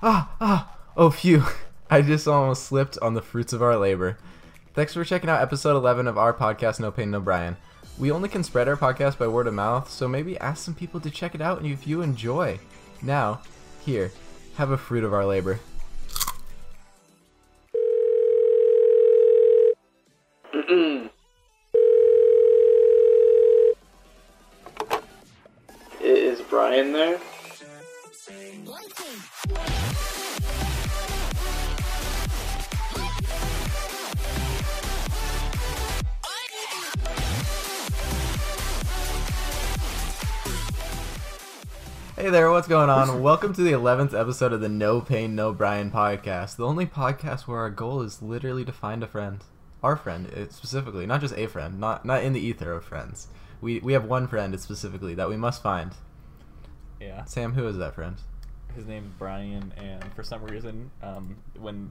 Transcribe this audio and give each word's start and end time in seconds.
Ah, 0.00 0.30
ah, 0.40 0.76
oh, 0.96 1.10
phew. 1.10 1.42
I 1.90 2.02
just 2.02 2.28
almost 2.28 2.64
slipped 2.64 2.98
on 2.98 3.14
the 3.14 3.22
fruits 3.22 3.52
of 3.52 3.62
our 3.62 3.76
labor. 3.76 4.16
Thanks 4.74 4.94
for 4.94 5.02
checking 5.04 5.28
out 5.28 5.42
episode 5.42 5.76
11 5.76 6.06
of 6.06 6.16
our 6.16 6.32
podcast, 6.32 6.78
No 6.78 6.92
Pain, 6.92 7.10
No 7.10 7.20
Brian. 7.20 7.56
We 7.98 8.12
only 8.12 8.28
can 8.28 8.44
spread 8.44 8.68
our 8.68 8.76
podcast 8.76 9.18
by 9.18 9.26
word 9.26 9.48
of 9.48 9.54
mouth, 9.54 9.90
so 9.90 10.06
maybe 10.06 10.38
ask 10.38 10.64
some 10.64 10.74
people 10.74 11.00
to 11.00 11.10
check 11.10 11.34
it 11.34 11.40
out 11.40 11.64
if 11.64 11.84
you 11.84 12.02
enjoy. 12.02 12.60
Now, 13.02 13.40
here, 13.84 14.12
have 14.54 14.70
a 14.70 14.78
fruit 14.78 15.02
of 15.02 15.12
our 15.12 15.26
labor. 15.26 15.58
What's 42.68 42.76
going 42.76 42.90
on? 42.90 43.22
Welcome 43.22 43.54
to 43.54 43.62
the 43.62 43.72
11th 43.72 44.12
episode 44.12 44.52
of 44.52 44.60
the 44.60 44.68
No 44.68 45.00
Pain, 45.00 45.34
No 45.34 45.54
Brian 45.54 45.90
podcast. 45.90 46.56
The 46.56 46.66
only 46.66 46.84
podcast 46.84 47.46
where 47.46 47.60
our 47.60 47.70
goal 47.70 48.02
is 48.02 48.20
literally 48.20 48.62
to 48.66 48.72
find 48.72 49.02
a 49.02 49.06
friend. 49.06 49.42
Our 49.82 49.96
friend, 49.96 50.30
eh, 50.36 50.48
specifically, 50.50 51.06
not 51.06 51.22
just 51.22 51.34
a 51.34 51.46
friend, 51.46 51.80
not 51.80 52.04
not 52.04 52.22
in 52.22 52.34
the 52.34 52.40
ether 52.40 52.74
of 52.74 52.84
friends. 52.84 53.28
We 53.62 53.78
we 53.78 53.94
have 53.94 54.04
one 54.04 54.28
friend 54.28 54.60
specifically 54.60 55.14
that 55.14 55.30
we 55.30 55.36
must 55.38 55.62
find. 55.62 55.92
Yeah, 57.00 57.24
Sam, 57.24 57.54
who 57.54 57.66
is 57.66 57.78
that 57.78 57.94
friend? 57.94 58.16
his 58.74 58.84
name's 58.84 59.12
Brian, 59.18 59.72
and 59.78 60.04
for 60.12 60.22
some 60.22 60.44
reason, 60.44 60.90
um, 61.02 61.36
when 61.58 61.90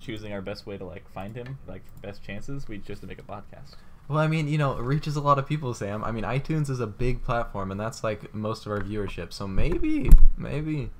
choosing 0.00 0.32
our 0.32 0.42
best 0.42 0.66
way 0.66 0.76
to 0.76 0.84
like 0.84 1.08
find 1.12 1.36
him, 1.36 1.56
like 1.68 1.82
best 2.02 2.24
chances, 2.24 2.66
we 2.66 2.80
chose 2.80 2.98
to 2.98 3.06
make 3.06 3.20
a 3.20 3.22
podcast. 3.22 3.76
Well, 4.08 4.18
I 4.18 4.28
mean, 4.28 4.46
you 4.48 4.56
know, 4.58 4.78
it 4.78 4.82
reaches 4.82 5.16
a 5.16 5.20
lot 5.20 5.38
of 5.38 5.46
people, 5.48 5.74
Sam. 5.74 6.04
I 6.04 6.12
mean, 6.12 6.22
iTunes 6.24 6.70
is 6.70 6.78
a 6.80 6.86
big 6.86 7.22
platform, 7.24 7.70
and 7.72 7.80
that's 7.80 8.04
like 8.04 8.32
most 8.34 8.64
of 8.66 8.72
our 8.72 8.80
viewership. 8.80 9.32
So 9.32 9.48
maybe, 9.48 10.10
maybe 10.36 10.90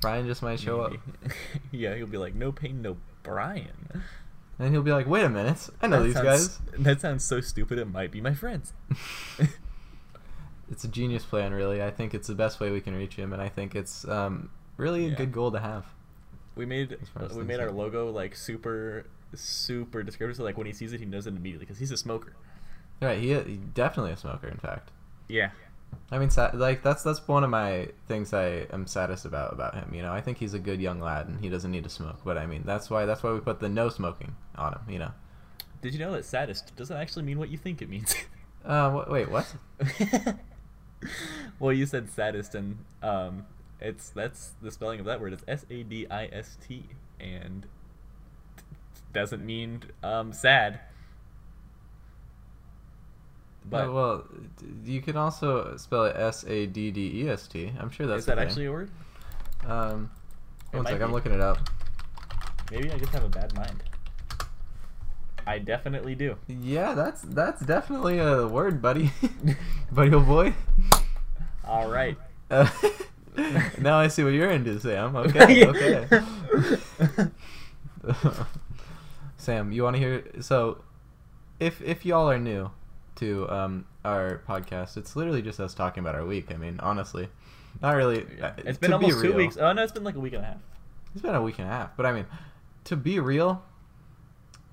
Brian 0.00 0.26
just 0.26 0.42
might 0.42 0.58
show 0.58 0.80
up, 0.80 0.94
yeah, 1.70 1.94
he'll 1.94 2.06
be 2.08 2.16
like, 2.18 2.34
"No 2.34 2.50
pain, 2.52 2.82
no 2.82 2.96
Brian." 3.22 4.02
and 4.58 4.72
he'll 4.72 4.82
be 4.82 4.92
like, 4.92 5.06
"Wait 5.06 5.24
a 5.24 5.28
minute, 5.28 5.68
I 5.80 5.86
know 5.86 5.98
That 6.00 6.04
these 6.06 6.14
sounds- 6.14 6.58
guys." 6.58 6.58
That 6.84 7.00
sounds 7.00 7.24
so 7.24 7.40
stupid. 7.40 7.78
It 7.78 7.84
might 7.86 8.10
be 8.10 8.20
my 8.20 8.34
friends. 8.34 8.72
It's 10.70 10.84
a 10.84 10.88
genius 10.88 11.24
plan, 11.24 11.52
really. 11.52 11.82
I 11.82 11.90
think 11.90 12.14
it's 12.14 12.28
the 12.28 12.34
best 12.36 12.60
way 12.60 12.70
we 12.70 12.80
can 12.80 12.94
reach 12.94 13.16
him, 13.16 13.32
and 13.32 13.42
I 13.42 13.48
think 13.48 13.74
it's 13.74 14.06
um, 14.06 14.50
really 14.76 15.06
a 15.06 15.08
Yeah. 15.08 15.14
good 15.16 15.32
goal 15.32 15.50
to 15.50 15.58
have. 15.58 15.86
we 16.54 16.64
made 16.64 16.92
As 16.92 17.08
far 17.08 17.24
as 17.24 17.32
we 17.32 17.42
made 17.42 17.58
our 17.58 17.70
go. 17.70 17.72
logo 17.76 18.10
like 18.12 18.36
super 18.36 19.04
super 19.34 20.02
descriptive. 20.02 20.36
So 20.36 20.44
like 20.44 20.56
when 20.58 20.66
he 20.66 20.72
sees 20.72 20.92
it, 20.92 21.00
he 21.00 21.06
knows 21.06 21.26
it 21.26 21.30
immediately 21.34 21.66
because 21.66 21.78
he's 21.78 21.90
a 21.90 21.96
smoker. 21.96 22.34
Right, 23.00 23.18
he, 23.18 23.32
he 23.34 23.56
definitely 23.56 24.12
a 24.12 24.16
smoker. 24.16 24.48
In 24.48 24.58
fact, 24.58 24.90
Yeah. 25.28 25.50
I 26.12 26.18
mean, 26.18 26.30
like 26.54 26.82
that's 26.84 27.02
that's 27.02 27.26
one 27.26 27.42
of 27.42 27.50
my 27.50 27.88
things 28.06 28.32
I 28.32 28.66
am 28.72 28.86
saddest 28.86 29.24
about 29.24 29.52
about 29.52 29.74
him. 29.74 29.92
You 29.92 30.02
know, 30.02 30.12
I 30.12 30.20
think 30.20 30.38
he's 30.38 30.54
a 30.54 30.58
good 30.60 30.80
young 30.80 31.00
lad, 31.00 31.26
and 31.26 31.40
he 31.40 31.48
doesn't 31.48 31.70
need 31.70 31.82
to 31.82 31.90
smoke. 31.90 32.20
But 32.24 32.38
I 32.38 32.46
mean, 32.46 32.62
that's 32.64 32.88
why 32.90 33.06
that's 33.06 33.22
why 33.24 33.32
we 33.32 33.40
put 33.40 33.58
the 33.58 33.68
no 33.68 33.88
smoking 33.88 34.36
on 34.54 34.72
him. 34.74 34.80
You 34.88 34.98
know. 35.00 35.10
Did 35.82 35.94
you 35.94 35.98
know 35.98 36.12
that 36.12 36.24
saddest 36.24 36.76
doesn't 36.76 36.96
actually 36.96 37.24
mean 37.24 37.38
what 37.38 37.48
you 37.48 37.58
think 37.58 37.82
it 37.82 37.88
means? 37.88 38.14
Uh, 38.62 38.90
wh- 38.90 39.10
wait, 39.10 39.30
what? 39.30 39.46
well, 41.58 41.72
you 41.72 41.86
said 41.86 42.10
saddest, 42.10 42.54
and 42.54 42.76
um, 43.02 43.46
it's 43.80 44.10
that's 44.10 44.52
the 44.60 44.70
spelling 44.70 45.00
of 45.00 45.06
that 45.06 45.20
word. 45.20 45.32
It's 45.32 45.44
S 45.48 45.64
A 45.70 45.82
D 45.82 46.06
I 46.10 46.26
S 46.26 46.58
T, 46.66 46.84
and 47.18 47.66
doesn't 49.12 49.44
mean 49.44 49.82
um 50.02 50.32
sad. 50.32 50.80
But 53.68 53.86
Oh, 53.86 53.92
well, 53.92 54.24
you 54.84 55.00
can 55.00 55.16
also 55.16 55.76
spell 55.76 56.06
it 56.06 56.16
S 56.16 56.44
A 56.48 56.66
D 56.66 56.90
D 56.90 57.22
E 57.22 57.28
S 57.28 57.46
T. 57.46 57.72
I'm 57.78 57.90
sure 57.90 58.06
that's 58.06 58.20
is 58.20 58.26
that 58.26 58.38
a 58.38 58.42
actually 58.42 58.66
a 58.66 58.72
word? 58.72 58.90
Um, 59.66 60.10
It 60.72 60.76
one 60.76 60.86
sec, 60.86 61.00
I'm 61.00 61.12
looking 61.12 61.32
it 61.32 61.40
up. 61.40 61.68
Maybe 62.70 62.90
I 62.90 62.98
just 62.98 63.12
have 63.12 63.24
a 63.24 63.28
bad 63.28 63.54
mind. 63.54 63.82
I 65.46 65.58
definitely 65.58 66.14
do. 66.14 66.36
Yeah, 66.48 66.94
that's 66.94 67.22
that's 67.22 67.64
definitely 67.64 68.18
a 68.18 68.46
word, 68.46 68.80
buddy, 68.80 69.12
buddy, 69.92 70.14
old 70.14 70.26
boy. 70.26 70.54
All 71.64 71.90
right. 71.90 72.16
Uh, 72.50 72.68
now 73.78 73.98
I 73.98 74.08
see 74.08 74.22
what 74.24 74.32
you're 74.32 74.50
into, 74.50 74.78
Sam. 74.80 75.14
Okay, 75.16 75.66
okay. 75.66 76.08
Sam, 79.40 79.72
you 79.72 79.82
want 79.82 79.96
to 79.96 80.00
hear? 80.00 80.24
So, 80.40 80.82
if 81.58 81.80
if 81.82 82.04
y'all 82.04 82.28
are 82.30 82.38
new 82.38 82.70
to 83.16 83.48
um 83.50 83.86
our 84.04 84.42
podcast, 84.48 84.96
it's 84.96 85.16
literally 85.16 85.42
just 85.42 85.58
us 85.60 85.74
talking 85.74 86.00
about 86.02 86.14
our 86.14 86.24
week. 86.24 86.52
I 86.52 86.56
mean, 86.56 86.78
honestly, 86.80 87.28
not 87.82 87.96
really. 87.96 88.26
uh, 88.40 88.52
It's 88.58 88.78
been 88.78 88.90
be 88.90 88.94
almost 88.94 89.20
two 89.20 89.28
real- 89.28 89.36
weeks. 89.36 89.56
Oh 89.56 89.72
no, 89.72 89.82
it's 89.82 89.92
been 89.92 90.04
like 90.04 90.16
a 90.16 90.20
week 90.20 90.34
and 90.34 90.42
a 90.42 90.46
half. 90.46 90.56
It's 91.14 91.22
been 91.22 91.34
a 91.34 91.42
week 91.42 91.58
and 91.58 91.66
a 91.68 91.70
half, 91.70 91.96
but 91.96 92.06
I 92.06 92.12
mean, 92.12 92.26
to 92.84 92.96
be 92.96 93.18
real, 93.18 93.62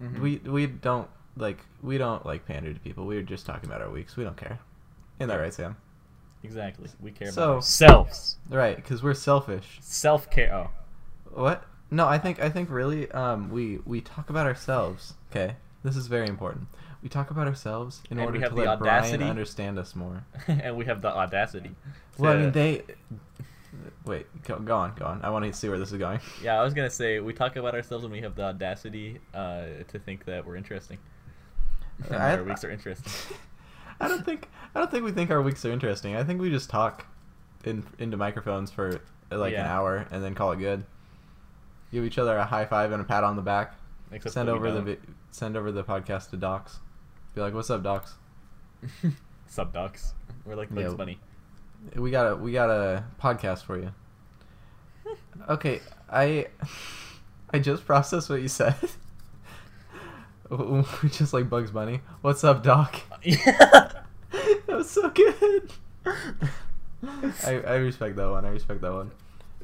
Mhm. 0.02 0.20
we 0.20 0.38
we 0.38 0.68
don't 0.68 1.10
like 1.36 1.60
we 1.82 1.98
don't 1.98 2.26
like 2.26 2.46
pander 2.46 2.74
to 2.74 2.80
people. 2.80 3.06
We're 3.06 3.24
just 3.24 3.46
talking 3.46 3.70
about 3.70 3.82
our 3.82 3.90
weeks. 3.90 4.16
We 4.18 4.24
don't 4.24 4.38
care. 4.38 4.60
Isn't 5.20 5.30
that 5.30 5.40
right, 5.40 5.54
Sam? 5.54 5.78
exactly 6.44 6.88
we 7.02 7.12
care 7.12 7.32
So- 7.32 7.44
about 7.44 7.56
ourselves. 7.56 8.38
Right, 8.50 8.76
because 8.76 9.02
we're 9.04 9.16
selfish. 9.16 9.80
Self 9.82 10.30
care. 10.30 10.54
Oh, 10.54 10.70
What? 11.34 11.64
No, 11.90 12.08
I 12.08 12.18
think 12.18 12.42
I 12.42 12.50
think 12.50 12.70
really 12.70 13.10
um 13.12 13.50
we 13.50 13.80
we 13.86 14.02
talk 14.02 14.30
about 14.30 14.46
ourselves. 14.46 15.14
Okay, 15.32 15.56
this 15.84 15.96
is 15.96 16.08
very 16.08 16.28
important. 16.28 16.68
We 17.02 17.10
talk 17.10 17.32
about 17.32 17.48
ourselves 17.48 18.02
in 18.10 18.18
And 18.18 18.26
order 18.26 18.40
to 18.42 18.50
the 18.50 18.56
let 18.56 18.80
Brian 18.80 19.22
understand 19.24 19.80
us 19.80 19.96
more. 19.96 20.26
and 20.48 20.76
we 20.76 20.86
have 20.86 21.02
the 21.02 21.10
audacity. 21.10 21.72
Well, 22.18 22.34
I 22.34 22.38
mean 22.38 22.52
they. 22.52 22.84
Wait, 24.06 24.26
go, 24.44 24.58
go 24.60 24.76
on, 24.76 24.96
go 24.96 25.06
on. 25.06 25.22
I 25.24 25.30
want 25.30 25.46
to 25.46 25.54
see 25.54 25.70
where 25.70 25.78
this 25.78 25.92
is 25.92 25.98
going. 25.98 26.20
Yeah, 26.42 26.60
I 26.60 26.64
was 26.64 26.74
gonna 26.74 26.90
say 26.90 27.20
we 27.20 27.34
talk 27.34 27.56
about 27.56 27.76
ourselves 27.76 28.04
and 28.04 28.12
we 28.12 28.22
have 28.22 28.36
the 28.36 28.44
audacity 28.44 29.20
uh, 29.34 29.66
to 29.88 30.00
think 30.00 30.26
that 30.26 30.46
we're 30.46 30.56
interesting. 30.56 30.98
And 32.10 32.16
I- 32.16 32.38
our 32.38 32.44
weeks 32.44 32.64
are 32.64 32.72
interesting. 32.72 33.12
I 34.00 34.08
don't 34.08 34.24
think 34.26 34.50
I 34.76 34.80
don't 34.80 34.92
think 34.92 35.04
we 35.04 35.12
think 35.12 35.32
our 35.32 35.42
weeks 35.42 35.66
are 35.66 35.72
interesting. 35.72 36.16
I 36.16 36.24
think 36.24 36.40
we 36.42 36.50
just 36.50 36.70
talk 36.70 37.06
in 37.64 37.86
into 37.98 38.18
microphones 38.18 38.72
for 38.72 39.00
uh, 39.32 39.38
like 39.38 39.54
an 39.54 39.66
hour 39.66 40.08
and 40.12 40.24
then 40.24 40.36
call 40.36 40.52
it 40.52 40.60
good. 40.60 40.84
Give 41.92 42.04
each 42.04 42.18
other 42.18 42.38
a 42.38 42.46
high 42.46 42.66
five 42.66 42.92
and 42.92 43.02
a 43.02 43.06
pat 43.06 43.24
on 43.24 43.36
the 43.36 43.42
back. 43.42 43.74
Except 44.12 44.34
send 44.34 44.50
over 44.50 44.72
the 44.72 44.82
vi- 44.82 44.98
send 45.32 45.56
over 45.58 45.72
the 45.72 45.84
podcast 45.84 46.30
to 46.32 46.38
Docs. 46.38 46.80
Be 47.36 47.42
like, 47.42 47.54
"What's 47.54 47.70
up, 47.70 47.84
Docs? 47.84 48.16
Sub 49.48 49.74
ducks. 49.74 50.14
We're 50.46 50.56
like 50.56 50.70
Bugs 50.74 50.92
Yeah. 50.92 50.96
Bunny. 50.96 51.20
We 51.96 52.12
got 52.12 52.32
a 52.32 52.36
we 52.36 52.52
got 52.52 52.70
a 52.70 53.04
podcast 53.22 53.64
for 53.64 53.78
you." 53.80 53.92
Okay, 55.50 55.82
I 56.10 56.48
I 57.52 57.60
just 57.60 57.86
processed 57.86 58.30
what 58.30 58.42
you 58.42 58.48
said. 58.48 58.76
just 61.12 61.34
like 61.34 61.50
Bugs 61.50 61.72
Bunny. 61.72 62.02
What's 62.22 62.44
up, 62.44 62.64
Doc? 62.64 63.00
Yeah. 63.24 63.92
that 64.32 64.68
was 64.68 64.90
so 64.90 65.10
good. 65.10 65.72
I, 66.06 67.62
I 67.66 67.76
respect 67.76 68.16
that 68.18 68.30
one. 68.30 68.46
I 68.46 68.50
respect 68.50 68.82
that 68.82 68.92
one. 68.94 69.12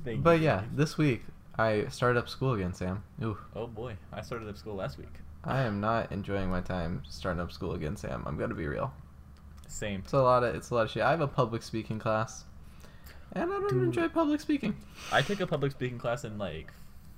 Thank 0.03 0.23
But 0.23 0.39
you. 0.39 0.45
yeah, 0.45 0.63
this 0.73 0.97
week 0.97 1.23
I 1.57 1.85
started 1.89 2.19
up 2.19 2.29
school 2.29 2.53
again, 2.53 2.73
Sam. 2.73 3.03
Ooh, 3.23 3.37
Oh 3.55 3.67
boy, 3.67 3.95
I 4.11 4.21
started 4.21 4.49
up 4.49 4.57
school 4.57 4.75
last 4.75 4.97
week. 4.97 5.13
I 5.43 5.61
am 5.63 5.79
not 5.81 6.11
enjoying 6.11 6.49
my 6.49 6.61
time 6.61 7.03
starting 7.07 7.41
up 7.41 7.51
school 7.51 7.73
again, 7.73 7.95
Sam. 7.97 8.23
I'm 8.25 8.37
gonna 8.37 8.55
be 8.55 8.67
real. 8.67 8.93
Same. 9.67 9.99
It's 10.03 10.13
a 10.13 10.21
lot 10.21 10.43
of 10.43 10.55
it's 10.55 10.69
a 10.69 10.75
lot 10.75 10.85
of 10.85 10.91
shit. 10.91 11.03
I 11.03 11.11
have 11.11 11.21
a 11.21 11.27
public 11.27 11.61
speaking 11.63 11.99
class, 11.99 12.45
and 13.33 13.51
I 13.51 13.59
don't 13.59 13.69
Dude. 13.69 13.83
enjoy 13.83 14.07
public 14.09 14.39
speaking. 14.41 14.75
I 15.11 15.21
took 15.21 15.41
a 15.41 15.47
public 15.47 15.71
speaking 15.73 15.97
class 15.99 16.23
in 16.23 16.37
like 16.37 16.71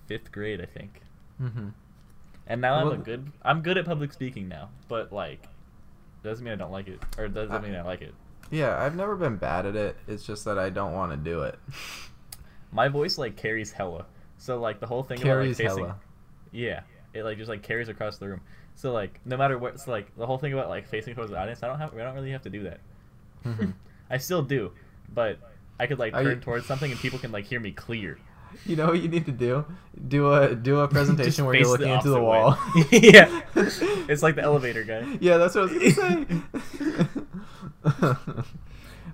fifth 0.07 0.32
grade, 0.32 0.59
I 0.61 0.66
think. 0.66 1.02
Mm-hmm. 1.41 1.70
And 2.47 2.61
now 2.61 2.76
I'm 2.76 2.91
a 2.91 2.97
good. 2.97 3.31
I'm 3.43 3.61
good 3.61 3.78
at 3.78 3.85
public 3.85 4.11
speaking 4.14 4.47
now, 4.47 4.70
but 4.88 5.11
like, 5.14 5.47
doesn't 6.23 6.43
mean 6.43 6.53
I 6.53 6.58
don't 6.58 6.72
like 6.72 6.88
it, 6.88 6.99
or 7.17 7.28
doesn't 7.28 7.55
I- 7.55 7.59
mean 7.59 7.76
I 7.76 7.81
like 7.84 8.02
it. 8.02 8.14
Yeah, 8.52 8.78
I've 8.79 8.96
never 8.96 9.16
been 9.16 9.38
bad 9.38 9.66
at 9.66 9.76
it. 9.76 9.97
It's 10.08 10.23
just 10.23 10.46
that 10.46 10.59
I 10.59 10.70
don't 10.70 10.93
want 10.93 11.11
to 11.11 11.17
do 11.17 11.41
it. 11.41 11.58
My 12.72 12.88
voice 12.90 13.17
like 13.17 13.35
carries 13.38 13.72
hella, 13.72 14.05
so 14.37 14.59
like 14.59 14.79
the 14.79 14.87
whole 14.87 15.03
thing 15.03 15.17
Carries 15.20 15.59
about 15.59 15.66
like 15.66 15.72
facing. 15.76 15.85
hella. 15.85 15.99
Yeah, 16.52 16.82
it 17.14 17.23
like 17.23 17.37
just 17.37 17.49
like 17.49 17.61
carries 17.64 17.90
across 17.90 18.17
the 18.17 18.28
room. 18.29 18.41
So 18.76 18.91
like 18.91 19.20
no 19.26 19.37
matter 19.37 19.58
what, 19.58 19.79
so 19.79 19.91
like 19.91 20.16
the 20.17 20.26
whole 20.26 20.37
thing 20.37 20.53
about 20.53 20.70
like 20.70 20.87
facing 20.87 21.16
towards 21.16 21.32
the 21.32 21.37
audience, 21.40 21.64
I 21.64 21.67
don't 21.67 21.79
have. 21.79 21.93
I 21.93 21.99
don't 22.03 22.16
really 22.16 22.32
have 22.32 22.43
to 22.43 22.49
do 22.49 22.64
that. 22.64 22.79
Mhm. 23.46 23.73
I 24.09 24.17
still 24.17 24.41
do, 24.43 24.72
but 25.14 25.37
I 25.79 25.87
could 25.87 25.99
like 25.99 26.14
turn 26.14 26.26
you- 26.26 26.35
towards 26.37 26.66
something 26.66 26.91
and 26.91 26.99
people 26.99 27.20
can 27.20 27.32
like 27.32 27.46
hear 27.46 27.59
me 27.59 27.72
clear. 27.72 28.17
You 28.66 28.78
know 28.78 28.85
what 28.87 29.02
you 29.02 29.09
need 29.09 29.26
to 29.26 29.34
do? 29.34 29.66
Do 30.08 30.32
a 30.32 30.55
do 30.55 30.79
a 30.79 30.88
presentation 30.97 31.43
where 31.46 31.55
you're 31.55 31.67
looking 31.67 31.90
into 31.90 32.09
the 32.09 32.22
wall. 32.22 32.58
yeah, 32.91 33.41
it's 33.55 34.23
like 34.23 34.35
the 34.35 34.43
elevator 34.43 34.84
guy. 34.84 35.17
Yeah, 35.20 35.38
that's 35.38 35.55
what 35.55 35.70
I 35.70 35.73
was 35.73 35.96
gonna 35.96 36.26
say. 37.03 37.22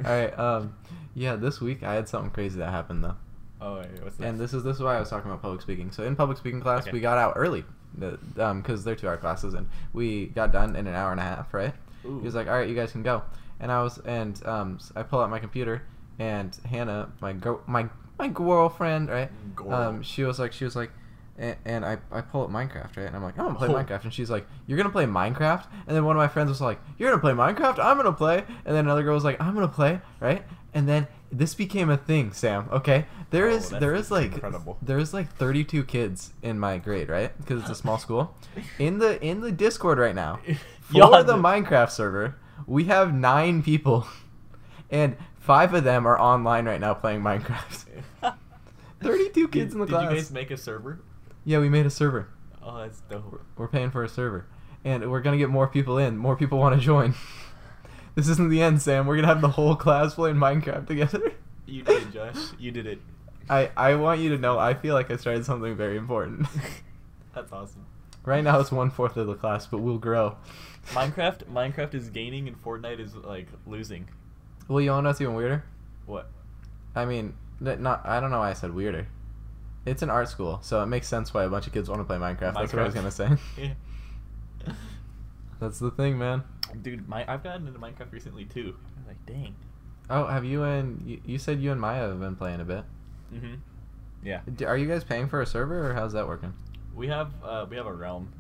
All 0.06 0.12
right. 0.12 0.38
Um, 0.40 0.76
yeah, 1.16 1.36
this 1.36 1.60
week 1.62 1.84
I 1.84 1.94
had 1.96 2.08
something 2.08 2.32
crazy 2.32 2.60
that 2.60 2.70
happened 2.70 3.04
though. 3.04 3.16
Oh, 3.62 3.76
wait, 3.78 4.04
what's 4.04 4.18
that? 4.18 4.26
And 4.28 4.40
this 4.40 4.54
is 4.54 4.64
this 4.64 4.78
is 4.78 4.82
why 4.82 4.96
I 4.98 5.00
was 5.00 5.10
talking 5.10 5.30
about 5.30 5.42
public 5.42 5.62
speaking. 5.62 5.92
So 5.92 6.04
in 6.04 6.16
public 6.16 6.38
speaking 6.38 6.62
class, 6.62 6.84
Okay. 6.84 6.92
we 6.92 7.00
got 7.00 7.18
out 7.18 7.34
early, 7.36 7.64
the- 7.98 8.18
um, 8.40 8.62
because 8.62 8.84
they're 8.84 8.96
two 8.96 9.08
hour 9.08 9.18
classes, 9.18 9.54
and 9.54 9.68
we 9.94 10.28
got 10.28 10.52
done 10.52 10.76
in 10.76 10.88
an 10.88 10.96
hour 10.96 11.12
and 11.12 11.20
a 11.20 11.24
half, 11.24 11.54
right? 11.54 11.74
Ooh. 12.06 12.20
He 12.20 12.26
was 12.26 12.34
like, 12.36 12.48
"All 12.48 12.56
right, 12.56 12.68
you 12.68 12.74
guys 12.76 12.92
can 12.92 13.04
go," 13.04 13.22
and 13.60 13.72
I 13.72 13.84
was, 13.84 14.00
and 14.00 14.44
um, 14.48 14.80
I 14.96 15.04
pull 15.04 15.20
out 15.22 15.30
my 15.30 15.38
computer, 15.40 15.84
and 16.18 16.58
Hannah, 16.66 17.10
my 17.22 17.34
girl, 17.34 17.62
my 17.68 17.88
my 18.18 18.28
girlfriend, 18.28 19.10
right? 19.10 19.30
Girl. 19.56 19.74
Um, 19.74 20.02
she 20.04 20.24
was 20.24 20.40
like, 20.40 20.54
she 20.54 20.64
was 20.66 20.76
like, 20.76 20.92
and, 21.42 21.56
and 21.66 21.86
I, 21.86 21.98
I 22.12 22.22
pull 22.22 22.44
up 22.44 22.50
Minecraft, 22.50 22.96
right? 22.96 23.08
And 23.08 23.16
I'm 23.16 23.24
like, 23.24 23.38
I'm 23.38 23.46
gonna 23.48 23.58
play 23.58 23.68
Oh. 23.68 23.74
Minecraft, 23.74 24.04
and 24.06 24.14
she's 24.14 24.30
like, 24.30 24.46
you're 24.68 24.78
gonna 24.78 24.90
play 24.90 25.06
Minecraft? 25.06 25.66
And 25.88 25.96
then 25.96 26.06
one 26.06 26.16
of 26.16 26.20
my 26.20 26.28
friends 26.30 26.50
was 26.50 26.62
like, 26.62 26.80
you're 26.98 27.10
gonna 27.10 27.22
play 27.22 27.34
Minecraft? 27.34 27.84
I'm 27.84 27.98
gonna 27.98 28.14
play. 28.14 28.38
And 28.66 28.76
then 28.76 28.86
another 28.86 29.04
girl 29.04 29.16
was 29.16 29.24
like, 29.26 29.42
I'm 29.42 29.54
gonna 29.54 29.68
play, 29.68 30.00
right? 30.20 30.44
And 30.74 30.88
then 30.88 31.08
this 31.32 31.54
became 31.56 31.90
a 31.90 31.98
thing, 31.98 32.32
Sam. 32.32 32.70
Okay, 32.72 33.06
there 33.32 33.48
oh, 33.48 33.56
is 33.56 33.70
there 33.72 33.96
is 33.96 34.12
like 34.12 34.34
incredible. 34.34 34.78
there 34.82 35.00
is 35.00 35.14
like 35.14 35.34
32 35.36 35.84
kids 35.86 36.32
in 36.42 36.60
my 36.60 36.78
grade, 36.78 37.10
right? 37.10 37.36
Because 37.40 37.62
it's 37.62 37.70
a 37.72 37.76
small 37.76 37.98
school. 38.06 38.36
In 38.80 39.00
the 39.00 39.22
in 39.26 39.42
the 39.42 39.52
Discord 39.52 39.98
right 39.98 40.16
now, 40.16 40.40
Y'all 40.94 41.12
for 41.18 41.24
the 41.24 41.36
Minecraft 41.36 41.90
server, 41.90 42.36
we 42.68 42.86
have 42.86 43.14
nine 43.14 43.64
people, 43.64 44.06
and 44.92 45.18
five 45.40 45.74
of 45.74 45.84
them 45.84 46.06
are 46.06 46.20
online 46.20 46.66
right 46.66 46.80
now 46.80 46.94
playing 46.94 47.22
Minecraft. 47.22 47.86
32 49.02 49.48
kids 49.48 49.72
did, 49.72 49.74
in 49.74 49.80
the 49.80 49.86
did 49.88 49.92
class. 49.94 50.12
you 50.12 50.18
guys 50.18 50.32
make 50.32 50.52
a 50.52 50.58
server? 50.58 51.00
Yeah, 51.44 51.60
we 51.60 51.70
made 51.70 51.86
a 51.86 51.90
server. 51.90 52.28
Oh, 52.62 52.78
that's 52.80 53.02
dope. 53.02 53.42
We're 53.58 53.68
paying 53.68 53.92
for 53.92 54.04
a 54.04 54.10
server, 54.10 54.46
and 54.86 55.10
we're 55.12 55.22
gonna 55.22 55.38
get 55.38 55.50
more 55.50 55.68
people 55.68 55.98
in. 55.98 56.18
More 56.18 56.36
people 56.36 56.60
want 56.60 56.76
to 56.76 56.82
join. 56.82 57.16
this 58.16 58.28
isn't 58.28 58.50
the 58.50 58.62
end, 58.62 58.82
Sam. 58.82 59.08
We're 59.08 59.16
gonna 59.16 59.28
have 59.28 59.42
the 59.42 59.50
whole 59.50 59.76
class 59.76 60.16
playing 60.16 60.36
Minecraft 60.36 60.88
together. 60.88 61.34
You 61.66 61.84
did 61.84 62.04
it, 62.04 62.14
Josh. 62.14 62.36
You 62.60 62.72
did 62.72 62.86
it. 62.86 63.00
I 63.50 63.72
I 63.76 63.96
want 63.96 64.22
you 64.22 64.30
to 64.30 64.38
know 64.38 64.60
I 64.60 64.74
feel 64.74 64.94
like 64.94 65.10
I 65.10 65.16
started 65.16 65.46
something 65.46 65.76
very 65.76 65.98
important. 65.98 66.48
That's 67.34 67.52
awesome. 67.52 67.86
right 68.26 68.44
now 68.44 68.60
it's 68.60 68.72
one 68.72 68.92
fourth 68.92 69.18
of 69.18 69.28
the 69.28 69.36
class, 69.36 69.66
but 69.66 69.80
we'll 69.80 69.98
grow. 69.98 70.38
Minecraft, 70.88 71.46
Minecraft 71.46 71.94
is 71.94 72.10
gaining 72.10 72.48
and 72.48 72.62
Fortnite 72.62 73.00
is 73.00 73.16
like 73.16 73.48
losing. 73.66 74.10
Well, 74.68 74.82
you 74.82 74.92
want 74.92 75.00
to 75.00 75.04
know 75.04 75.10
what's 75.10 75.22
even 75.22 75.36
weirder? 75.36 75.64
What? 76.06 76.30
I 76.96 77.06
mean, 77.06 77.36
not 77.60 78.06
I 78.06 78.20
don't 78.20 78.32
know 78.32 78.40
why 78.40 78.50
I 78.50 78.54
said 78.54 78.74
weirder. 78.74 79.08
It's 79.86 80.02
an 80.04 80.10
art 80.10 80.30
school, 80.30 80.60
so 80.62 80.82
it 80.84 80.86
makes 80.86 81.08
sense 81.08 81.34
why 81.34 81.44
a 81.44 81.50
bunch 81.50 81.66
of 81.68 81.74
kids 81.74 81.90
want 81.90 82.00
to 82.02 82.06
play 82.06 82.18
Minecraft. 82.18 82.54
That's 82.54 82.74
what 82.74 82.82
I 82.82 82.86
was 82.86 82.94
gonna 82.94 83.12
say. 83.12 83.30
Yeah. 83.58 83.74
That's 85.60 85.80
the 85.80 85.92
thing, 85.92 86.18
man. 86.18 86.44
Dude, 86.82 87.08
my 87.08 87.26
I've 87.32 87.44
gotten 87.44 87.68
into 87.68 87.80
Minecraft 87.80 88.12
recently 88.12 88.46
too. 88.46 88.76
I'm 88.98 89.08
like, 89.08 89.24
dang. 89.26 89.56
Oh, 90.10 90.26
have 90.28 90.44
you 90.46 90.64
and 90.64 91.02
you, 91.08 91.22
you 91.26 91.38
said 91.38 91.60
you 91.62 91.72
and 91.72 91.80
Maya 91.80 92.10
have 92.10 92.20
been 92.20 92.36
playing 92.36 92.62
a 92.62 92.66
bit? 92.66 92.84
Mhm. 93.34 93.58
Yeah. 94.24 94.42
Are 94.68 94.78
you 94.78 94.88
guys 94.88 95.04
paying 95.04 95.28
for 95.28 95.42
a 95.42 95.46
server, 95.46 95.90
or 95.90 95.94
how's 95.94 96.14
that 96.14 96.28
working? 96.28 96.54
We 96.96 97.08
have 97.08 97.32
uh 97.44 97.66
we 97.70 97.76
have 97.78 97.86
a 97.88 97.94
realm 97.94 98.32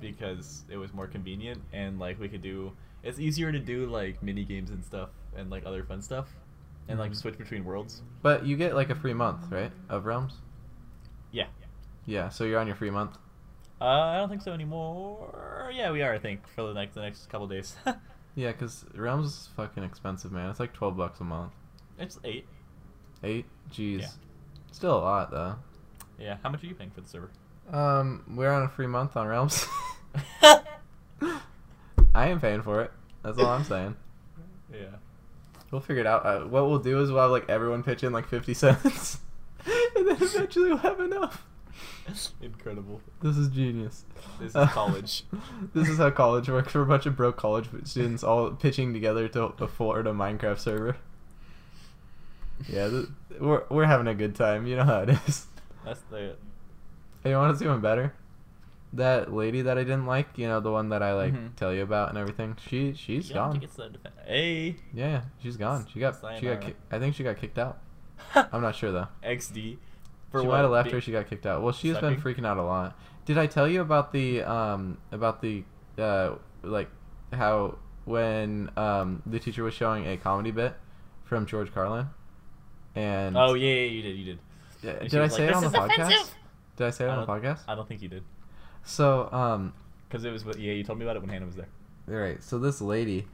because 0.00 0.62
it 0.68 0.76
was 0.76 0.92
more 0.92 1.06
convenient 1.06 1.62
and 1.72 1.98
like 1.98 2.20
we 2.20 2.28
could 2.28 2.42
do 2.42 2.72
it's 3.02 3.18
easier 3.18 3.50
to 3.52 3.58
do 3.58 3.86
like 3.86 4.22
mini 4.22 4.44
games 4.44 4.70
and 4.70 4.84
stuff 4.84 5.08
and 5.36 5.50
like 5.50 5.64
other 5.66 5.82
fun 5.84 6.02
stuff 6.02 6.28
and 6.88 6.98
like 6.98 7.12
Mhm. 7.12 7.16
switch 7.16 7.38
between 7.38 7.64
worlds. 7.64 8.02
But 8.22 8.44
you 8.44 8.56
get 8.56 8.74
like 8.74 8.90
a 8.90 8.94
free 8.94 9.14
month, 9.14 9.50
right, 9.50 9.72
of 9.88 10.04
Realms? 10.06 10.34
Yeah. 12.06 12.28
So 12.28 12.44
you're 12.44 12.58
on 12.60 12.66
your 12.66 12.76
free 12.76 12.90
month. 12.90 13.16
Uh, 13.80 13.84
I 13.84 14.16
don't 14.16 14.28
think 14.28 14.42
so 14.42 14.52
anymore. 14.52 15.70
Yeah, 15.74 15.90
we 15.90 16.02
are. 16.02 16.14
I 16.14 16.18
think 16.18 16.46
for 16.48 16.62
the 16.62 16.74
next 16.74 16.94
the 16.94 17.02
next 17.02 17.26
couple 17.28 17.46
days. 17.48 17.74
Yeah, 18.36 18.50
because 18.50 18.84
Realms 18.96 19.26
is 19.26 19.48
fucking 19.56 19.84
expensive, 19.84 20.32
man. 20.32 20.50
It's 20.50 20.58
like 20.58 20.72
12 20.72 20.96
bucks 20.96 21.20
a 21.20 21.22
month. 21.22 21.52
it's 22.00 22.18
eight. 22.24 22.48
Eight? 23.22 23.46
Jeez. 23.72 24.00
Yeah. 24.00 24.08
Still 24.72 24.96
a 24.96 24.98
lot, 24.98 25.30
though. 25.30 25.54
Yeah. 26.18 26.38
How 26.42 26.50
much 26.50 26.64
are 26.64 26.66
you 26.66 26.74
paying 26.74 26.90
for 26.90 27.00
the 27.00 27.08
server? 27.08 27.30
Um, 27.72 28.24
we're 28.36 28.50
on 28.50 28.64
a 28.64 28.68
free 28.68 28.88
month 28.88 29.16
on 29.16 29.28
Realms. 29.28 29.64
I 30.42 32.28
am 32.28 32.40
paying 32.40 32.62
for 32.62 32.82
it. 32.82 32.90
That's 33.22 33.38
all 33.38 33.46
I'm 33.46 33.62
saying. 33.62 33.94
yeah. 34.72 34.96
We'll 35.70 35.80
figure 35.80 36.00
it 36.02 36.06
out. 36.08 36.26
Uh, 36.26 36.40
what 36.40 36.66
we'll 36.68 36.78
do 36.80 37.00
is 37.02 37.10
we'll 37.12 37.22
have 37.22 37.30
like 37.30 37.48
everyone 37.48 37.84
pitch 37.84 38.02
in 38.02 38.12
like 38.12 38.26
50 38.26 38.52
cents. 38.54 39.18
and 39.96 40.08
then 40.08 40.16
eventually 40.20 40.70
we'll 40.70 40.78
have 40.78 40.98
enough. 40.98 41.43
Incredible. 42.42 43.00
This 43.22 43.36
is 43.38 43.48
genius. 43.48 44.04
This 44.38 44.50
is 44.50 44.56
Uh, 44.56 44.66
college. 44.68 45.24
this 45.74 45.88
is 45.88 45.98
how 45.98 46.10
college 46.10 46.48
works. 46.48 46.74
We're 46.74 46.82
a 46.82 46.86
bunch 46.86 47.06
of 47.06 47.16
broke 47.16 47.36
college 47.36 47.68
students 47.84 48.22
all 48.22 48.50
pitching 48.50 48.92
together 48.92 49.26
to 49.28 49.44
afford 49.58 50.06
a 50.06 50.12
Minecraft 50.12 50.58
server. 50.58 50.96
Yeah, 52.68 52.88
th- 52.88 53.06
we're 53.40 53.64
we're 53.68 53.86
having 53.86 54.06
a 54.06 54.14
good 54.14 54.34
time. 54.34 54.66
You 54.66 54.76
know 54.76 54.84
how 54.84 55.00
it 55.00 55.10
is. 55.26 55.46
That's 55.84 56.00
the. 56.10 56.36
Hey, 57.22 57.30
you 57.30 57.36
want 57.36 57.52
to 57.54 57.58
see 57.58 57.66
one 57.68 57.80
better? 57.80 58.14
That 58.92 59.32
lady 59.34 59.62
that 59.62 59.76
I 59.76 59.82
didn't 59.82 60.06
like, 60.06 60.28
you 60.38 60.46
know, 60.46 60.60
the 60.60 60.70
one 60.70 60.90
that 60.90 61.02
I 61.02 61.14
like 61.14 61.32
Mhm. 61.34 61.56
tell 61.56 61.72
you 61.74 61.82
about 61.82 62.10
and 62.10 62.18
everything. 62.18 62.56
She 62.68 62.92
she's 62.94 63.28
You 63.28 63.34
gone. 63.34 63.60
Hey. 64.24 64.76
Yeah, 64.92 65.22
she's 65.42 65.56
gone. 65.56 65.86
She 65.92 65.98
got 65.98 66.16
she 66.38 66.46
got 66.46 66.60
ki- 66.60 66.76
I 66.92 66.98
think 67.00 67.16
she 67.16 67.24
got 67.24 67.36
kicked 67.38 67.58
out. 67.58 67.78
I'm 68.34 68.62
not 68.62 68.76
sure 68.76 68.92
though. 68.92 69.08
XD. 69.24 69.78
For 70.34 70.40
she 70.42 70.46
what? 70.46 70.54
might 70.56 70.62
have 70.62 70.70
left 70.70 70.90
Be- 70.90 70.96
or 70.96 71.00
she 71.00 71.12
got 71.12 71.28
kicked 71.30 71.46
out. 71.46 71.62
Well, 71.62 71.72
she's 71.72 71.96
been 71.98 72.16
freaking 72.20 72.44
out 72.46 72.56
a 72.58 72.62
lot. 72.62 72.98
Did 73.24 73.38
I 73.38 73.46
tell 73.46 73.68
you 73.68 73.80
about 73.80 74.12
the 74.12 74.42
um 74.42 74.98
about 75.12 75.40
the 75.40 75.64
uh 75.98 76.34
like 76.62 76.90
how 77.32 77.78
when 78.04 78.70
um 78.76 79.22
the 79.26 79.38
teacher 79.38 79.62
was 79.64 79.74
showing 79.74 80.06
a 80.06 80.16
comedy 80.16 80.50
bit 80.50 80.74
from 81.24 81.46
George 81.46 81.72
Carlin 81.72 82.08
and 82.94 83.36
Oh 83.36 83.54
yeah, 83.54 83.72
yeah, 83.74 83.86
you 83.90 84.02
did. 84.02 84.16
You 84.16 84.24
did. 84.24 84.38
Did 85.08 85.14
I 85.20 85.22
was 85.22 85.34
say 85.34 85.46
like, 85.46 85.50
it 85.50 85.54
on 85.56 85.62
the 85.62 85.68
"This 85.70 85.78
is 85.80 85.84
podcast? 85.90 86.04
offensive." 86.06 86.34
Did 86.76 86.86
I 86.86 86.90
say 86.90 87.04
it 87.04 87.08
I 87.08 87.10
on 87.14 87.20
the 87.20 87.26
don't- 87.26 87.42
podcast? 87.42 87.60
I 87.68 87.74
don't 87.74 87.88
think 87.88 88.02
you 88.02 88.08
did. 88.08 88.24
So 88.82 89.28
um 89.32 89.72
Because 90.08 90.24
it 90.24 90.32
was. 90.32 90.44
Yeah, 90.58 90.72
you 90.72 90.84
told 90.84 90.98
me 90.98 91.04
about 91.04 91.16
it 91.16 91.20
when 91.22 91.30
Hannah 91.30 91.46
was 91.46 91.56
there. 91.56 91.68
all 92.08 92.14
right, 92.16 92.42
so 92.42 92.58
this 92.58 92.80
lady 92.80 93.26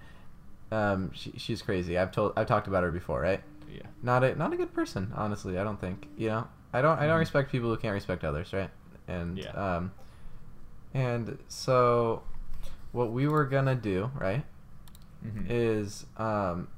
um 0.70 1.11
she, 1.14 1.32
she's 1.37 1.62
crazy. 1.62 1.99
I've 1.99 2.12
told 2.12 2.35
I've 2.37 2.46
talked 2.46 2.69
about 2.69 2.85
her 2.85 2.91
before, 2.93 3.20
right? 3.20 3.43
Yeah. 3.73 3.82
Not 4.03 4.23
a 4.23 4.35
not 4.37 4.53
a 4.53 4.56
good 4.56 4.73
person, 4.73 5.12
honestly. 5.17 5.58
I 5.58 5.64
don't 5.64 5.81
think. 5.81 6.06
You 6.17 6.29
know, 6.29 6.49
I 6.72 6.82
don't 6.82 6.99
I 6.99 7.06
don't 7.06 7.17
Mhm. 7.17 7.20
respect 7.20 7.50
people 7.52 7.69
who 7.70 7.76
can't 7.76 7.94
respect 7.94 8.25
others, 8.25 8.52
right? 8.52 8.70
And 9.08 9.38
Yeah. 9.38 9.50
um, 9.52 9.93
and 10.94 11.38
so 11.49 12.22
what 12.93 13.12
we 13.12 13.26
were 13.28 13.44
gonna 13.44 13.75
do, 13.75 14.11
right, 14.19 14.44
Mm-hmm. 15.26 15.46
is 15.49 16.06
um, 16.17 16.69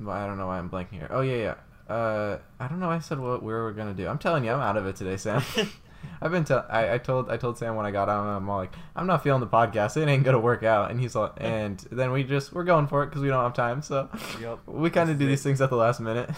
well, 0.00 0.16
I 0.16 0.26
don't 0.26 0.38
know 0.38 0.46
why 0.46 0.58
I'm 0.58 0.70
blanking 0.70 0.92
here. 0.92 1.08
Oh 1.10 1.20
yeah, 1.22 1.36
yeah. 1.36 1.54
Uh, 1.94 2.38
I 2.60 2.68
don't 2.68 2.80
know. 2.80 2.88
why 2.88 2.96
I 2.96 2.98
said 2.98 3.18
what 3.18 3.42
we 3.42 3.52
were 3.52 3.72
gonna 3.72 3.94
do. 3.94 4.06
I'm 4.06 4.18
telling 4.18 4.44
you, 4.44 4.52
I'm 4.52 4.60
out 4.60 4.76
of 4.76 4.86
it 4.86 4.96
today, 4.96 5.16
Sam. 5.16 5.42
I've 6.22 6.30
been 6.30 6.44
tell 6.44 6.64
I, 6.68 6.94
I 6.94 6.98
told 6.98 7.28
I 7.30 7.36
told 7.36 7.58
Sam 7.58 7.74
when 7.76 7.86
I 7.86 7.90
got 7.90 8.08
on, 8.08 8.26
I'm 8.28 8.48
all 8.48 8.58
like, 8.58 8.72
I'm 8.94 9.06
not 9.06 9.22
feeling 9.24 9.40
the 9.40 9.46
podcast. 9.48 9.96
It 9.96 10.06
ain't 10.08 10.22
gonna 10.24 10.38
work 10.38 10.62
out. 10.62 10.90
And 10.90 11.00
he's 11.00 11.14
like, 11.16 11.32
and 11.38 11.78
then 11.90 12.12
we 12.12 12.22
just 12.24 12.52
we're 12.52 12.64
going 12.64 12.86
for 12.86 13.02
it 13.02 13.06
because 13.06 13.22
we 13.22 13.28
don't 13.28 13.42
have 13.42 13.54
time. 13.54 13.82
So 13.82 14.08
Yep. 14.40 14.60
we 14.66 14.90
kind 14.90 15.10
of 15.10 15.18
do 15.18 15.26
these 15.26 15.42
things 15.42 15.60
at 15.60 15.70
the 15.70 15.76
last 15.76 16.00
minute. 16.00 16.30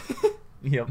Yep. 0.62 0.90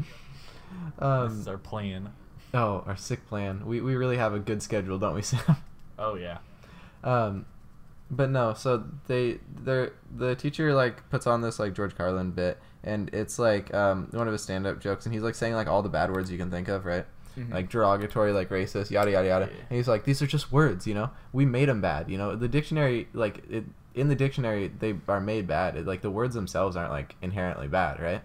Um, 0.98 1.28
this 1.28 1.38
is 1.38 1.48
our 1.48 1.58
plan. 1.58 2.10
oh, 2.54 2.82
our 2.86 2.96
sick 2.96 3.26
plan. 3.28 3.64
We 3.66 3.80
we 3.80 3.96
really 3.96 4.16
have 4.16 4.34
a 4.34 4.38
good 4.38 4.62
schedule, 4.62 4.98
don't 4.98 5.14
we, 5.14 5.22
Sam? 5.30 5.56
Oh 5.98 6.14
yeah. 6.16 6.38
Um, 7.04 7.46
but 8.10 8.30
no, 8.30 8.54
so 8.54 8.84
they 9.06 9.38
they 9.62 9.88
the 10.16 10.34
teacher 10.34 10.74
like 10.74 11.08
puts 11.10 11.26
on 11.26 11.42
this 11.42 11.58
like 11.58 11.74
George 11.74 11.96
Carlin 11.96 12.30
bit, 12.32 12.58
and 12.82 13.08
it's 13.12 13.38
like 13.38 13.72
um 13.74 14.08
one 14.10 14.26
of 14.26 14.32
his 14.32 14.42
stand 14.42 14.66
up 14.66 14.80
jokes, 14.80 15.06
and 15.06 15.14
he's 15.14 15.22
like 15.22 15.34
saying 15.34 15.54
like 15.54 15.68
all 15.68 15.82
the 15.82 15.88
bad 15.88 16.10
words 16.10 16.30
you 16.30 16.38
can 16.38 16.50
think 16.50 16.68
of, 16.68 16.84
right? 16.84 17.06
Mhm. 17.36 17.52
Like 17.52 17.68
derogatory, 17.70 18.32
like 18.32 18.48
racist, 18.48 18.90
yada 18.90 19.12
yada 19.12 19.28
yada. 19.28 19.46
Yeah. 19.46 19.60
And 19.70 19.76
he's 19.76 19.86
like, 19.86 20.04
these 20.04 20.20
are 20.20 20.26
just 20.26 20.50
words, 20.50 20.86
you 20.86 20.94
know. 20.94 21.10
We 21.32 21.46
made 21.46 21.68
them 21.68 21.80
bad, 21.80 22.10
you 22.10 22.18
know. 22.18 22.34
The 22.34 22.48
dictionary, 22.48 23.06
like 23.12 23.48
it 23.48 23.64
in 23.94 24.08
the 24.08 24.16
dictionary, 24.16 24.68
they 24.68 24.96
are 25.08 25.20
made 25.20 25.46
bad. 25.46 25.76
It, 25.76 25.86
like 25.86 26.00
the 26.02 26.10
words 26.10 26.34
themselves 26.34 26.74
aren't 26.76 26.90
like 26.90 27.14
inherently 27.22 27.68
bad, 27.68 28.00
right? 28.00 28.22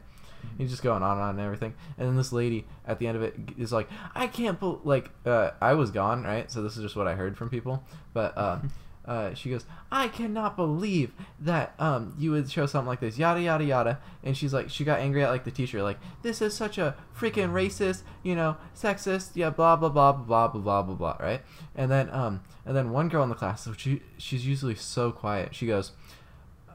He's 0.57 0.69
just 0.69 0.83
going 0.83 1.03
on 1.03 1.17
and 1.17 1.21
on 1.21 1.29
and 1.31 1.39
everything. 1.39 1.73
And 1.97 2.07
then 2.07 2.15
this 2.15 2.31
lady 2.31 2.65
at 2.87 2.99
the 2.99 3.07
end 3.07 3.17
of 3.17 3.23
it 3.23 3.35
is 3.57 3.71
like, 3.71 3.89
I 4.13 4.27
can't 4.27 4.59
bel 4.59 4.81
like 4.83 5.09
uh, 5.25 5.51
I 5.61 5.73
was 5.73 5.91
gone, 5.91 6.23
right? 6.23 6.49
So 6.49 6.61
this 6.61 6.77
is 6.77 6.83
just 6.83 6.95
what 6.95 7.07
I 7.07 7.15
heard 7.15 7.37
from 7.37 7.49
people. 7.49 7.83
But 8.13 8.37
uh, 8.37 8.59
uh, 9.05 9.33
she 9.33 9.49
goes, 9.49 9.65
I 9.91 10.07
cannot 10.07 10.55
believe 10.55 11.13
that 11.39 11.73
um, 11.79 12.15
you 12.17 12.31
would 12.31 12.49
show 12.49 12.65
something 12.65 12.87
like 12.87 12.99
this, 12.99 13.17
yada 13.17 13.41
yada 13.41 13.63
yada. 13.63 13.99
And 14.23 14.35
she's 14.35 14.53
like, 14.53 14.69
she 14.69 14.83
got 14.83 14.99
angry 14.99 15.23
at 15.23 15.29
like 15.29 15.43
the 15.43 15.51
teacher, 15.51 15.83
like 15.83 15.99
this 16.21 16.41
is 16.41 16.53
such 16.53 16.77
a 16.77 16.95
freaking 17.17 17.51
racist, 17.51 18.01
you 18.23 18.35
know, 18.35 18.57
sexist, 18.75 19.31
yeah, 19.35 19.49
blah 19.49 19.75
blah 19.75 19.89
blah 19.89 20.11
blah 20.11 20.47
blah 20.47 20.59
blah 20.59 20.81
blah 20.81 20.95
blah, 20.95 21.17
right? 21.19 21.41
And 21.75 21.91
then 21.91 22.09
um, 22.11 22.41
and 22.65 22.75
then 22.75 22.91
one 22.91 23.09
girl 23.09 23.23
in 23.23 23.29
the 23.29 23.35
class, 23.35 23.63
so 23.63 23.73
she 23.73 24.01
she's 24.17 24.45
usually 24.45 24.75
so 24.75 25.11
quiet. 25.11 25.53
She 25.53 25.67
goes, 25.67 25.91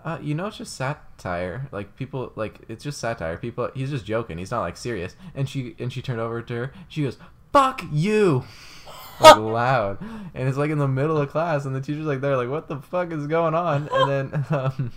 uh, 0.04 0.19
you 0.23 0.35
know, 0.35 0.47
it's 0.47 0.57
just 0.59 0.75
satire. 0.75 1.69
Like 1.73 1.97
people, 1.97 2.33
like 2.37 2.61
it's 2.69 2.85
just 2.85 2.99
satire. 3.00 3.37
People, 3.37 3.71
he's 3.75 3.90
just 3.90 4.04
joking. 4.04 4.38
He's 4.38 4.50
not 4.50 4.61
like 4.61 4.76
serious. 4.76 5.16
And 5.35 5.49
she 5.49 5.75
and 5.78 5.92
she 5.92 6.02
turned 6.02 6.21
over 6.21 6.42
to 6.42 6.54
her. 6.54 6.73
She 6.88 7.02
goes, 7.02 7.16
"Fuck 7.52 7.83
you," 7.92 8.45
like 9.21 9.37
loud. 9.37 9.99
And 10.35 10.49
it's 10.49 10.57
like 10.59 10.71
in 10.71 10.78
the 10.78 10.88
middle 10.88 11.19
of 11.19 11.30
class, 11.30 11.64
and 11.64 11.75
the 11.75 11.80
teacher's 11.80 12.07
like 12.07 12.21
there, 12.21 12.37
like, 12.37 12.49
"What 12.49 12.69
the 12.69 12.76
fuck 12.78 13.12
is 13.12 13.26
going 13.26 13.54
on?" 13.54 13.88
And 13.92 14.11
then 14.11 14.45
um, 14.50 14.92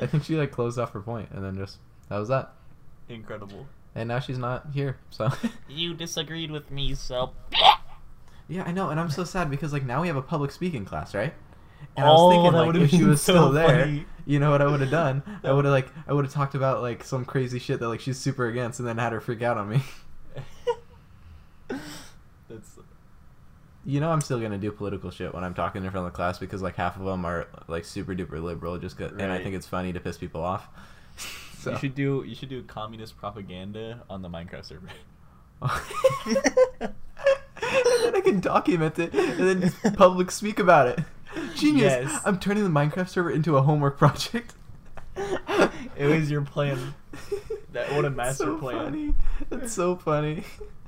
I 0.00 0.06
think 0.06 0.24
she 0.24 0.36
like 0.36 0.52
closed 0.52 0.78
off 0.78 0.92
her 0.92 1.00
point, 1.00 1.30
and 1.32 1.44
then 1.44 1.56
just 1.56 1.78
that 2.08 2.18
was 2.18 2.28
that. 2.28 2.52
Incredible. 3.08 3.66
and 3.94 4.08
now 4.08 4.20
she's 4.20 4.38
not 4.38 4.68
here. 4.72 4.96
So 5.10 5.30
You 5.68 5.92
disagreed 5.94 6.50
with 6.50 6.70
me, 6.70 6.94
so. 6.94 7.32
yeah, 8.48 8.62
I 8.64 8.72
know, 8.72 8.90
and 8.90 8.98
I'm 8.98 9.10
so 9.10 9.24
sad 9.24 9.50
because 9.50 9.72
like 9.72 9.84
now 9.84 10.00
we 10.02 10.06
have 10.08 10.16
a 10.16 10.22
public 10.22 10.50
speaking 10.50 10.84
class, 10.84 11.14
right? 11.14 11.34
And 11.96 12.06
Oh, 12.06 12.08
I 12.08 12.12
was 12.12 12.32
thinking 12.34 12.52
that 12.52 12.66
like 12.66 12.74
if 12.76 12.90
she 12.90 13.04
was 13.04 13.20
so 13.22 13.32
still 13.34 13.50
there, 13.52 14.04
you 14.26 14.38
know 14.38 14.50
what 14.50 14.62
I 14.62 14.66
would 14.66 14.80
have 14.80 14.90
done? 14.90 15.22
I 15.44 15.52
would 15.52 15.64
have 15.66 15.72
like 15.72 15.88
I 16.06 16.12
would 16.12 16.24
have 16.24 16.32
talked 16.32 16.54
about 16.54 16.80
like 16.82 17.04
some 17.04 17.24
crazy 17.24 17.58
shit 17.58 17.80
that 17.80 17.88
like 17.88 18.00
she's 18.00 18.18
super 18.18 18.46
against, 18.46 18.78
and 18.80 18.88
then 18.88 18.98
had 18.98 19.12
her 19.12 19.20
freak 19.20 19.42
out 19.42 19.58
on 19.58 19.68
me. 19.68 19.82
That's. 22.48 22.78
You 23.84 23.98
know, 23.98 24.10
I'm 24.12 24.20
still 24.20 24.38
gonna 24.40 24.58
do 24.58 24.70
political 24.70 25.10
shit 25.10 25.34
when 25.34 25.42
I'm 25.42 25.54
talking 25.54 25.84
in 25.84 25.90
front 25.90 26.06
of 26.06 26.12
the 26.12 26.16
class 26.16 26.38
because 26.38 26.62
like 26.62 26.76
half 26.76 26.96
of 26.96 27.04
them 27.04 27.24
are 27.24 27.48
like 27.66 27.84
super 27.84 28.14
duper 28.14 28.40
liberal, 28.42 28.78
just 28.78 28.96
'cause- 28.96 29.10
and 29.18 29.32
I 29.32 29.38
think 29.42 29.56
it's 29.56 29.66
funny 29.66 29.92
to 29.92 29.98
piss 30.00 30.16
people 30.18 30.40
off. 30.42 30.68
so 31.58 31.72
You 31.72 31.78
should 31.78 31.94
do 31.96 32.24
you 32.26 32.34
should 32.36 32.48
do 32.48 32.62
communist 32.62 33.16
propaganda 33.16 34.02
on 34.08 34.22
the 34.22 34.28
Minecraft 34.30 34.64
server. 34.64 34.88
and 36.80 36.92
then 37.60 38.14
I 38.16 38.20
can 38.22 38.40
document 38.40 38.98
it 38.98 39.12
and 39.14 39.62
then 39.72 39.92
public 39.94 40.30
speak 40.30 40.58
about 40.60 40.86
it. 40.88 41.00
Genius! 41.62 42.10
Yes. 42.10 42.22
I'm 42.24 42.38
turning 42.38 42.64
the 42.64 42.70
Minecraft 42.70 43.08
server 43.08 43.30
into 43.30 43.56
a 43.56 43.62
homework 43.62 43.98
project. 43.98 44.54
It 45.94 46.06
was 46.06 46.30
your 46.30 46.40
plan. 46.42 46.94
That- 47.72 47.92
what 47.92 48.04
a 48.06 48.10
master 48.10 48.44
so 48.44 48.58
plan. 48.58 48.84
Funny. 48.84 49.14
That's 49.50 49.72
so 49.72 49.94
funny. 49.96 50.42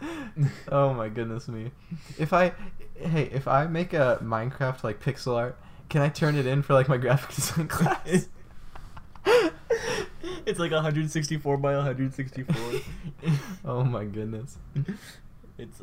oh 0.69 0.93
my 0.95 1.09
goodness 1.09 1.47
me! 1.47 1.71
If 2.19 2.33
I, 2.33 2.53
hey, 2.97 3.25
if 3.33 3.47
I 3.47 3.67
make 3.67 3.93
a 3.93 4.19
Minecraft 4.23 4.83
like 4.83 5.01
pixel 5.01 5.37
art, 5.37 5.59
can 5.91 6.01
I 6.03 6.09
turn 6.09 6.37
it 6.37 6.47
in 6.47 6.63
for 6.63 6.73
like 6.75 6.89
my 6.89 6.97
graphic 6.97 7.35
design 7.37 7.69
class? 7.69 8.29
it's 10.47 10.59
like 10.59 10.73
164 10.73 11.57
by 11.59 11.75
164. 11.77 12.81
oh 13.65 13.85
my 13.85 14.05
goodness, 14.05 14.59
It's 15.59 15.83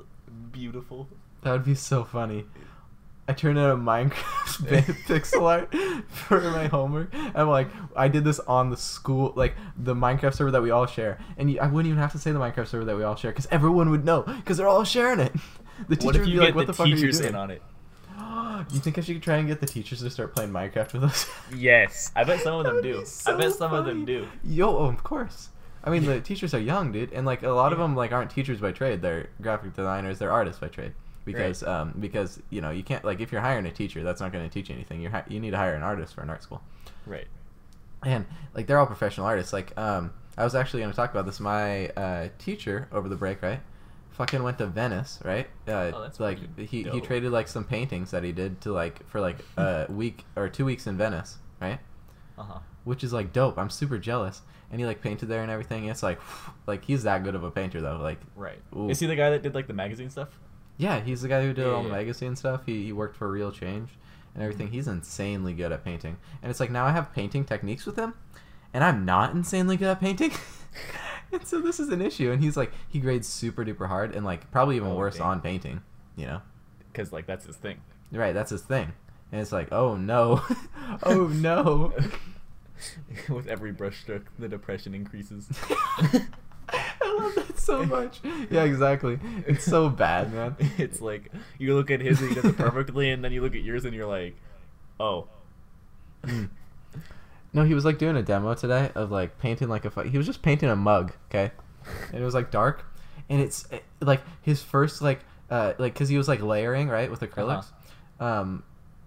beautiful. 0.52 1.08
that 1.44 1.52
would 1.52 1.64
be 1.66 1.76
so 1.76 2.04
funny. 2.04 2.46
I 3.28 3.34
turned 3.34 3.58
in 3.58 3.64
a 3.64 3.78
Minecraft 3.78 4.12
pixel 5.06 5.44
art 5.44 5.74
for 6.10 6.42
my 6.42 6.68
homework. 6.68 7.14
I'm 7.36 7.48
like, 7.48 7.70
I 7.96 8.08
did 8.08 8.24
this 8.24 8.40
on 8.40 8.70
the 8.70 8.78
school, 8.78 9.34
like 9.36 9.56
the 9.78 9.94
Minecraft 9.94 10.34
server 10.34 10.52
that 10.52 10.62
we 10.62 10.72
all 10.72 10.86
share, 10.86 11.20
and 11.38 11.52
you, 11.52 11.60
I 11.60 11.68
wouldn't 11.68 11.90
even 11.90 12.02
have 12.02 12.12
to 12.14 12.20
say 12.20 12.32
the 12.32 12.40
Minecraft 12.40 12.68
server 12.68 12.86
that 12.86 12.98
we 12.98 13.04
all 13.04 13.16
share 13.16 13.32
because 13.32 13.48
everyone 13.52 13.90
would 13.92 14.04
know 14.04 14.24
because 14.24 14.58
they're 14.58 14.68
all 14.68 14.84
sharing 14.84 15.20
it. 15.20 15.34
The 15.90 15.96
teacher 15.96 16.06
What 16.06 16.16
if 16.16 16.22
would 16.22 16.30
you 16.30 16.34
be 16.34 16.40
get 16.42 16.46
like, 16.46 16.56
"What 16.56 16.68
the, 16.68 16.74
the, 16.74 16.78
fuck 16.78 16.86
are 16.86 16.90
you 16.90 16.96
teachers 16.96 17.18
doing?" 17.18 17.30
in 17.30 17.36
on 17.36 17.50
it? 17.50 17.64
you 18.72 18.80
think 18.80 19.00
I 19.00 19.02
should 19.02 19.24
try 19.24 19.38
and 19.38 19.48
get 19.48 19.60
the 19.60 19.66
teachers 19.66 20.02
to 20.02 20.12
start 20.12 20.36
playing 20.36 20.52
Minecraft 20.52 20.94
with 20.94 21.04
us? 21.06 21.28
Yes, 21.56 22.12
I 22.16 22.24
bet 22.24 22.42
some 22.42 22.54
of 22.54 22.66
them 22.66 22.84
do. 22.84 23.02
be 23.02 23.08
I 23.26 23.36
bet 23.36 23.54
some 23.54 23.74
of 23.74 23.86
them 23.86 24.06
do. 24.06 24.28
Yo, 24.44 24.78
oh, 24.78 24.86
of 24.86 25.04
course. 25.04 25.50
I 25.84 25.90
mean, 25.90 26.06
the 26.06 26.22
teachers 26.22 26.54
are 26.54 26.60
young, 26.60 26.92
dude, 26.92 27.12
and 27.14 27.26
like 27.26 27.42
a 27.42 27.50
lot 27.50 27.74
of 27.74 27.80
them 27.80 27.96
like 27.96 28.12
aren't 28.12 28.30
teachers 28.30 28.60
by 28.60 28.72
trade. 28.72 29.02
They're 29.02 29.30
graphic 29.42 29.76
designers. 29.76 30.20
They're 30.20 30.32
artists 30.32 30.60
by 30.60 30.68
trade. 30.68 30.94
Because 31.26 31.64
um 31.64 31.94
because 32.00 32.40
you 32.50 32.62
know 32.62 32.72
you 32.72 32.84
can't 32.84 33.04
like 33.06 33.20
if 33.20 33.32
you're 33.32 33.42
hiring 33.42 33.66
a 33.68 33.72
teacher, 33.72 34.04
that's 34.04 34.20
not 34.22 34.32
going 34.32 34.44
to 34.48 34.54
teach 34.54 34.70
you 34.70 34.76
anything. 34.76 35.02
You're 35.02 35.12
hi- 35.12 35.24
you 35.28 35.40
need 35.40 35.52
to 35.52 35.58
hire 35.58 35.76
an 35.76 35.84
artist 35.84 36.16
for 36.16 36.22
an 36.22 36.30
art 36.30 36.42
school. 36.44 36.62
Right. 37.06 37.28
And 38.04 38.26
like 38.56 38.66
they're 38.68 38.80
all 38.80 38.88
professional 38.88 39.28
artists. 39.28 39.54
Like 39.54 39.78
um 39.78 40.12
I 40.38 40.44
was 40.44 40.56
actually 40.56 40.80
going 40.82 40.92
to 40.92 40.96
talk 40.96 41.12
about 41.12 41.26
this. 41.26 41.40
My 41.40 41.88
uh, 41.90 42.30
teacher 42.40 42.88
over 42.92 43.10
the 43.10 43.18
break, 43.18 43.42
right? 43.42 43.60
Fucking 44.12 44.42
went 44.42 44.58
to 44.60 44.66
Venice, 44.66 45.20
right? 45.26 45.48
Uh, 45.68 45.92
Oh, 45.94 46.02
that's 46.02 46.20
like 46.20 46.40
he, 46.58 46.84
he 46.84 47.02
traded 47.02 47.32
like 47.34 47.48
some 47.50 47.66
paintings 47.66 48.12
that 48.12 48.24
he 48.24 48.32
did 48.32 48.62
to 48.62 48.72
like 48.72 49.06
for 49.10 49.20
like 49.20 49.38
a 49.58 49.86
week 49.90 50.26
or 50.36 50.48
two 50.50 50.64
weeks 50.66 50.88
in 50.88 50.98
Venice, 50.98 51.38
right? 51.62 51.80
Uh 52.38 52.44
huh. 52.44 52.60
which 52.86 53.04
is 53.04 53.12
like 53.14 53.32
dope. 53.34 53.58
I'm 53.58 53.70
super 53.70 54.00
jealous. 54.00 54.42
And 54.72 54.80
he 54.80 54.86
like 54.88 55.02
painted 55.02 55.28
there 55.28 55.42
and 55.44 55.52
everything. 55.52 55.86
It's 55.86 56.02
like, 56.02 56.20
like 56.66 56.86
he's 56.86 57.04
that 57.04 57.24
good 57.26 57.36
of 57.36 57.44
a 57.44 57.52
painter 57.52 57.82
though. 57.82 57.98
Like, 57.98 58.20
Right. 58.36 58.60
Ooh. 58.76 58.90
Is 58.90 59.00
he 59.02 59.08
the 59.08 59.16
guy 59.18 59.30
that 59.32 59.44
did 59.44 59.54
like 59.54 59.68
the 59.68 59.74
magazine 59.74 60.10
stuff? 60.10 60.30
Yeah, 60.78 61.00
he's 61.02 61.22
the 61.22 61.28
guy 61.28 61.44
who 61.44 61.54
did 61.54 61.68
all 61.68 61.84
the 61.84 61.90
Yeah. 61.90 61.96
magazine 61.96 62.36
stuff. 62.36 62.62
He, 62.66 62.84
he 62.86 62.92
worked 62.94 63.16
for 63.16 63.30
Real 63.30 63.52
Change 63.52 63.90
and 63.90 63.90
mm-hmm. 64.36 64.42
everything. 64.42 64.68
He's 64.72 64.88
insanely 64.88 65.54
good 65.54 65.72
at 65.72 65.84
painting. 65.84 66.18
And 66.42 66.50
it's 66.50 66.60
like 66.60 66.72
now 66.72 66.86
I 66.86 66.92
have 66.92 67.14
painting 67.14 67.44
techniques 67.46 67.86
with 67.86 67.96
him, 67.98 68.14
and 68.74 68.84
I'm 68.84 69.06
not 69.06 69.34
insanely 69.34 69.78
good 69.78 69.90
at 69.90 70.00
painting. 70.00 70.32
and 71.32 71.46
so 71.46 71.60
this 71.62 71.80
is 71.80 71.90
an 71.90 72.02
issue. 72.02 72.32
And 72.32 72.42
he's 72.44 72.58
like, 72.58 72.72
he 72.90 73.00
grades 73.00 73.28
super 73.28 73.64
duper 73.66 73.88
hard 73.88 74.16
and 74.16 74.26
like 74.26 74.50
probably 74.52 74.76
even 74.78 74.90
Oh, 74.90 74.96
worse 74.96 75.18
dang. 75.18 75.28
on 75.28 75.42
painting. 75.42 75.82
You 76.16 76.26
know, 76.28 76.42
Because 76.92 77.12
like 77.14 77.26
that's 77.26 77.46
his 77.46 77.56
thing. 77.56 77.80
right? 78.12 78.34
That's 78.34 78.52
his 78.52 78.62
thing. 78.62 78.94
And 79.32 79.40
it's 79.42 79.52
like, 79.54 79.72
oh 79.72 79.96
no, 79.96 80.42
oh 81.04 81.28
no. 81.28 81.94
With 83.30 83.48
every 83.48 83.72
brushstroke, 83.74 84.24
the 84.40 84.50
depression 84.50 84.94
increases. 84.96 85.48
I 87.02 87.18
love 87.20 87.36
that 87.36 87.60
so 87.60 87.84
much. 87.86 88.20
Yeah, 88.50 88.64
exactly. 88.64 89.20
It's 89.48 89.64
so 89.64 89.90
bad, 89.90 90.34
man. 90.34 90.56
it's 90.78 91.02
like 91.02 91.32
you 91.58 91.76
look 91.76 91.90
at 91.92 92.02
his 92.02 92.20
and 92.22 92.30
he 92.30 92.36
does 92.36 92.46
it 92.46 92.58
perfectly, 92.58 93.10
and 93.12 93.24
then 93.24 93.32
you 93.32 93.42
look 93.42 93.56
at 93.56 93.62
yours 93.62 93.86
and 93.86 93.94
you're 93.96 94.08
like, 94.08 94.36
oh. 95.00 95.28
Mm. 96.24 96.50
No, 97.54 97.64
he 97.64 97.74
was 97.74 97.84
like 97.86 97.98
doing 97.98 98.16
a 98.16 98.22
demo 98.24 98.54
today 98.54 98.92
of 98.96 99.12
like 99.12 99.38
painting 99.40 99.68
like 99.70 99.86
a. 99.86 99.92
fu- 99.92 100.02
He 100.02 100.18
was 100.18 100.26
just 100.28 100.42
painting 100.42 100.70
a 100.70 100.76
mug, 100.76 101.14
okay, 101.30 101.52
and 102.12 102.22
it 102.22 102.26
was 102.26 102.34
like 102.34 102.52
dark, 102.52 102.86
and 103.30 103.42
it's 103.42 103.66
eh, 103.72 103.80
like 104.00 104.22
his 104.42 104.62
first 104.62 105.02
like 105.02 105.20
uh 105.50 105.74
like 105.78 105.94
because 105.94 106.08
he 106.10 106.18
was 106.18 106.28
like 106.28 106.42
layering 106.42 106.88
right 106.88 107.10
with 107.12 107.20
acrylics, 107.22 107.66
um, 108.20 108.64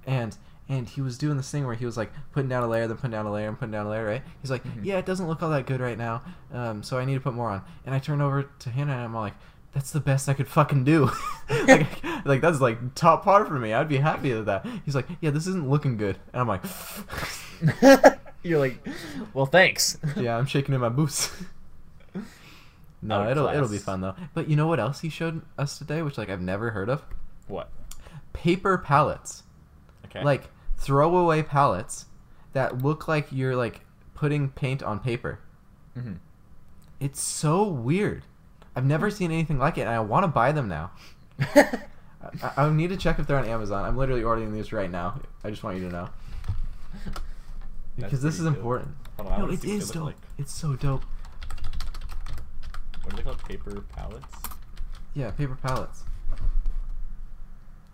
and 0.06 0.36
and 0.68 0.88
he 0.88 1.00
was 1.00 1.18
doing 1.18 1.36
this 1.36 1.50
thing 1.50 1.66
where 1.66 1.74
he 1.74 1.84
was 1.84 1.96
like 1.96 2.10
putting 2.32 2.48
down 2.48 2.62
a 2.62 2.68
layer, 2.68 2.86
then 2.86 2.96
putting 2.96 3.10
down 3.12 3.26
a 3.26 3.32
layer, 3.32 3.48
and 3.48 3.58
putting 3.58 3.72
down 3.72 3.86
a 3.86 3.90
layer, 3.90 4.06
right? 4.06 4.22
He's 4.40 4.50
like, 4.50 4.64
Mhm. 4.64 4.84
yeah, 4.84 4.98
it 4.98 5.06
doesn't 5.06 5.26
look 5.28 5.42
all 5.42 5.50
that 5.50 5.66
good 5.66 5.80
right 5.80 5.98
now, 5.98 6.22
um, 6.52 6.82
so 6.82 6.98
I 6.98 7.04
need 7.04 7.14
to 7.14 7.20
put 7.20 7.34
more 7.34 7.50
on. 7.50 7.62
And 7.84 7.94
I 7.94 7.98
turned 7.98 8.22
over 8.22 8.44
to 8.60 8.70
Hannah 8.70 8.92
and 8.92 9.02
I'm 9.02 9.14
like, 9.14 9.34
that's 9.72 9.90
the 9.90 10.00
best 10.00 10.28
I 10.28 10.34
could 10.34 10.46
fucking 10.48 10.84
do. 10.84 11.10
like, 11.66 11.86
like 12.24 12.40
that's 12.40 12.60
like 12.60 12.94
top 12.94 13.24
par 13.24 13.44
for 13.44 13.58
me. 13.58 13.72
I'd 13.72 13.88
be 13.88 13.96
happy 13.98 14.32
with 14.32 14.46
that. 14.46 14.64
He's 14.84 14.94
like, 14.94 15.06
yeah, 15.20 15.30
this 15.30 15.46
isn't 15.48 15.68
looking 15.68 15.96
good, 15.96 16.18
and 16.32 16.40
I'm 16.40 16.48
like, 16.48 16.62
You're 18.42 18.58
like, 18.58 18.86
well, 19.32 19.46
thanks. 19.46 19.96
yeah, 20.16 20.36
I'm 20.36 20.44
shaking 20.46 20.74
in 20.74 20.80
my 20.80 20.90
boots. 20.90 21.30
no, 23.02 23.22
Out 23.22 23.30
it'll 23.30 23.48
it'll 23.48 23.68
be 23.68 23.78
fun 23.78 24.00
though. 24.02 24.14
But 24.34 24.48
you 24.48 24.56
know 24.56 24.66
what 24.66 24.78
else 24.80 25.00
he 25.00 25.08
showed 25.08 25.40
us 25.58 25.78
today, 25.78 26.02
which 26.02 26.18
like 26.18 26.28
I've 26.28 26.40
never 26.42 26.70
heard 26.70 26.88
of? 26.90 27.02
What? 27.48 27.70
Paper 28.34 28.76
palettes. 28.78 29.43
Okay. 30.14 30.24
Like 30.24 30.44
throwaway 30.76 31.42
palettes 31.42 32.06
that 32.52 32.82
look 32.82 33.08
like 33.08 33.28
you're 33.32 33.56
like 33.56 33.80
putting 34.14 34.48
paint 34.50 34.82
on 34.82 35.00
paper. 35.00 35.40
hmm 35.94 36.14
It's 37.00 37.20
so 37.20 37.64
weird. 37.64 38.22
I've 38.76 38.84
never 38.84 39.10
seen 39.10 39.30
anything 39.30 39.58
like 39.58 39.78
it, 39.78 39.82
and 39.82 39.90
I 39.90 40.00
want 40.00 40.24
to 40.24 40.28
buy 40.28 40.52
them 40.52 40.68
now. 40.68 40.90
I, 41.40 42.50
I 42.56 42.70
need 42.70 42.88
to 42.90 42.96
check 42.96 43.18
if 43.18 43.26
they're 43.26 43.38
on 43.38 43.44
Amazon. 43.46 43.84
I'm 43.84 43.96
literally 43.96 44.22
ordering 44.24 44.52
these 44.52 44.72
right 44.72 44.90
now. 44.90 45.20
I 45.44 45.50
just 45.50 45.62
want 45.62 45.78
you 45.78 45.88
to 45.88 45.92
know 45.92 46.08
because 47.96 48.22
this 48.22 48.38
is 48.38 48.44
dope. 48.46 48.56
important. 48.56 48.94
On, 49.18 49.26
No, 49.40 49.48
it 49.50 49.64
is 49.64 49.90
dope. 49.90 50.04
like. 50.06 50.16
It's 50.38 50.52
so 50.52 50.74
dope. 50.74 51.04
What 53.02 53.12
are 53.12 53.16
they 53.16 53.22
called? 53.22 53.42
Paper 53.44 53.82
pallets? 53.94 54.26
Yeah, 55.14 55.30
paper 55.30 55.56
palettes. 55.62 56.02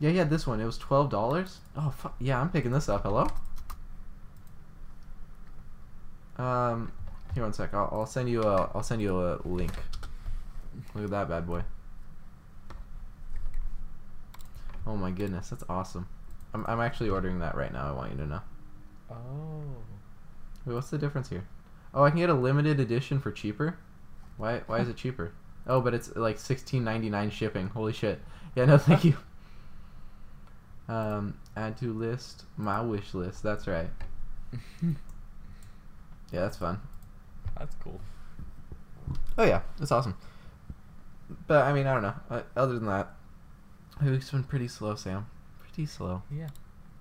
Yeah, 0.01 0.11
had 0.13 0.31
this 0.31 0.47
one. 0.47 0.61
It 0.61 0.65
was 0.65 0.79
twelve 0.79 1.11
dollars. 1.11 1.59
Oh 1.77 1.91
fuck. 1.91 2.17
Yeah, 2.19 2.41
I'm 2.41 2.51
picking 2.51 2.71
this 2.73 2.89
up. 2.89 3.03
Hello. 3.03 3.29
Um, 6.39 6.91
here 7.35 7.43
one 7.43 7.53
sec. 7.53 7.75
I'll, 7.75 7.91
I'll 7.93 8.07
send 8.07 8.31
you 8.31 8.43
a. 8.43 8.71
I'll 8.75 8.83
send 8.83 9.03
you 9.03 9.21
a 9.21 9.39
link. 9.45 9.73
Look 10.95 11.05
at 11.05 11.11
that 11.11 11.29
bad 11.29 11.47
boy. 11.47 11.63
Oh 14.87 14.97
my 14.97 15.11
goodness, 15.11 15.51
that's 15.51 15.65
awesome. 15.69 16.09
I'm 16.55 16.65
I'm 16.67 16.81
actually 16.81 17.11
ordering 17.11 17.39
that 17.41 17.55
right 17.55 17.73
now. 17.73 17.87
I 17.87 17.93
want 17.93 18.13
you 18.13 18.17
to 18.19 18.27
know. 18.27 18.41
Oh. 19.11 19.63
Wait, 20.65 20.75
what's 20.75 20.91
the 20.91 20.99
difference 20.99 21.29
here? 21.29 21.47
Oh, 21.93 22.05
I 22.05 22.11
can 22.11 22.21
get 22.21 22.31
a 22.31 22.35
limited 22.35 22.81
edition 22.81 23.21
for 23.21 23.31
cheaper. 23.33 23.77
Why? 24.39 24.63
Why 24.67 24.79
is 24.79 24.89
it 24.89 24.97
cheaper? 24.97 25.33
Oh, 25.67 25.83
but 25.83 25.93
it's 25.93 26.17
like 26.17 26.39
sixteen 26.39 26.85
ninety 26.85 27.11
nine 27.11 27.31
shipping. 27.31 27.69
Holy 27.69 27.93
shit! 27.93 28.21
Yeah, 28.57 28.65
no, 28.65 28.79
thank 28.79 29.05
you. 29.05 29.17
Um, 30.91 31.39
add 31.57 31.77
to 31.79 31.93
list 31.93 32.45
my 32.57 32.81
wish 32.81 33.15
list. 33.15 33.43
That's 33.43 33.67
right. 33.67 33.91
Yeah, 36.33 36.43
that's 36.43 36.59
fun. 36.59 36.81
That's 37.59 37.75
cool. 37.83 38.01
Oh 39.37 39.45
yeah, 39.45 39.63
that's 39.79 39.91
awesome. 39.91 40.17
But 41.47 41.65
I 41.65 41.73
mean, 41.73 41.87
I 41.87 41.95
don't 41.95 42.03
know. 42.03 42.15
Uh, 42.31 42.43
other 42.57 42.75
than 42.75 42.87
that, 42.87 43.15
my 44.01 44.11
week's 44.11 44.31
been 44.31 44.45
pretty 44.45 44.69
slow, 44.69 44.95
Sam. 44.95 45.27
Pretty 45.59 45.87
slow. 45.87 46.23
Yeah. 46.31 46.49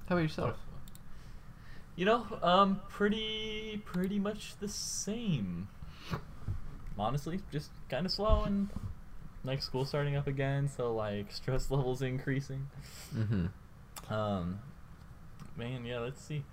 How 0.07 0.15
about 0.15 0.21
yourself? 0.23 0.57
You 1.95 2.05
know, 2.05 2.25
um, 2.41 2.81
pretty, 2.89 3.81
pretty 3.85 4.19
much 4.19 4.55
the 4.59 4.67
same. 4.67 5.67
Honestly, 6.97 7.39
just 7.51 7.69
kind 7.89 8.05
of 8.05 8.11
slow 8.11 8.43
and 8.45 8.69
like 9.43 9.61
school 9.61 9.85
starting 9.85 10.15
up 10.15 10.27
again, 10.27 10.67
so 10.67 10.93
like 10.93 11.31
stress 11.31 11.69
levels 11.69 12.01
increasing. 12.01 12.67
Mm-hmm. 13.15 13.45
Um, 14.09 14.59
man, 15.55 15.85
yeah. 15.85 15.99
Let's 15.99 16.21
see. 16.21 16.43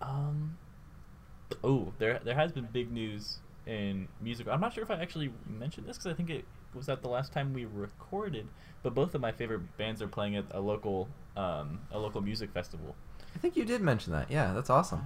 Um, 0.00 0.56
oh, 1.62 1.92
there 1.98 2.20
there 2.22 2.34
has 2.34 2.52
been 2.52 2.68
big 2.72 2.90
news 2.90 3.38
in 3.66 4.08
music. 4.20 4.48
I'm 4.48 4.60
not 4.60 4.72
sure 4.72 4.82
if 4.82 4.90
I 4.90 4.94
actually 4.94 5.30
mentioned 5.46 5.86
this 5.86 5.96
because 5.96 6.10
I 6.12 6.14
think 6.14 6.30
it 6.30 6.44
was 6.74 6.88
at 6.88 7.02
the 7.02 7.08
last 7.08 7.32
time 7.32 7.52
we 7.52 7.64
recorded. 7.64 8.46
But 8.82 8.94
both 8.94 9.14
of 9.14 9.20
my 9.20 9.32
favorite 9.32 9.76
bands 9.76 10.00
are 10.00 10.08
playing 10.08 10.36
at 10.36 10.46
a 10.52 10.60
local 10.60 11.08
um, 11.36 11.80
a 11.92 11.98
local 11.98 12.20
music 12.20 12.50
festival. 12.52 12.94
I 13.34 13.38
think 13.38 13.56
you 13.56 13.64
did 13.64 13.80
mention 13.80 14.12
that. 14.12 14.30
Yeah, 14.30 14.52
that's 14.52 14.70
awesome. 14.70 15.02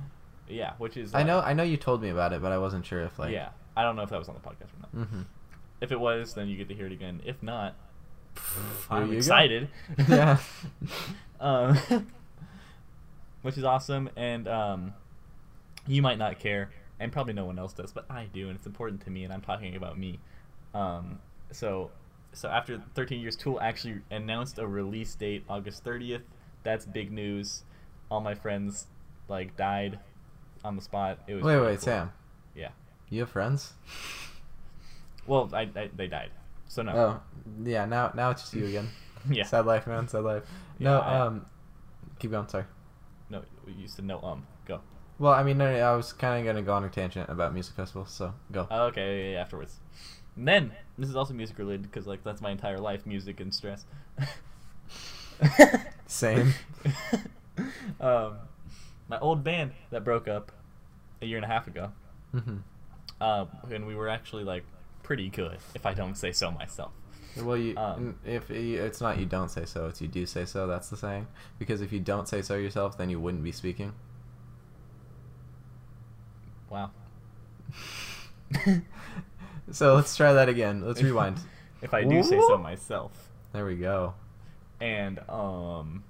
Yeah, 0.48 0.74
which 0.78 0.96
is 0.96 1.14
I 1.14 1.22
uh, 1.22 1.24
know 1.24 1.40
I 1.40 1.54
know 1.54 1.62
you 1.62 1.76
told 1.76 2.02
me 2.02 2.10
about 2.10 2.32
it, 2.32 2.42
but 2.42 2.52
I 2.52 2.58
wasn't 2.58 2.86
sure 2.86 3.00
if 3.02 3.18
like 3.18 3.32
yeah, 3.32 3.50
I 3.76 3.82
don't 3.82 3.96
know 3.96 4.02
if 4.02 4.10
that 4.10 4.18
was 4.18 4.28
on 4.28 4.34
the 4.34 4.40
podcast 4.40 4.70
or 4.74 4.80
not. 4.82 5.08
hmm 5.08 5.22
If 5.80 5.90
it 5.90 5.98
was, 5.98 6.34
then 6.34 6.48
you 6.48 6.56
get 6.56 6.68
to 6.68 6.74
hear 6.74 6.86
it 6.86 6.92
again. 6.92 7.20
If 7.24 7.42
not, 7.42 7.74
Here 7.74 7.83
I'm 8.90 9.10
go. 9.10 9.16
excited. 9.16 9.68
Yeah. 10.08 10.38
um, 11.40 11.78
which 13.42 13.58
is 13.58 13.64
awesome, 13.64 14.08
and 14.16 14.48
um, 14.48 14.94
you 15.86 16.00
might 16.02 16.18
not 16.18 16.38
care, 16.38 16.70
and 16.98 17.12
probably 17.12 17.32
no 17.34 17.44
one 17.44 17.58
else 17.58 17.72
does, 17.72 17.92
but 17.92 18.06
I 18.10 18.26
do, 18.32 18.48
and 18.48 18.56
it's 18.56 18.66
important 18.66 19.02
to 19.04 19.10
me, 19.10 19.24
and 19.24 19.32
I'm 19.32 19.40
talking 19.42 19.76
about 19.76 19.98
me. 19.98 20.18
Um, 20.72 21.18
so, 21.50 21.90
so 22.32 22.48
after 22.48 22.82
13 22.94 23.20
years, 23.20 23.36
Tool 23.36 23.60
actually 23.60 24.00
announced 24.10 24.58
a 24.58 24.66
release 24.66 25.14
date, 25.14 25.44
August 25.48 25.84
30th. 25.84 26.22
That's 26.62 26.86
big 26.86 27.12
news. 27.12 27.62
All 28.10 28.20
my 28.20 28.34
friends 28.34 28.86
like 29.28 29.56
died 29.56 29.98
on 30.64 30.76
the 30.76 30.82
spot. 30.82 31.18
It 31.26 31.34
was 31.34 31.44
Wait, 31.44 31.54
really 31.54 31.66
wait, 31.66 31.72
cool. 31.78 31.84
Sam. 31.84 32.12
Yeah. 32.54 32.70
You 33.10 33.20
have 33.20 33.30
friends? 33.30 33.74
Well, 35.26 35.50
I, 35.52 35.68
I 35.76 35.90
they 35.94 36.06
died. 36.06 36.30
So 36.74 36.82
no. 36.82 36.92
Oh, 36.92 37.20
yeah. 37.62 37.84
Now, 37.84 38.10
now 38.16 38.30
it's 38.30 38.42
just 38.42 38.54
you 38.54 38.66
again. 38.66 38.88
Yeah. 39.30 39.44
Sad 39.44 39.64
life, 39.64 39.86
man. 39.86 40.06
Sad 40.08 40.22
life. 40.24 40.42
Yeah, 40.78 40.90
no, 40.90 40.98
I- 40.98 41.20
um, 41.20 41.46
keep 42.18 42.32
going. 42.32 42.46
Sorry. 42.48 42.64
No, 43.30 43.42
you 43.66 43.74
used 43.80 43.96
to 43.96 44.02
know. 44.02 44.20
Um, 44.20 44.46
go. 44.66 44.80
Well, 45.18 45.32
I 45.32 45.44
mean, 45.44 45.56
no, 45.56 45.72
no, 45.72 45.78
I 45.78 45.94
was 45.96 46.12
kind 46.12 46.40
of 46.40 46.44
gonna 46.44 46.64
go 46.64 46.74
on 46.74 46.82
a 46.84 46.88
tangent 46.90 47.30
about 47.30 47.54
music 47.54 47.74
festivals, 47.76 48.10
so 48.10 48.34
go. 48.52 48.66
Oh, 48.70 48.86
okay, 48.86 49.28
yeah, 49.28 49.32
yeah, 49.34 49.40
afterwards. 49.40 49.78
And 50.36 50.46
then 50.48 50.72
this 50.98 51.08
is 51.08 51.14
also 51.16 51.32
music 51.32 51.56
related 51.58 51.82
because 51.82 52.06
like 52.08 52.24
that's 52.24 52.42
my 52.42 52.50
entire 52.50 52.78
life, 52.78 53.06
music 53.06 53.38
and 53.40 53.54
stress. 53.54 53.86
Same. 56.06 56.52
um, 58.00 58.38
my 59.08 59.18
old 59.20 59.44
band 59.44 59.70
that 59.90 60.04
broke 60.04 60.26
up 60.28 60.50
a 61.22 61.26
year 61.26 61.38
and 61.38 61.44
a 61.44 61.48
half 61.48 61.66
ago, 61.68 61.92
hmm 62.32 62.56
uh, 63.20 63.46
and 63.70 63.86
we 63.86 63.94
were 63.94 64.08
actually 64.08 64.44
like 64.44 64.64
pretty 65.04 65.28
good, 65.30 65.58
if 65.76 65.86
I 65.86 65.94
don't 65.94 66.16
say 66.16 66.32
so 66.32 66.50
myself. 66.50 66.92
Well, 67.40 67.56
you 67.56 67.76
Um, 67.76 68.16
if 68.24 68.50
you, 68.50 68.82
it's 68.82 69.00
not 69.00 69.18
you 69.18 69.26
don't 69.26 69.50
say 69.50 69.64
so, 69.64 69.86
it's 69.88 70.00
you 70.00 70.08
do 70.08 70.26
say 70.26 70.44
so. 70.44 70.66
That's 70.66 70.88
the 70.90 70.96
saying. 70.96 71.26
Because 71.58 71.80
if 71.82 71.92
you 71.92 72.00
don't 72.00 72.28
say 72.28 72.42
so 72.42 72.56
yourself, 72.56 72.96
then 72.98 73.10
you 73.10 73.20
wouldn't 73.20 73.44
be 73.44 73.52
speaking. 73.52 73.92
Wow. 76.70 76.90
So 79.70 79.94
let's 79.94 80.14
try 80.16 80.32
that 80.34 80.48
again. 80.48 80.82
Let's 80.86 81.02
rewind. 81.02 81.38
if 81.82 81.94
I 81.94 82.04
do 82.04 82.22
say 82.22 82.38
so 82.40 82.58
myself. 82.58 83.30
There 83.52 83.64
we 83.64 83.76
go. 83.76 84.14
and 84.80 85.18
um 85.28 86.02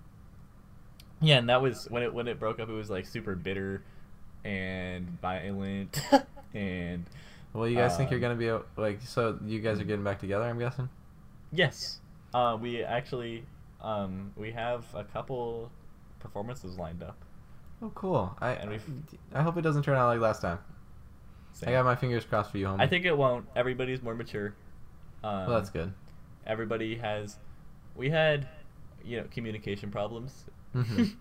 yeah 1.21 1.39
and 1.39 1.49
that 1.49 1.63
was 1.63 1.87
when 1.91 2.03
it 2.03 2.13
when 2.13 2.27
it 2.29 2.41
broke 2.41 2.59
up 2.59 2.69
it 2.69 2.73
was 2.73 2.91
like 2.91 3.07
super 3.07 3.35
bitter 3.35 3.83
and 4.45 5.09
violent 5.21 6.01
and 6.55 7.05
Well, 7.55 7.67
you 7.69 7.77
guys 7.77 7.97
think 7.97 8.11
you're 8.11 8.19
Um, 8.19 8.37
gonna 8.37 8.61
be 8.61 8.81
like 8.81 9.01
so? 9.03 9.39
You 9.45 9.61
guys 9.61 9.81
are 9.81 9.85
getting 9.85 10.05
back 10.05 10.19
together, 10.21 10.45
I'm 10.45 10.59
guessing. 10.59 10.89
yes 11.53 12.01
uh 12.35 12.59
we 12.61 12.83
actually 12.83 13.45
um 13.81 14.33
we 14.37 14.51
have 14.51 14.85
a 14.95 15.05
couple 15.05 15.71
performances 16.19 16.77
lined 16.79 17.03
up 17.03 17.17
Oh, 17.83 17.91
cool. 17.95 18.35
I 18.41 18.51
And 18.53 18.71
we've- 18.71 19.19
I 19.35 19.43
hope 19.43 19.57
it 19.57 19.63
doesn't 19.63 19.83
turn 19.83 19.97
out 19.97 20.09
like 20.09 20.21
last 20.21 20.41
time. 20.43 20.59
I 21.67 21.71
got 21.71 21.85
my 21.85 21.95
fingers 21.95 22.25
crossed 22.25 22.51
for 22.51 22.59
you, 22.59 22.67
homie. 22.67 22.81
i 22.81 22.87
think 22.89 23.05
it 23.05 23.17
won't 23.17 23.47
everybody's 23.55 24.03
more 24.03 24.15
mature 24.17 24.55
um, 25.23 25.47
Well, 25.47 25.57
that's 25.59 25.71
good. 25.71 25.93
everybody 26.47 26.97
has 26.97 27.39
we 27.95 28.11
had 28.11 28.49
you 29.05 29.19
know 29.19 29.27
communication 29.31 29.91
problems 29.93 30.45
Mhm. 30.75 31.15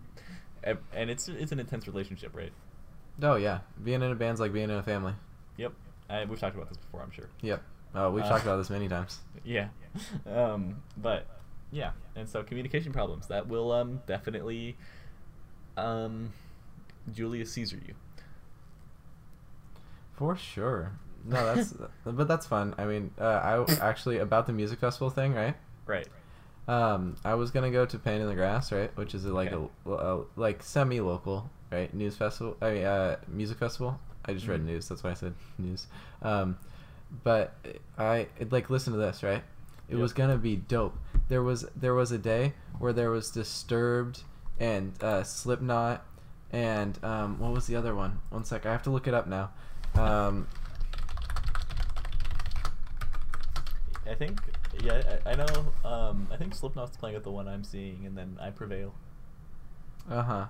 and 0.63 0.77
and 0.93 1.09
it's 1.11 1.27
it's 1.27 1.51
an 1.51 1.59
intense 1.59 1.85
relationship 1.87 2.35
right 2.35 2.53
Oh 3.21 3.35
yeah, 3.35 3.59
being 3.83 4.01
in 4.01 4.09
a 4.11 4.15
band's 4.15 4.39
like 4.39 4.51
being 4.53 4.71
in 4.71 4.77
a 4.77 4.83
family. 4.83 5.13
yep 5.57 5.73
I, 6.09 6.25
we've 6.25 6.39
talked 6.39 6.55
about 6.55 6.69
this 6.69 6.77
before 6.77 7.01
i'm 7.01 7.11
sure 7.11 7.29
Yep. 7.41 7.63
Oh, 7.95 8.09
we've 8.11 8.23
Uh, 8.23 8.29
talked 8.29 8.43
about 8.43 8.57
this 8.57 8.69
many 8.71 8.87
times. 8.87 9.19
Yeah. 9.45 9.67
Um, 10.25 10.81
but 10.97 11.27
yeah, 11.71 11.91
and 12.15 12.27
so 12.27 12.41
communication 12.43 12.91
problems 12.93 13.27
that 13.27 13.47
will 13.47 13.71
um 13.71 14.01
definitely 14.07 14.75
um 15.77 16.33
Julius 17.13 17.51
Caesar 17.51 17.77
you. 17.87 17.93
For 20.13 20.35
sure. 20.35 20.93
No, 21.25 21.53
that's 21.55 21.73
but 22.05 22.27
that's 22.27 22.45
fun. 22.45 22.73
I 22.77 22.85
mean, 22.85 23.11
uh, 23.19 23.23
I 23.23 23.65
actually 23.81 24.17
about 24.17 24.47
the 24.47 24.53
music 24.53 24.79
festival 24.79 25.09
thing, 25.09 25.33
right? 25.33 25.55
Right. 25.85 26.07
Um, 26.67 27.17
I 27.25 27.35
was 27.35 27.51
gonna 27.51 27.71
go 27.71 27.85
to 27.85 27.99
Pain 27.99 28.21
in 28.21 28.27
the 28.27 28.35
Grass, 28.35 28.71
right, 28.71 28.95
which 28.97 29.13
is 29.13 29.25
a, 29.25 29.33
like 29.33 29.51
Okay. 29.51 29.69
a, 29.85 29.91
a 29.91 30.23
like 30.35 30.63
semi-local, 30.63 31.49
right, 31.71 31.93
news 31.93 32.15
festival. 32.15 32.55
I 32.61 32.71
mean, 32.71 32.83
uh, 32.85 33.17
music 33.27 33.57
festival. 33.57 33.99
I 34.25 34.33
just 34.33 34.47
read 34.47 34.61
Mhm. 34.61 34.65
news, 34.65 34.87
that's 34.87 35.03
why 35.03 35.11
I 35.11 35.15
said 35.15 35.33
news. 35.57 35.87
Um, 36.21 36.57
but 37.23 37.53
I 37.97 38.27
like 38.49 38.69
listen 38.69 38.93
to 38.93 38.99
this, 38.99 39.21
right? 39.23 39.43
It 39.89 39.95
Yep. 39.95 39.99
was 40.01 40.13
gonna 40.13 40.37
be 40.37 40.55
dope. 40.55 40.97
There 41.29 41.43
was 41.43 41.65
there 41.75 41.93
was 41.93 42.11
a 42.11 42.17
day 42.17 42.53
where 42.79 42.93
there 42.93 43.09
was 43.11 43.29
Disturbed 43.31 44.23
and 44.59 44.93
uh, 45.03 45.23
Slipknot 45.23 46.03
and 46.51 47.03
um, 47.03 47.39
what 47.39 47.51
was 47.51 47.67
the 47.67 47.75
other 47.75 47.93
one? 47.95 48.19
One 48.29 48.43
sec, 48.43 48.65
I 48.65 48.71
have 48.71 48.83
to 48.83 48.89
look 48.89 49.07
it 49.07 49.13
up 49.13 49.27
now. 49.27 49.51
Um, 49.95 50.47
I 54.09 54.13
think 54.15 54.39
yeah, 54.83 55.01
I, 55.25 55.31
I 55.31 55.35
know 55.35 55.73
um 55.85 56.27
I 56.31 56.35
think 56.37 56.53
Slipknot's 56.55 56.97
playing 56.97 57.15
at 57.15 57.23
the 57.23 57.31
one 57.31 57.47
I'm 57.47 57.63
seeing 57.63 58.05
and 58.05 58.17
then 58.17 58.37
I 58.41 58.49
prevail. 58.49 58.93
Uh 60.09 60.21
huh. 60.23 60.45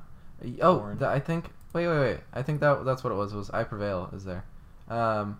Oh, 0.61 0.79
Korn. 0.79 0.97
th- 0.97 1.07
I 1.09 1.19
think. 1.19 1.51
Wait, 1.73 1.87
wait, 1.87 1.99
wait. 1.99 2.19
I 2.31 2.41
think 2.43 2.59
that 2.61 2.85
that's 2.85 3.03
what 3.03 3.11
it 3.11 3.15
was. 3.15 3.33
Was 3.33 3.49
I 3.49 3.63
prevail 3.63 4.09
is 4.13 4.23
there? 4.23 4.45
Um. 4.89 5.39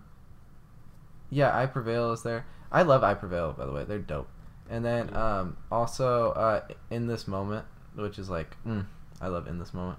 Yeah, 1.30 1.56
I 1.56 1.66
prevail 1.66 2.12
is 2.12 2.22
there. 2.22 2.46
I 2.72 2.82
love 2.82 3.02
I 3.04 3.14
prevail 3.14 3.52
by 3.52 3.66
the 3.66 3.72
way. 3.72 3.84
They're 3.84 3.98
dope. 3.98 4.28
And 4.68 4.84
then 4.84 5.14
um 5.16 5.56
also 5.70 6.30
uh 6.32 6.60
in 6.90 7.06
this 7.06 7.28
moment, 7.28 7.66
which 7.94 8.18
is 8.18 8.28
like 8.30 8.56
mm, 8.66 8.84
I 9.20 9.28
love 9.28 9.46
in 9.46 9.58
this 9.58 9.72
moment. 9.74 9.98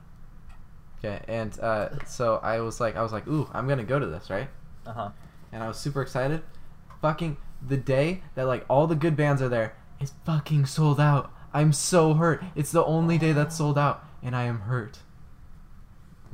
Okay, 1.00 1.22
and 1.28 1.58
uh 1.60 2.04
so 2.06 2.38
I 2.44 2.60
was 2.60 2.80
like 2.80 2.96
I 2.96 3.02
was 3.04 3.12
like 3.14 3.28
ooh 3.28 3.50
I'm 3.54 3.68
gonna 3.68 3.84
go 3.84 4.00
to 4.00 4.06
this 4.08 4.30
right, 4.30 4.50
Uh-huh. 4.86 5.10
and 5.52 5.64
I 5.64 5.68
was 5.68 5.78
super 5.78 6.02
excited. 6.02 6.42
Fucking 7.02 7.38
the 7.66 7.78
day 7.78 8.22
that 8.36 8.44
like 8.48 8.66
all 8.70 8.88
the 8.88 8.96
good 8.96 9.16
bands 9.16 9.42
are 9.42 9.50
there 9.50 9.76
is 10.00 10.14
fucking 10.26 10.66
sold 10.66 11.00
out. 11.00 11.32
I'm 11.54 11.72
so 11.72 12.14
hurt. 12.16 12.44
It's 12.56 12.72
the 12.72 12.84
only 12.84 13.18
day 13.18 13.32
that's 13.32 13.56
sold 13.56 13.78
out, 13.78 14.04
and 14.22 14.36
I 14.36 14.44
am 14.44 14.62
hurt. 14.62 15.00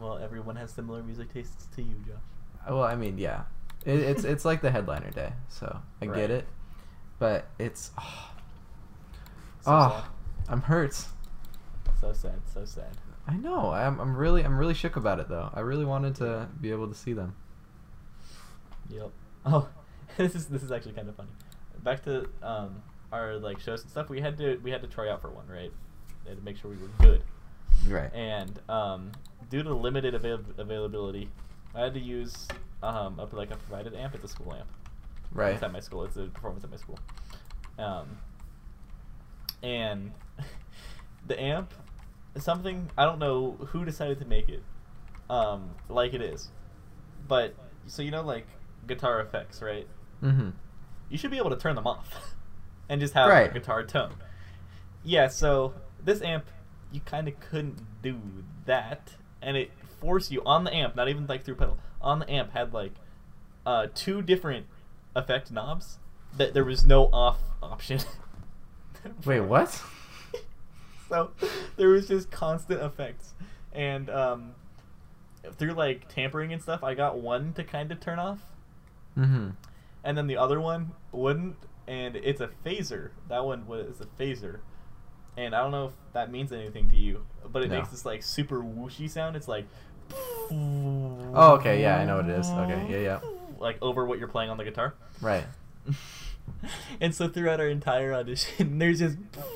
Well, 0.01 0.17
everyone 0.17 0.55
has 0.55 0.71
similar 0.71 1.03
music 1.03 1.31
tastes 1.31 1.67
to 1.75 1.81
you, 1.81 1.95
Josh. 2.05 2.15
Well, 2.69 2.83
I 2.83 2.95
mean, 2.95 3.17
yeah, 3.17 3.43
it, 3.85 3.99
it's 3.99 4.23
it's 4.23 4.45
like 4.45 4.61
the 4.61 4.71
headliner 4.71 5.11
day, 5.11 5.33
so 5.49 5.79
I 6.01 6.05
Right. 6.07 6.15
get 6.15 6.31
it, 6.31 6.45
but 7.19 7.47
it's 7.59 7.91
oh, 7.99 8.31
So 9.61 9.71
oh, 9.71 10.07
I'm 10.49 10.61
hurt. 10.61 10.93
So 11.99 12.13
sad, 12.13 12.41
so 12.51 12.65
sad. 12.65 12.97
I 13.27 13.35
know. 13.37 13.71
I'm 13.71 13.99
I'm 13.99 14.15
really 14.15 14.43
I'm 14.43 14.57
really 14.57 14.73
shook 14.73 14.95
about 14.95 15.19
it 15.19 15.29
though. 15.29 15.51
I 15.53 15.59
really 15.59 15.85
wanted 15.85 16.15
to 16.15 16.47
be 16.59 16.71
able 16.71 16.87
to 16.87 16.95
see 16.95 17.13
them. 17.13 17.35
Yep. 18.89 19.11
Oh, 19.43 19.67
this 20.17 20.35
is 20.35 20.45
this 20.47 20.61
is 20.61 20.71
actually 20.71 20.93
kind 20.93 21.09
of 21.09 21.15
funny. 21.15 21.29
Back 21.83 22.03
to 22.03 22.27
um 22.43 22.83
our 23.11 23.37
like 23.37 23.59
shows 23.59 23.81
and 23.81 23.89
stuff. 23.89 24.07
We 24.07 24.21
had 24.21 24.37
to 24.37 24.57
we 24.63 24.69
had 24.69 24.81
to 24.83 24.87
try 24.87 25.09
out 25.09 25.19
for 25.21 25.31
one, 25.31 25.47
right? 25.47 25.71
We 26.23 26.29
had 26.29 26.37
to 26.37 26.43
make 26.43 26.57
sure 26.57 26.69
we 26.69 26.77
were 26.77 26.89
good. 26.99 27.23
Right. 27.87 28.13
And 28.13 28.59
um, 28.69 29.11
due 29.51 29.61
to 29.61 29.73
limited 29.73 30.15
avail- 30.15 30.41
availability, 30.57 31.29
I 31.75 31.81
had 31.81 31.93
to 31.93 31.99
use 31.99 32.47
um 32.81 33.19
a, 33.19 33.25
like 33.35 33.51
a 33.51 33.57
provided 33.57 33.93
amp. 33.95 34.15
It's 34.15 34.23
a 34.23 34.27
school 34.27 34.53
amp. 34.53 34.67
Right. 35.31 35.53
It's 35.53 35.61
at 35.63 35.71
my 35.71 35.79
school. 35.79 36.03
It's 36.05 36.17
a 36.17 36.23
performance 36.25 36.63
at 36.63 36.71
my 36.71 36.77
school. 36.77 36.97
Um, 37.77 38.17
and 39.63 40.11
the 41.27 41.39
amp, 41.39 41.73
something 42.37 42.89
I 42.97 43.05
don't 43.05 43.19
know 43.19 43.51
who 43.69 43.85
decided 43.85 44.19
to 44.19 44.25
make 44.25 44.49
it, 44.49 44.63
um, 45.29 45.69
like 45.89 46.13
it 46.13 46.21
is, 46.21 46.49
but 47.27 47.55
so 47.87 48.01
you 48.01 48.11
know 48.11 48.21
like 48.23 48.47
guitar 48.87 49.21
effects, 49.21 49.61
right? 49.61 49.87
Mm-hmm. 50.23 50.49
You 51.09 51.17
should 51.17 51.31
be 51.31 51.37
able 51.37 51.49
to 51.51 51.55
turn 51.57 51.75
them 51.75 51.87
off, 51.87 52.09
and 52.89 52.99
just 53.01 53.13
have 53.13 53.29
Right. 53.29 53.49
a 53.49 53.53
guitar 53.53 53.83
tone. 53.83 54.13
Yeah. 55.03 55.27
So 55.27 55.73
this 56.03 56.21
amp, 56.21 56.45
you 56.91 57.01
kind 57.01 57.27
of 57.27 57.39
couldn't 57.39 57.79
do 58.01 58.17
that, 58.65 59.13
and 59.41 59.57
it 59.57 59.71
forced 59.99 60.31
you 60.31 60.41
on 60.45 60.63
the 60.63 60.73
amp, 60.73 60.95
not 60.95 61.09
even 61.09 61.27
like 61.27 61.43
through 61.43 61.55
pedal, 61.55 61.77
on 62.01 62.19
the 62.19 62.29
amp 62.31 62.51
had 62.51 62.73
like 62.73 62.93
uh, 63.65 63.87
two 63.93 64.21
different 64.21 64.65
effect 65.15 65.51
knobs 65.51 65.99
that 66.37 66.53
there 66.53 66.63
was 66.65 66.85
no 66.85 67.05
off 67.13 67.39
option. 67.61 67.99
Wait, 69.25 69.41
what? 69.41 69.81
so 71.09 71.31
there 71.77 71.89
was 71.89 72.07
just 72.07 72.31
constant 72.31 72.81
effects, 72.81 73.33
and 73.73 74.09
um, 74.09 74.51
through 75.57 75.73
like 75.73 76.07
tampering 76.13 76.53
and 76.53 76.61
stuff, 76.61 76.83
I 76.83 76.93
got 76.93 77.19
one 77.19 77.53
to 77.53 77.63
kind 77.63 77.91
of 77.91 77.99
turn 77.99 78.19
off, 78.19 78.39
Mm-hmm. 79.17 79.49
and 80.05 80.17
then 80.17 80.27
the 80.27 80.37
other 80.37 80.61
one 80.61 80.91
wouldn't, 81.11 81.57
and 81.87 82.15
it's 82.15 82.39
a 82.39 82.49
phaser. 82.65 83.09
That 83.27 83.43
one 83.45 83.67
was 83.67 83.99
a 84.01 84.05
phaser, 84.21 84.59
and 85.37 85.55
I 85.55 85.61
don't 85.61 85.71
know 85.71 85.85
if 85.87 85.91
that 86.13 86.31
means 86.31 86.51
anything 86.51 86.89
to 86.89 86.97
you, 86.97 87.25
but 87.51 87.63
it 87.63 87.69
No. 87.69 87.77
makes 87.77 87.89
this 87.89 88.05
like 88.05 88.23
super 88.23 88.61
whooshy 88.61 89.09
sound. 89.09 89.35
It's 89.35 89.47
like. 89.47 89.65
Oh, 90.53 91.55
okay, 91.59 91.81
yeah, 91.81 91.99
I 91.99 92.05
know 92.05 92.17
what 92.17 92.25
it 92.29 92.37
is. 92.39 92.49
Okay, 92.49 92.85
yeah, 92.89 92.97
yeah. 92.97 93.19
Like 93.59 93.77
over 93.81 94.05
what 94.05 94.19
you're 94.19 94.27
playing 94.27 94.49
on 94.49 94.57
the 94.57 94.63
guitar. 94.65 94.93
Right. 95.21 95.45
and 97.01 97.15
so 97.15 97.27
throughout 97.29 97.59
our 97.61 97.69
entire 97.69 98.13
audition, 98.13 98.77
there's 98.79 98.99
just. 98.99 99.17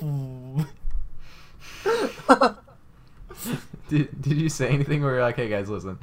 did 3.88 4.20
Did 4.22 4.38
you 4.38 4.48
say 4.48 4.68
anything 4.68 5.02
where 5.02 5.14
you're 5.14 5.22
like, 5.22 5.36
hey 5.36 5.48
guys, 5.48 5.68
listen, 5.68 5.98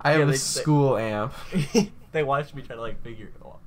I 0.00 0.12
have 0.12 0.20
a 0.22 0.26
they- 0.26 0.30
they- 0.32 0.36
school 0.36 0.96
amp. 0.96 1.32
they 2.12 2.22
watched 2.22 2.54
me 2.54 2.62
try 2.62 2.76
to 2.76 2.82
like 2.82 3.02
figure 3.02 3.26
it 3.26 3.34
out, 3.44 3.58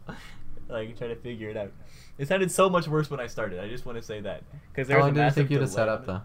like 0.68 0.98
try 0.98 1.08
to 1.08 1.16
figure 1.16 1.50
it 1.50 1.58
out. 1.58 1.72
It 2.20 2.28
sounded 2.28 2.52
so 2.52 2.70
much 2.70 2.88
worse 2.88 3.10
when 3.10 3.20
I 3.20 3.26
started. 3.28 3.60
I 3.60 3.68
just 3.70 3.86
want 3.86 3.98
to 3.98 4.04
say 4.04 4.20
that 4.22 4.44
because 4.72 4.88
there 4.88 5.00
How 5.00 5.06
was 5.06 5.08
long 5.08 5.12
a 5.12 5.14
did 5.14 5.20
you 5.20 5.24
massive 5.26 5.36
think 5.36 5.52
you'd 5.52 5.62
have 5.62 5.70
set 5.72 5.90
up 5.90 6.06
though? 6.06 6.22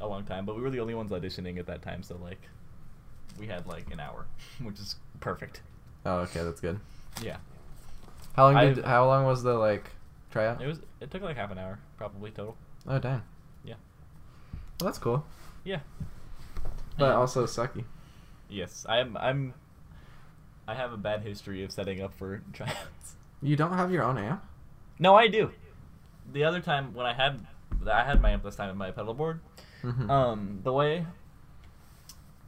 A 0.00 0.06
long 0.06 0.24
time, 0.24 0.46
but 0.46 0.56
we 0.56 0.62
were 0.62 0.70
the 0.70 0.80
only 0.80 0.94
ones 0.94 1.10
auditioning 1.10 1.58
at 1.58 1.66
that 1.66 1.82
time, 1.82 2.02
so 2.02 2.16
like, 2.22 2.40
we 3.38 3.46
had 3.46 3.66
like 3.66 3.92
an 3.92 4.00
hour, 4.00 4.26
which 4.62 4.78
is 4.78 4.96
perfect. 5.20 5.62
Oh, 6.06 6.18
okay, 6.20 6.42
that's 6.42 6.60
good. 6.60 6.80
Yeah, 7.22 7.36
How 8.34 8.50
long 8.50 8.74
did? 8.74 8.84
How 8.84 9.06
long 9.06 9.26
was 9.26 9.42
the 9.42 9.54
like 9.54 9.90
tryout? 10.30 10.62
it 10.62 10.66
was. 10.66 10.80
It 11.00 11.10
took 11.10 11.22
like 11.22 11.36
half 11.36 11.50
an 11.50 11.58
hour, 11.58 11.78
probably 11.98 12.30
total. 12.30 12.56
Oh 12.86 12.98
dang. 12.98 13.22
Yeah. 13.64 13.74
Well, 14.80 14.86
that's 14.86 14.98
cool, 14.98 15.24
Yeah. 15.64 15.80
but 16.98 17.06
And- 17.10 17.14
also 17.14 17.46
sucky. 17.46 17.84
Yes, 18.48 18.86
I'm. 18.88 19.16
I'm. 19.16 19.54
I 20.68 20.74
have 20.74 20.92
a 20.92 20.96
bad 20.96 21.22
history 21.22 21.62
of 21.64 21.72
setting 21.72 22.00
up 22.00 22.14
for 22.14 22.42
tryouts. 22.52 23.16
You 23.42 23.56
don't 23.56 23.72
have 23.74 23.90
your 23.90 24.02
own 24.04 24.18
amp. 24.18 24.42
No, 24.98 25.14
I 25.14 25.28
do. 25.28 25.50
The 26.32 26.44
other 26.44 26.60
time 26.60 26.94
when 26.94 27.06
I 27.06 27.12
had, 27.14 27.44
I 27.90 28.04
had 28.04 28.20
my 28.20 28.30
amp 28.30 28.44
this 28.44 28.56
time 28.56 28.70
in 28.70 28.76
my 28.76 28.90
pedal 28.90 29.14
board. 29.14 29.40
Mm-hmm. 29.82 30.10
Um, 30.10 30.60
the 30.62 30.72
way 30.72 31.06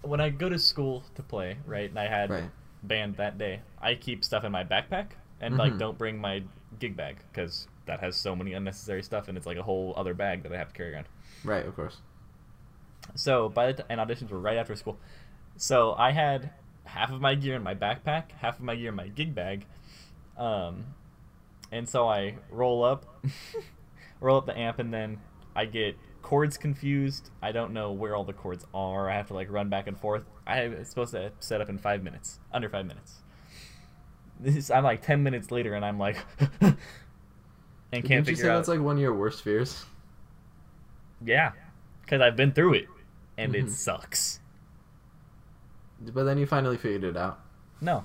when 0.02 0.20
I 0.20 0.28
go 0.30 0.48
to 0.48 0.58
school 0.58 1.02
to 1.14 1.22
play, 1.22 1.56
right, 1.66 1.88
and 1.88 1.98
I 1.98 2.06
had 2.06 2.30
Right. 2.30 2.50
band 2.82 3.16
that 3.16 3.38
day, 3.38 3.62
I 3.80 3.94
keep 3.94 4.22
stuff 4.24 4.44
in 4.44 4.52
my 4.52 4.62
backpack 4.64 5.12
and 5.40 5.56
like 5.56 5.72
Mhm. 5.74 5.78
don't 5.78 5.98
bring 5.98 6.20
my 6.20 6.44
gig 6.78 6.96
bag 6.96 7.16
because 7.32 7.66
that 7.86 8.00
has 8.00 8.16
so 8.16 8.36
many 8.36 8.52
unnecessary 8.52 9.02
stuff 9.02 9.28
and 9.28 9.36
it's 9.36 9.46
like 9.46 9.56
a 9.56 9.62
whole 9.62 9.92
other 9.96 10.14
bag 10.14 10.42
that 10.42 10.52
I 10.52 10.56
have 10.58 10.68
to 10.68 10.74
carry 10.74 10.94
around. 10.94 11.06
Right, 11.42 11.64
of 11.66 11.74
course. 11.74 12.00
So 13.14 13.48
by 13.48 13.72
the 13.72 13.82
t- 13.82 13.88
and 13.88 14.00
auditions 14.00 14.30
were 14.30 14.38
right 14.38 14.56
after 14.56 14.74
school, 14.76 14.98
so 15.56 15.94
I 15.94 16.12
had 16.12 16.50
half 16.84 17.10
of 17.10 17.20
my 17.20 17.34
gear 17.34 17.54
in 17.56 17.62
my 17.62 17.74
backpack, 17.74 18.32
half 18.32 18.56
of 18.58 18.64
my 18.64 18.76
gear 18.76 18.90
in 18.90 18.94
my 18.94 19.08
gig 19.08 19.34
bag, 19.34 19.66
um, 20.36 20.94
and 21.74 21.88
so 21.88 22.08
I 22.08 22.36
roll 22.50 22.84
up, 22.84 23.04
roll 24.20 24.38
up 24.38 24.46
the 24.46 24.56
amp, 24.58 24.78
and 24.78 24.92
then 24.94 25.18
I 25.54 25.66
get 25.66 25.96
cords 26.22 26.56
confused. 26.56 27.30
I 27.42 27.52
don't 27.52 27.72
know 27.74 27.92
where 27.92 28.14
all 28.16 28.24
the 28.24 28.32
cords 28.32 28.64
are. 28.72 29.10
I 29.10 29.16
have 29.16 29.28
to 29.28 29.34
like 29.34 29.50
run 29.50 29.68
back 29.68 29.86
and 29.86 29.98
forth. 29.98 30.24
I 30.46 30.68
was 30.68 30.88
supposed 30.88 31.12
to 31.12 31.32
set 31.40 31.60
up 31.60 31.68
in 31.68 31.76
five 31.78 32.02
minutes, 32.02 32.38
under 32.52 32.68
five 32.70 32.86
minutes. 32.86 33.20
This 34.40 34.70
I'm 34.70 34.84
like 34.84 35.02
ten 35.02 35.22
minutes 35.22 35.50
later, 35.50 35.74
and 35.74 35.84
I'm 35.84 35.98
like, 35.98 36.16
and 36.60 36.76
can't 37.92 38.04
Didn't 38.24 38.28
you 38.28 38.36
say 38.36 38.48
out. 38.48 38.56
that's 38.56 38.68
like 38.68 38.80
one 38.80 38.96
of 38.96 39.02
your 39.02 39.14
worst 39.14 39.42
fears? 39.42 39.84
yeah, 41.24 41.52
because 42.02 42.20
I've 42.20 42.36
been 42.36 42.52
through 42.52 42.74
it, 42.74 42.86
and 43.38 43.54
Mhm. 43.54 43.64
it 43.66 43.70
sucks. 43.70 44.40
But 46.00 46.24
then 46.24 46.36
you 46.38 46.46
finally 46.46 46.76
figured 46.76 47.04
it 47.04 47.16
out. 47.16 47.38
No, 47.80 48.04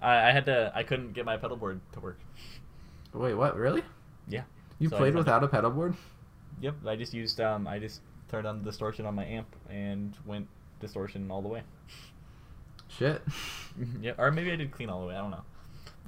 I, 0.00 0.28
I 0.28 0.32
had 0.32 0.46
to. 0.46 0.72
I 0.74 0.82
couldn't 0.82 1.12
get 1.12 1.24
my 1.24 1.36
pedal 1.36 1.56
board 1.56 1.80
to 1.92 2.00
work. 2.00 2.18
Wait, 3.12 3.34
what? 3.34 3.56
Really? 3.56 3.82
Yeah. 4.28 4.42
You 4.78 4.88
So 4.88 4.96
played 4.96 5.14
without 5.14 5.42
a 5.44 5.48
pedal 5.48 5.70
board? 5.70 5.94
Yep. 6.60 6.76
I 6.86 6.96
just 6.96 7.12
used. 7.14 7.40
Um. 7.40 7.66
I 7.66 7.78
just 7.78 8.00
turned 8.28 8.46
on 8.46 8.58
the 8.58 8.64
distortion 8.70 9.06
on 9.06 9.14
my 9.14 9.24
amp 9.24 9.48
and 9.68 10.16
went 10.26 10.46
distortion 10.80 11.30
all 11.30 11.42
the 11.42 11.48
way. 11.48 11.62
Shit. 12.88 13.22
yeah. 14.00 14.12
Or 14.18 14.30
maybe 14.30 14.52
I 14.52 14.56
did 14.56 14.70
clean 14.70 14.88
all 14.90 15.00
the 15.00 15.06
way. 15.06 15.14
I 15.14 15.20
don't 15.20 15.30
know. 15.30 15.44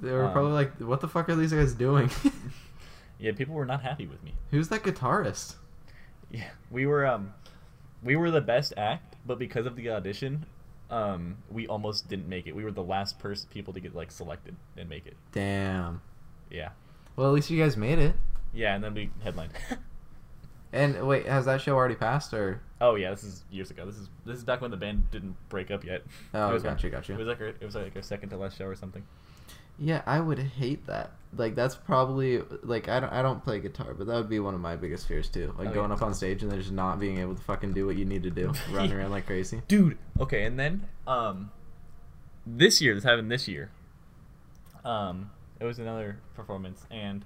They 0.01 0.11
were 0.11 0.25
Um, 0.25 0.31
probably 0.33 0.51
like, 0.53 0.77
"What 0.79 1.01
the 1.01 1.07
fuck 1.07 1.29
are 1.29 1.35
these 1.35 1.53
guys 1.53 1.73
doing?" 1.73 2.09
Yeah. 3.19 3.31
People 3.31 3.55
were 3.55 3.65
not 3.65 3.81
happy 3.81 4.05
with 4.05 4.21
me. 4.23 4.33
Who's 4.51 4.69
that 4.69 4.83
guitarist? 4.83 5.55
Yeah. 6.31 6.49
We 6.71 6.85
were. 6.87 7.05
Um. 7.05 7.33
We 8.01 8.15
were 8.15 8.31
the 8.31 8.41
best 8.41 8.73
act, 8.75 9.15
but 9.25 9.37
because 9.39 9.65
of 9.65 9.75
the 9.77 9.89
audition, 9.91 10.45
um, 10.89 11.37
we 11.49 11.67
almost 11.67 12.09
didn't 12.09 12.27
make 12.27 12.47
it. 12.47 12.55
We 12.55 12.63
were 12.65 12.71
the 12.71 12.83
last 12.83 13.17
person 13.19 13.47
people 13.49 13.71
to 13.73 13.79
get 13.79 13.95
like 13.95 14.11
selected 14.11 14.55
and 14.75 14.89
make 14.89 15.05
it. 15.05 15.15
Damn. 15.31 16.01
Yeah. 16.49 16.69
Well, 17.15 17.27
at 17.27 17.33
least 17.33 17.49
you 17.49 17.61
guys 17.61 17.77
made 17.77 17.99
it. 17.99 18.15
Yeah, 18.53 18.75
and 18.75 18.83
then 18.83 18.93
we 18.93 19.09
headlined. 19.23 19.51
And 20.75 21.07
wait, 21.07 21.27
has 21.27 21.45
that 21.45 21.61
show 21.61 21.75
already 21.75 21.93
passed 21.93 22.33
or? 22.33 22.59
oh 22.81 22.95
yeah, 22.95 23.11
this 23.11 23.23
is 23.23 23.43
years 23.51 23.69
ago. 23.69 23.85
This 23.85 23.95
is 23.95 24.09
this 24.25 24.37
is 24.39 24.43
back 24.43 24.59
when 24.59 24.71
the 24.71 24.77
band 24.77 25.11
didn't 25.11 25.35
break 25.47 25.69
up 25.69 25.83
yet. 25.83 26.01
Oh, 26.33 26.49
It 26.49 26.53
was 26.53 26.63
gotcha, 26.63 26.87
our- 26.87 26.91
gotcha. 26.91 27.13
It 27.13 27.19
was 27.19 27.27
like 27.27 27.39
our, 27.41 27.47
it 27.49 27.61
was 27.63 27.75
like 27.75 27.95
our 27.95 28.01
second 28.01 28.29
to 28.29 28.37
last 28.37 28.57
show 28.57 28.65
or 28.65 28.73
something. 28.75 29.03
Yeah, 29.77 30.01
I 30.07 30.19
would 30.19 30.39
hate 30.39 30.87
that. 30.87 31.11
Like 31.37 31.53
that's 31.53 31.75
probably 31.75 32.41
like 32.63 32.89
I 32.89 32.99
don't 32.99 33.13
I 33.13 33.21
don't 33.21 33.43
play 33.43 33.59
guitar, 33.59 33.93
but 33.93 34.07
that 34.07 34.15
would 34.15 34.29
be 34.29 34.39
one 34.39 34.55
of 34.55 34.61
my 34.61 34.75
biggest 34.75 35.07
fears 35.07 35.29
too. 35.29 35.53
Like 35.59 35.67
Oh, 35.69 35.73
going 35.73 35.89
yeah. 35.91 35.95
up 35.95 36.01
on 36.01 36.15
stage 36.15 36.41
and 36.41 36.51
then 36.51 36.57
just 36.59 36.71
not 36.71 36.99
being 36.99 37.19
able 37.19 37.35
to 37.35 37.41
fucking 37.43 37.73
do 37.73 37.85
what 37.85 37.95
you 37.95 38.05
need 38.05 38.23
to 38.23 38.31
do, 38.31 38.51
running 38.71 38.93
around 38.93 39.11
like 39.11 39.27
crazy. 39.27 39.61
dude. 39.67 39.99
Okay, 40.19 40.43
and 40.43 40.57
then 40.59 40.87
um, 41.05 41.51
this 42.47 42.81
year, 42.81 42.95
this 42.95 43.03
happened 43.03 43.29
this 43.31 43.47
year. 43.47 43.69
Um, 44.83 45.29
it 45.63 45.67
was 45.67 45.79
another 45.79 46.17
performance, 46.35 46.85
and 46.91 47.23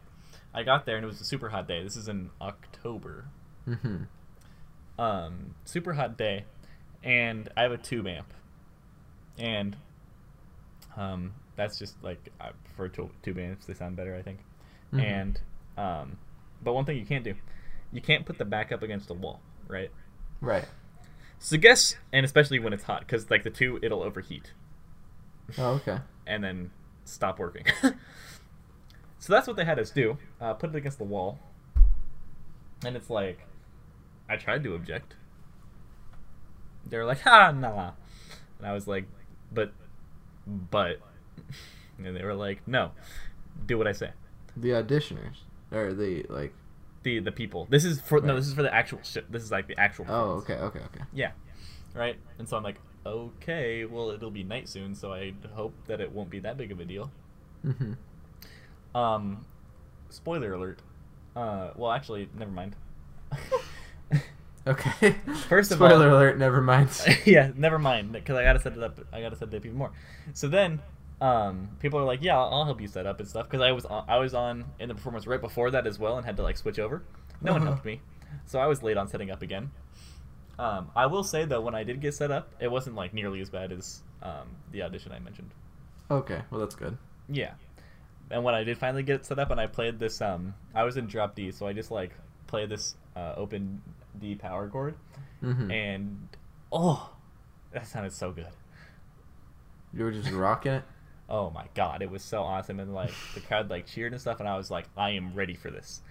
I 0.54 0.64
got 0.64 0.86
there, 0.86 0.96
and 0.96 1.04
it 1.04 1.08
was 1.08 1.20
a 1.20 1.26
super 1.26 1.50
hot 1.50 1.68
day. 1.68 1.84
This 1.84 1.96
is 1.96 2.08
in 2.08 2.30
October. 2.40 3.26
Mm-hmm. 3.68 4.04
Um, 5.00 5.56
super 5.66 5.94
hot 5.94 6.18
day, 6.18 6.46
and 7.04 7.50
I 7.58 7.64
have 7.64 7.72
a 7.72 7.78
tube 7.78 8.08
amp, 8.08 8.32
and 9.38 9.76
um, 10.96 11.34
that's 11.56 11.78
just 11.80 12.02
like 12.04 12.30
I 12.40 12.50
prefer 12.66 12.88
tu- 12.90 13.12
tube 13.24 13.40
amps. 13.40 13.66
They 13.66 13.74
sound 13.74 13.96
better, 13.96 14.16
I 14.16 14.22
think. 14.22 14.40
Mhm. 14.94 15.04
And 15.04 15.42
um, 15.78 16.18
but 16.64 16.74
one 16.74 16.86
thing 16.86 16.98
you 16.98 17.06
can't 17.06 17.24
do, 17.24 17.34
you 17.92 18.02
can't 18.02 18.26
put 18.26 18.38
the 18.38 18.46
back 18.46 18.72
up 18.72 18.84
against 18.84 19.10
a 19.10 19.14
wall, 19.14 19.42
right? 19.68 19.92
Right. 20.42 20.66
So 21.40 21.58
guess, 21.58 21.96
and 22.14 22.26
especially 22.26 22.60
when 22.60 22.74
it's 22.74 22.84
hot, 22.84 23.02
because 23.02 23.30
like 23.30 23.44
the 23.44 23.50
two, 23.52 23.80
it'll 23.82 24.02
overheat 24.04 24.54
Oh, 25.58 25.74
okay. 25.76 26.00
and 26.28 26.44
then 26.44 26.72
stop 27.06 27.40
working. 27.40 27.66
so 29.20 29.34
that's 29.34 29.48
what 29.48 29.56
they 29.56 29.66
had 29.66 29.80
us 29.80 29.92
do: 29.92 30.18
uh, 30.40 30.54
put 30.54 30.70
it 30.72 30.76
against 30.76 30.98
the 30.98 31.04
wall. 31.04 31.40
And 32.86 32.96
it's 32.96 33.10
like, 33.10 33.40
I 34.30 34.36
tried 34.36 34.64
to 34.64 34.76
object. 34.76 35.16
They 36.86 36.98
were 36.98 37.06
like, 37.06 37.22
"Ha, 37.22 37.52
nah," 37.52 37.92
and 38.60 38.68
I 38.68 38.74
was 38.74 38.88
like, 38.88 39.06
"But, 39.52 39.72
but," 40.46 41.00
and 41.98 42.16
they 42.16 42.24
were 42.24 42.36
like, 42.36 42.68
"No, 42.68 42.92
do 43.66 43.78
what 43.78 43.88
I 43.88 43.92
say." 43.92 44.12
The 44.56 44.70
auditioners 44.70 45.38
or 45.72 45.94
the 45.94 46.26
like. 46.30 46.54
The 47.04 47.20
the 47.20 47.32
people. 47.32 47.68
This 47.70 47.86
is 47.86 48.02
for 48.02 48.22
no. 48.22 48.36
This 48.36 48.48
is 48.48 48.54
for 48.54 48.64
the 48.64 48.74
actual 48.74 49.00
shit. 49.04 49.32
This 49.32 49.44
is 49.44 49.52
like 49.52 49.68
the 49.68 49.80
actual. 49.80 50.06
Oh, 50.10 50.32
okay, 50.42 50.56
okay, 50.56 50.80
okay. 50.80 51.06
Yeah. 51.14 51.32
Right? 51.94 52.18
And 52.38 52.48
so 52.48 52.58
I'm 52.58 52.64
like, 52.64 52.80
okay, 53.06 53.86
well, 53.86 54.10
it'll 54.10 54.32
be 54.32 54.44
night 54.44 54.68
soon, 54.68 54.94
so 54.94 55.14
I 55.14 55.34
hope 55.54 55.74
that 55.88 56.02
it 56.02 56.12
won't 56.12 56.30
be 56.30 56.40
that 56.40 56.58
big 56.58 56.72
of 56.72 56.80
a 56.80 56.86
deal. 56.86 57.12
Mm-hmm. 57.66 57.94
Um, 58.96 59.46
spoiler 60.10 60.54
alert. 60.54 60.80
Uh, 61.36 61.70
well, 61.76 61.92
actually, 61.92 62.30
never 62.38 62.52
mind. 62.52 62.76
Okay. 64.66 65.16
First 65.48 65.72
of 65.72 65.78
spoiler 65.78 66.10
all- 66.10 66.18
alert. 66.18 66.38
Never 66.38 66.62
mind. 66.62 66.90
yeah, 67.26 67.52
never 67.56 67.80
mind, 67.80 68.12
because 68.12 68.36
I 68.36 68.44
gotta 68.44 68.60
set 68.60 68.74
it 68.74 68.84
up. 68.84 69.00
I 69.14 69.22
gotta 69.22 69.36
set 69.38 69.48
it 69.54 69.56
up 69.56 69.66
even 69.66 69.78
more. 69.78 69.92
So 70.34 70.50
then, 70.50 70.82
um, 71.22 71.70
people 71.80 72.00
are 72.00 72.04
like, 72.04 72.22
yeah, 72.22 72.38
I'll, 72.38 72.54
I'll 72.54 72.66
help 72.66 72.82
you 72.82 72.88
set 72.88 73.06
up 73.08 73.20
and 73.22 73.30
stuff, 73.30 73.46
because 73.50 73.62
I 73.62 73.72
was 73.72 73.86
on, 73.86 74.04
I 74.10 74.18
was 74.18 74.34
on 74.34 74.66
in 74.80 74.90
the 74.90 74.96
performance 74.96 75.26
right 75.26 75.40
before 75.40 75.72
that 75.72 75.88
as 75.88 75.98
well, 75.98 76.18
and 76.18 76.26
had 76.26 76.36
to 76.38 76.44
like 76.44 76.58
switch 76.58 76.80
over. 76.80 77.02
No 77.42 77.54
one 77.54 77.62
Uh-huh. 77.62 77.72
helped 77.72 77.86
me, 77.86 78.02
so 78.46 78.60
I 78.60 78.68
was 78.68 78.84
late 78.84 78.98
on 78.98 79.08
setting 79.08 79.32
up 79.32 79.42
again. 79.42 79.72
Um, 80.60 80.90
I 80.96 81.06
will 81.06 81.24
say 81.24 81.46
though, 81.46 81.62
when 81.62 81.76
I 81.76 81.84
did 81.84 82.02
get 82.02 82.14
set 82.16 82.30
up, 82.32 82.50
it 82.60 82.70
wasn't 82.70 82.96
like 82.98 83.14
nearly 83.14 83.40
as 83.40 83.50
bad 83.50 83.72
as 83.72 84.02
um, 84.22 84.50
the 84.72 84.82
audition 84.82 85.12
I 85.14 85.20
mentioned. 85.20 85.52
okay. 86.12 86.42
Well, 86.52 86.60
that's 86.60 86.76
good. 86.76 86.98
Yeah. 87.30 87.52
And 88.30 88.44
when 88.44 88.54
I 88.56 88.64
did 88.64 88.78
finally 88.78 89.04
get 89.04 89.16
it 89.18 89.26
set 89.26 89.40
up 89.40 89.52
and 89.52 89.60
I 89.60 89.68
played 89.68 90.00
this 90.00 90.22
um 90.22 90.54
I 90.76 90.84
was 90.84 90.98
in 90.98 91.08
drop 91.08 91.36
D, 91.36 91.52
so 91.52 91.66
I 91.68 91.74
just 91.74 91.92
like 91.92 92.12
played 92.48 92.70
this 92.70 92.96
uh, 93.16 93.34
open 93.38 93.82
D 94.20 94.36
power 94.36 94.68
chord 94.70 94.96
Mm-hmm. 95.44 95.70
and 95.72 96.28
oh 96.72 97.12
that 97.72 97.86
sounded 97.88 98.12
so 98.14 98.32
good. 98.32 98.48
you 99.94 100.04
were 100.04 100.12
just 100.12 100.32
rocking 100.32 100.74
it. 100.74 100.84
Oh 101.30 101.50
my 101.50 101.66
god, 101.76 102.02
it 102.02 102.10
was 102.10 102.24
so 102.24 102.42
awesome 102.42 102.80
and 102.80 102.94
like 102.94 103.12
the 103.34 103.42
crowd 103.42 103.70
like 103.70 103.86
cheered 103.86 104.14
and 104.14 104.22
stuff 104.22 104.40
and 104.40 104.48
I 104.48 104.56
was 104.56 104.72
like 104.72 104.86
I 104.96 105.10
am 105.12 105.34
ready 105.34 105.56
for 105.56 105.70
this. 105.70 106.02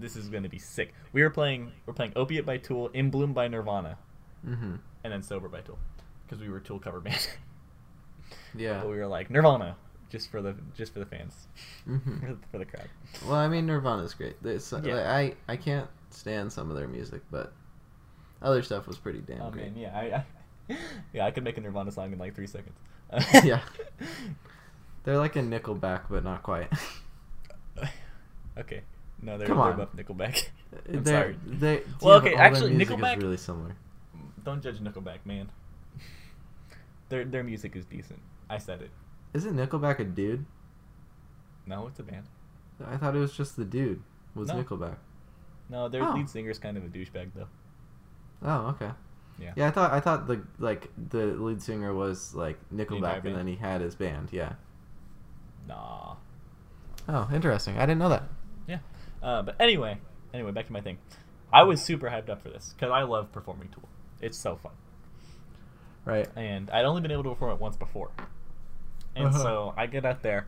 This 0.00 0.16
is 0.16 0.28
going 0.30 0.42
to 0.42 0.48
be 0.48 0.58
sick. 0.58 0.94
We 1.12 1.22
were 1.22 1.28
playing 1.28 1.70
we're 1.84 1.92
playing 1.92 2.14
Opiate 2.16 2.46
by 2.46 2.56
Tool, 2.56 2.88
In 2.94 3.10
Bloom 3.10 3.34
by 3.34 3.46
Nirvana, 3.46 3.98
Mm-hmm. 4.46 4.76
and 5.04 5.12
then 5.12 5.22
Sober 5.22 5.48
by 5.50 5.60
Tool 5.60 5.78
because 6.26 6.40
we 6.42 6.48
were 6.48 6.60
Tool 6.60 6.78
cover 6.78 7.00
band. 7.00 7.28
Yeah. 8.56 8.80
but 8.80 8.88
we 8.90 8.96
were 8.96 9.06
like 9.06 9.30
Nirvana, 9.30 9.76
just 10.14 10.30
for 10.30 10.40
the 10.40 10.54
just 10.76 10.92
for 10.92 11.00
the 11.00 11.06
fans, 11.06 11.48
hmm 11.84 11.98
for 12.52 12.58
the 12.58 12.64
crowd. 12.64 12.88
Well, 13.26 13.34
I 13.34 13.48
mean, 13.48 13.66
Nirvana's 13.66 14.14
great. 14.14 14.40
There's, 14.42 14.70
Yeah. 14.72 14.94
like, 14.94 15.06
I 15.06 15.34
I 15.52 15.56
can't 15.56 15.88
stand 16.10 16.52
some 16.52 16.70
of 16.70 16.76
their 16.76 16.86
music, 16.86 17.22
but 17.32 17.52
other 18.40 18.62
stuff 18.62 18.86
was 18.86 18.96
pretty 18.98 19.18
damn 19.20 19.42
Oh 19.42 19.50
great. 19.50 19.74
man, 19.74 19.76
yeah, 19.76 19.98
I, 19.98 20.04
I 20.72 20.76
yeah, 21.12 21.26
I 21.26 21.32
could 21.32 21.42
make 21.42 21.58
a 21.58 21.60
Nirvana 21.60 21.90
song 21.90 22.12
in 22.12 22.18
like 22.20 22.34
three 22.36 22.46
seconds. 22.46 22.78
Yeah. 23.44 23.60
They're 25.02 25.18
like 25.18 25.34
a 25.36 25.40
Nickelback, 25.40 26.02
but 26.08 26.22
not 26.24 26.42
quite. 26.42 26.68
okay. 28.58 28.82
No, 29.22 29.36
they're, 29.38 29.46
Come 29.48 29.56
they're 29.58 29.66
on. 29.66 29.72
above 29.80 29.96
Nickelback. 29.96 30.46
I'm 30.88 31.02
They're- 31.02 31.22
sorry. 31.22 31.36
They, 31.46 31.82
Well, 32.00 32.16
okay, 32.18 32.30
but 32.30 32.32
all 32.32 32.36
their 32.38 32.38
actually, 32.38 32.74
Nickelback- 32.74 33.16
is 33.18 33.22
really 33.22 33.36
similar. 33.36 33.74
Don't 34.44 34.62
judge 34.62 34.78
Nickelback, 34.80 35.18
man. 35.24 35.50
Their 37.08 37.24
their 37.24 37.42
music 37.44 37.76
is 37.76 37.84
decent. 37.84 38.20
I 38.50 38.58
said 38.58 38.82
it. 38.82 38.90
Isn't 39.34 39.54
Nickelback 39.56 39.98
a 39.98 40.04
dude? 40.04 40.46
No, 41.66 41.86
it's 41.88 41.98
a 41.98 42.02
band. 42.02 42.26
I 42.86 42.96
thought 42.96 43.14
it 43.16 43.18
was 43.20 43.36
just 43.36 43.56
the 43.56 43.64
dude. 43.64 44.02
Was 44.34 44.48
No. 44.48 44.62
Nickelback? 44.62 44.96
No, 45.68 45.88
their 45.88 46.02
Oh. 46.04 46.12
lead 46.14 46.28
singer's 46.28 46.58
kind 46.58 46.76
of 46.76 46.84
a 46.84 46.88
douchebag 46.88 47.30
though. 47.34 47.48
Oh, 48.42 48.68
okay. 48.68 48.90
Yeah. 49.38 49.52
Yeah, 49.56 49.68
I 49.68 49.70
thought 49.70 49.92
I 49.92 50.00
thought 50.00 50.26
the 50.26 50.42
like 50.58 50.90
the 51.10 51.26
lead 51.26 51.60
singer 51.62 51.92
was 51.92 52.34
like 52.34 52.58
Nickelback, 52.72 53.14
and 53.16 53.22
band? 53.24 53.36
then 53.36 53.46
he 53.46 53.56
had 53.56 53.80
his 53.80 53.94
band. 53.94 54.28
Yeah. 54.32 54.52
Nah. 55.66 56.16
Oh, 57.08 57.28
interesting. 57.32 57.76
I 57.78 57.86
didn't 57.86 57.98
know 57.98 58.08
that. 58.10 58.24
Yeah. 58.66 58.78
Uh, 59.22 59.42
but 59.42 59.56
anyway, 59.60 59.98
anyway, 60.32 60.52
back 60.52 60.66
to 60.66 60.72
my 60.72 60.80
thing. 60.80 60.98
I 61.52 61.62
was 61.62 61.82
super 61.82 62.08
hyped 62.10 62.28
up 62.28 62.42
for 62.42 62.50
this 62.50 62.74
because 62.74 62.90
I 62.92 63.02
love 63.02 63.32
performing 63.32 63.68
Tool. 63.68 63.88
It's 64.20 64.36
so 64.38 64.56
fun, 64.56 64.72
Right. 66.04 66.28
and 66.36 66.70
I'd 66.70 66.84
only 66.84 67.00
been 67.02 67.10
able 67.10 67.22
to 67.24 67.30
perform 67.30 67.52
it 67.52 67.60
once 67.60 67.76
before, 67.76 68.10
and 69.16 69.26
Uh-huh. 69.28 69.38
so 69.38 69.74
I 69.76 69.86
get 69.86 70.04
out 70.04 70.22
there, 70.22 70.46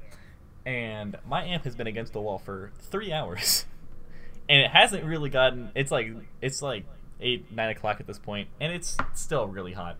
and 0.64 1.16
my 1.26 1.44
amp 1.44 1.64
has 1.64 1.74
been 1.76 1.87
against 1.87 2.12
the 2.12 2.20
wall 2.20 2.38
for 2.38 2.72
three 2.79 3.12
hours, 3.12 3.64
and 4.48 4.61
it 4.61 4.70
hasn't 4.70 5.05
really 5.05 5.31
gotten. 5.31 5.70
It's 5.74 5.90
like 5.90 6.09
it's 6.40 6.62
like 6.62 6.85
eight 7.20 7.50
nine 7.52 7.70
o'clock 7.70 8.00
at 8.00 8.07
this 8.07 8.18
point, 8.18 8.48
and 8.61 8.72
it's 8.72 8.96
still 9.14 9.46
really 9.46 9.72
hot. 9.72 9.96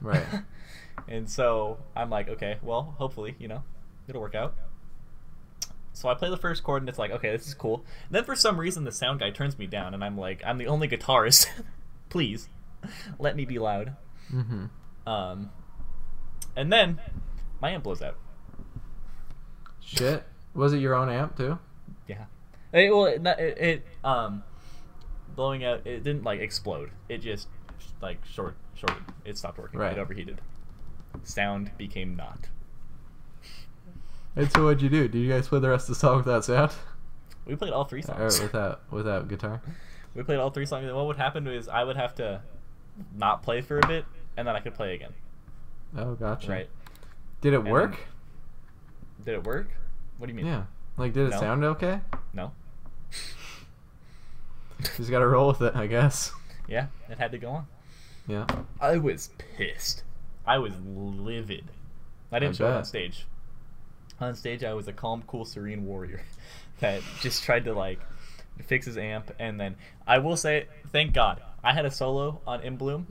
Right. 0.00 0.26
and 1.08 1.28
so 1.30 1.78
I'm 1.94 2.10
like, 2.10 2.28
okay, 2.28 2.58
well, 2.62 2.94
hopefully, 2.98 3.34
you 3.38 3.48
know, 3.48 3.62
it'll 4.08 4.20
work 4.20 4.34
out. 4.34 4.54
So 5.92 6.10
I 6.10 6.14
play 6.14 6.28
the 6.28 6.36
first 6.36 6.62
chord 6.62 6.82
and 6.82 6.88
it's 6.90 6.98
like, 6.98 7.10
okay, 7.10 7.30
this 7.30 7.46
is 7.46 7.54
cool. 7.54 7.82
And 8.08 8.14
then 8.16 8.24
for 8.24 8.36
some 8.36 8.60
reason 8.60 8.84
the 8.84 8.92
sound 8.92 9.20
guy 9.20 9.30
turns 9.30 9.58
me 9.58 9.66
down 9.66 9.94
and 9.94 10.04
I'm 10.04 10.18
like, 10.18 10.42
I'm 10.44 10.58
the 10.58 10.66
only 10.66 10.88
guitarist. 10.88 11.46
Please, 12.10 12.50
let 13.18 13.34
me 13.34 13.46
be 13.46 13.58
loud. 13.58 13.96
Mm-hmm. 14.30 14.66
Um, 15.08 15.50
and 16.54 16.70
then 16.70 16.98
my 17.60 17.70
amp 17.70 17.84
blows 17.84 18.02
out. 18.02 18.16
Shit. 19.80 20.24
Was 20.54 20.72
it 20.72 20.78
your 20.78 20.94
own 20.94 21.08
amp 21.08 21.36
too? 21.36 21.58
Yeah. 22.08 22.24
It, 22.72 22.90
well, 22.92 23.06
it, 23.06 23.24
it, 23.38 23.58
it 23.58 23.86
um 24.04 24.42
blowing 25.34 25.64
out. 25.64 25.86
It 25.86 26.02
didn't 26.02 26.24
like 26.24 26.40
explode. 26.40 26.90
It 27.08 27.18
just 27.18 27.48
like 28.02 28.24
short 28.24 28.56
shorted. 28.74 29.02
It 29.24 29.38
stopped 29.38 29.58
working. 29.58 29.78
Right. 29.80 29.92
It 29.96 29.98
overheated. 30.00 30.40
Sound 31.24 31.70
became 31.78 32.16
not. 32.16 32.48
And 34.34 34.50
so 34.52 34.64
what'd 34.64 34.82
you 34.82 34.90
do? 34.90 35.08
Did 35.08 35.18
you 35.18 35.30
guys 35.30 35.48
play 35.48 35.60
the 35.60 35.70
rest 35.70 35.88
of 35.88 35.94
the 35.94 36.00
song 36.00 36.18
without 36.18 36.44
sound? 36.44 36.72
We 37.46 37.56
played 37.56 37.72
all 37.72 37.84
three 37.84 38.00
Or 38.00 38.28
songs. 38.28 38.40
without 38.42 38.80
without 38.90 39.28
guitar? 39.28 39.62
We 40.14 40.22
played 40.22 40.38
all 40.38 40.48
three 40.48 40.64
songs, 40.64 40.86
and 40.86 40.96
what 40.96 41.06
would 41.08 41.18
happen 41.18 41.46
is 41.46 41.68
I 41.68 41.84
would 41.84 41.96
have 41.98 42.14
to 42.14 42.40
not 43.14 43.42
play 43.42 43.60
for 43.60 43.78
a 43.78 43.86
bit, 43.86 44.06
and 44.38 44.48
then 44.48 44.56
I 44.56 44.60
could 44.60 44.72
play 44.72 44.94
again. 44.94 45.12
Oh, 45.94 46.14
gotcha. 46.14 46.50
Right? 46.50 46.70
Did 47.40 47.52
it 47.52 47.60
And 47.60 47.70
work? 47.70 47.96
Did 49.24 49.34
it 49.34 49.44
work? 49.44 49.68
What 50.18 50.26
do 50.26 50.32
you 50.32 50.36
mean? 50.36 50.46
Yeah. 50.46 50.64
Like, 50.96 51.12
did 51.12 51.26
it 51.26 51.30
No. 51.30 51.40
sound 51.40 51.64
okay? 51.64 52.00
No. 52.32 52.52
Just 54.96 55.10
gotta 55.10 55.26
roll 55.26 55.48
with 55.48 55.62
it, 55.62 55.74
I 55.74 55.86
guess. 55.86 56.32
Yeah, 56.68 56.86
it 57.08 57.18
had 57.18 57.32
to 57.32 57.38
go 57.38 57.50
on. 57.50 57.66
Yeah. 58.26 58.46
I 58.80 58.96
was 58.98 59.30
pissed. 59.38 60.02
I 60.46 60.58
was 60.58 60.72
livid. 60.84 61.64
I 62.32 62.38
didn't 62.38 62.54
I 62.54 62.58
show 62.58 62.68
it 62.68 62.76
on 62.76 62.84
stage. 62.84 63.26
On 64.20 64.34
stage, 64.34 64.64
I 64.64 64.74
was 64.74 64.88
a 64.88 64.92
calm, 64.92 65.22
cool, 65.26 65.44
serene 65.44 65.86
warrior 65.86 66.22
that 66.80 67.02
just 67.20 67.44
tried 67.44 67.64
to 67.64 67.72
like 67.74 68.00
fix 68.64 68.86
his 68.86 68.96
amp, 68.96 69.30
and 69.38 69.60
then 69.60 69.76
I 70.06 70.18
will 70.18 70.36
say, 70.36 70.66
thank 70.92 71.12
God, 71.12 71.42
I 71.62 71.72
had 71.72 71.84
a 71.84 71.90
solo 71.90 72.40
on 72.46 72.62
In 72.62 72.76
Bloom 72.76 73.06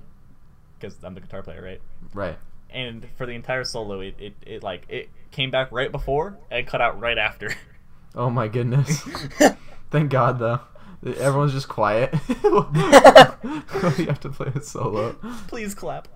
because 0.80 0.98
I'm 1.04 1.14
the 1.14 1.22
guitar 1.22 1.44
player, 1.44 1.62
right? 1.64 1.82
Right. 2.14 2.38
And 2.76 3.08
for 3.18 3.26
the 3.26 3.32
entire 3.32 3.64
solo 3.64 4.00
it, 4.02 4.14
it, 4.20 4.34
it 4.46 4.62
like 4.64 4.86
it 4.90 5.10
came 5.32 5.50
back 5.50 5.72
right 5.72 5.92
before 5.92 6.38
and 6.52 6.68
cut 6.68 6.82
out 6.82 7.00
right 7.00 7.18
after 7.18 7.54
Oh 8.18 8.30
my 8.30 8.48
goodness. 8.48 9.02
Thank 9.92 10.10
God, 10.10 10.40
though. 10.40 10.62
Everyone's 11.06 11.52
just 11.52 11.68
quiet. 11.68 12.14
you 12.30 14.06
have 14.06 14.20
to 14.22 14.30
play 14.30 14.52
it 14.56 14.66
solo. 14.66 15.14
please 15.48 15.76
clap 15.76 16.08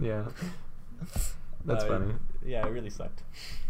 Yeah. 0.00 0.26
That's 1.64 1.84
Uh, 1.84 1.88
funny. 1.88 2.14
yeah 2.44 2.64
it 2.66 2.70
really 2.70 2.90
sucked 2.90 3.22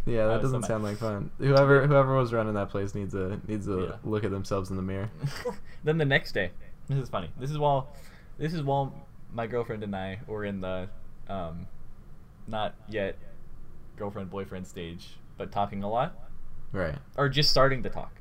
Yeah, 0.04 0.26
that 0.28 0.42
doesn't 0.42 0.60
mad. 0.60 0.68
sound 0.68 0.84
like 0.84 0.98
fun. 0.98 1.30
Whoever 1.38 1.86
whoever 1.86 2.14
was 2.16 2.32
running 2.32 2.54
that 2.54 2.68
place 2.68 2.94
needs 2.94 3.14
a 3.14 3.40
needs 3.48 3.66
to 3.66 3.80
Yeah. 3.88 3.96
look 4.04 4.24
at 4.24 4.30
themselves 4.30 4.70
in 4.70 4.76
the 4.76 4.82
mirror. 4.82 5.10
then 5.82 5.96
the 5.98 6.04
next 6.04 6.32
day 6.32 6.50
this 6.88 6.98
is 6.98 7.08
funny 7.08 7.30
this 7.40 7.50
is 7.50 7.58
while 7.58 7.88
this 8.38 8.52
is 8.52 8.62
while 8.62 8.92
my 9.32 9.46
girlfriend 9.46 9.82
and 9.82 9.96
i 9.96 10.18
were 10.26 10.44
in 10.44 10.60
the 10.60 10.88
um 11.28 11.66
not 12.46 12.74
yet 12.88 13.16
girlfriend 13.96 14.30
boyfriend 14.30 14.66
stage 14.66 15.16
but 15.38 15.52
talking 15.52 15.82
a 15.82 15.88
lot. 15.90 16.14
Right. 16.72 16.96
or 17.16 17.28
just 17.28 17.50
starting 17.50 17.82
to 17.84 17.90
talk. 17.90 18.20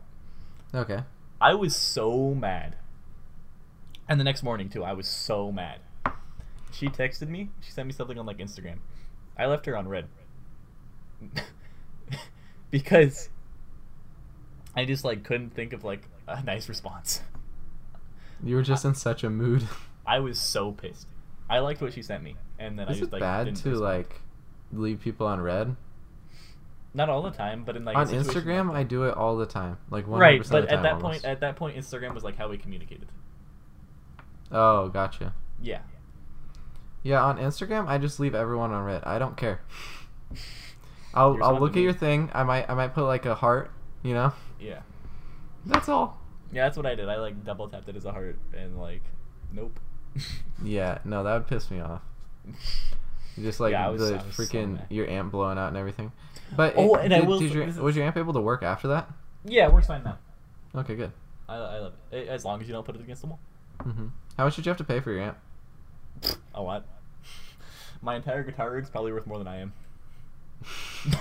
Okay. 0.73 1.03
i 1.41 1.53
was 1.53 1.75
so 1.75 2.33
mad. 2.33 2.75
And 4.07 4.19
the 4.19 4.23
next 4.23 4.43
morning 4.43 4.69
too 4.69 4.83
i 4.83 4.93
was 4.93 5.07
so 5.07 5.51
mad. 5.51 5.79
She 6.71 6.87
texted 6.87 7.29
me. 7.29 7.49
She 7.61 7.71
sent 7.71 7.87
me 7.87 7.93
something 7.93 8.19
on 8.19 8.25
like 8.25 8.37
instagram. 8.37 8.79
I 9.37 9.45
left 9.45 9.65
her 9.65 9.77
on 9.77 9.87
read. 9.87 10.07
Because 12.71 13.29
i 14.75 14.83
just 14.83 15.05
like 15.05 15.23
couldn't 15.23 15.51
think 15.55 15.71
of 15.71 15.83
like 15.85 16.01
a 16.27 16.43
nice 16.43 16.67
response. 16.67 17.21
You 18.43 18.55
were 18.55 18.63
just 18.63 18.83
in 18.83 18.95
such 18.95 19.23
a 19.23 19.29
mood. 19.29 19.67
i 20.05 20.19
was 20.19 20.39
so 20.39 20.71
pissed. 20.71 21.07
I 21.49 21.59
liked 21.59 21.81
what 21.81 21.93
she 21.93 22.01
sent 22.01 22.23
me 22.23 22.35
and 22.59 22.77
then 22.79 22.87
i 22.87 22.91
Is 22.91 22.99
just 22.99 23.09
it 23.09 23.13
like 23.13 23.21
bad 23.21 23.45
to 23.47 23.51
respond. 23.51 23.79
like 23.79 24.21
leave 24.71 25.01
people 25.01 25.27
on 25.27 25.39
read? 25.41 25.75
not 26.93 27.09
all 27.09 27.21
the 27.21 27.31
time 27.31 27.63
but 27.65 27.75
in 27.75 27.83
like 27.85 27.97
on 27.97 28.07
Instagram, 28.07 28.67
like 28.69 28.77
I 28.77 28.83
do 28.83 29.03
it 29.03 29.15
all 29.15 29.35
the 29.37 29.45
time. 29.45 29.77
Like. 29.89 30.05
100% 30.05 30.17
right 30.19 30.39
of 30.41 30.49
but 30.49 30.63
at 30.69 30.81
that 30.83 30.93
almost. 30.93 31.03
point 31.03 31.25
at 31.25 31.39
that 31.41 31.55
point 31.57 31.77
instagram 31.77 32.13
was 32.13 32.23
like 32.23 32.37
how 32.37 32.47
we 32.49 32.57
communicated 32.57 33.07
Oh, 34.51 34.89
gotcha. 34.89 35.33
yeah 35.61 35.79
Yeah, 37.03 37.21
on 37.23 37.37
Instagram, 37.37 37.87
I 37.87 37.97
just 37.97 38.19
leave 38.19 38.33
everyone 38.35 38.71
on 38.71 38.83
read. 38.83 39.03
I 39.03 39.19
don't 39.19 39.35
care. 39.37 39.59
I'll 41.13 41.41
I'll 41.43 41.59
look 41.59 41.71
at 41.71 41.75
me. 41.77 41.83
your 41.83 41.93
thing. 41.93 42.29
I 42.33 42.43
might 42.43 42.69
I 42.69 42.73
might 42.73 42.93
put 42.93 43.03
like 43.05 43.25
a 43.25 43.35
heart. 43.35 43.71
You 44.03 44.13
know. 44.13 44.33
yeah 44.59 44.81
That's 45.65 45.89
all. 45.89 46.21
yeah 46.51 46.63
that's 46.65 46.77
what 46.77 46.85
i 46.85 46.93
did 46.93 47.09
i 47.09 47.15
like 47.17 47.43
double 47.43 47.67
tapped 47.67 47.89
it 47.89 47.95
as 47.95 48.05
a 48.05 48.11
heart 48.11 48.37
and 48.55 48.79
like 48.79 49.01
nope 49.51 49.79
Yeah. 50.63 50.99
No, 51.03 51.23
that 51.23 51.33
would 51.33 51.47
piss 51.47 51.69
me 51.71 51.79
off. 51.81 52.01
Just 53.41 53.59
like 53.59 53.71
Yeah, 53.71 53.89
was- 53.89 54.01
the 54.09 54.15
was 54.15 54.35
so 54.35 54.43
freaking 54.43 54.79
your 54.89 55.07
amp 55.09 55.31
blowing 55.31 55.57
out 55.57 55.67
and 55.69 55.77
everything. 55.77 56.11
But 56.55 56.73
Oh, 56.77 56.95
it- 56.95 57.05
and 57.05 57.13
I 57.13 57.21
will 57.21 57.39
did 57.39 57.51
your, 57.53 57.65
was 57.83 57.95
your 57.95 58.05
amp 58.05 58.17
able 58.17 58.33
to 58.33 58.41
work 58.41 58.63
after 58.63 58.87
that? 58.89 59.09
yeah 59.43 59.67
it 59.67 59.73
works 59.73 59.87
fine 59.87 60.03
now 60.03 60.17
Okay, 60.75 60.95
good. 60.95 61.11
I, 61.47 61.55
I 61.55 61.79
love 61.79 61.93
it. 62.11 62.27
As 62.27 62.43
long 62.43 62.59
as 62.61 62.67
you 62.67 62.73
don't 62.73 62.83
put 62.85 62.95
it 62.95 63.01
against 63.01 63.21
the 63.21 63.27
wall. 63.27 63.39
Mm-hmm. 63.79 64.07
How 64.37 64.43
much 64.45 64.55
did 64.57 64.65
you 64.65 64.69
have 64.69 64.77
to 64.77 64.83
pay 64.83 64.99
for 64.99 65.11
your 65.11 65.21
amp? 65.21 65.37
A 66.53 66.61
lot. 66.61 66.85
My 68.01 68.15
entire 68.15 68.43
guitar 68.43 68.71
rig's 68.71 68.89
probably 68.89 69.11
worth 69.13 69.25
more 69.27 69.37
than 69.37 69.47
I 69.47 69.57
am. 69.61 69.73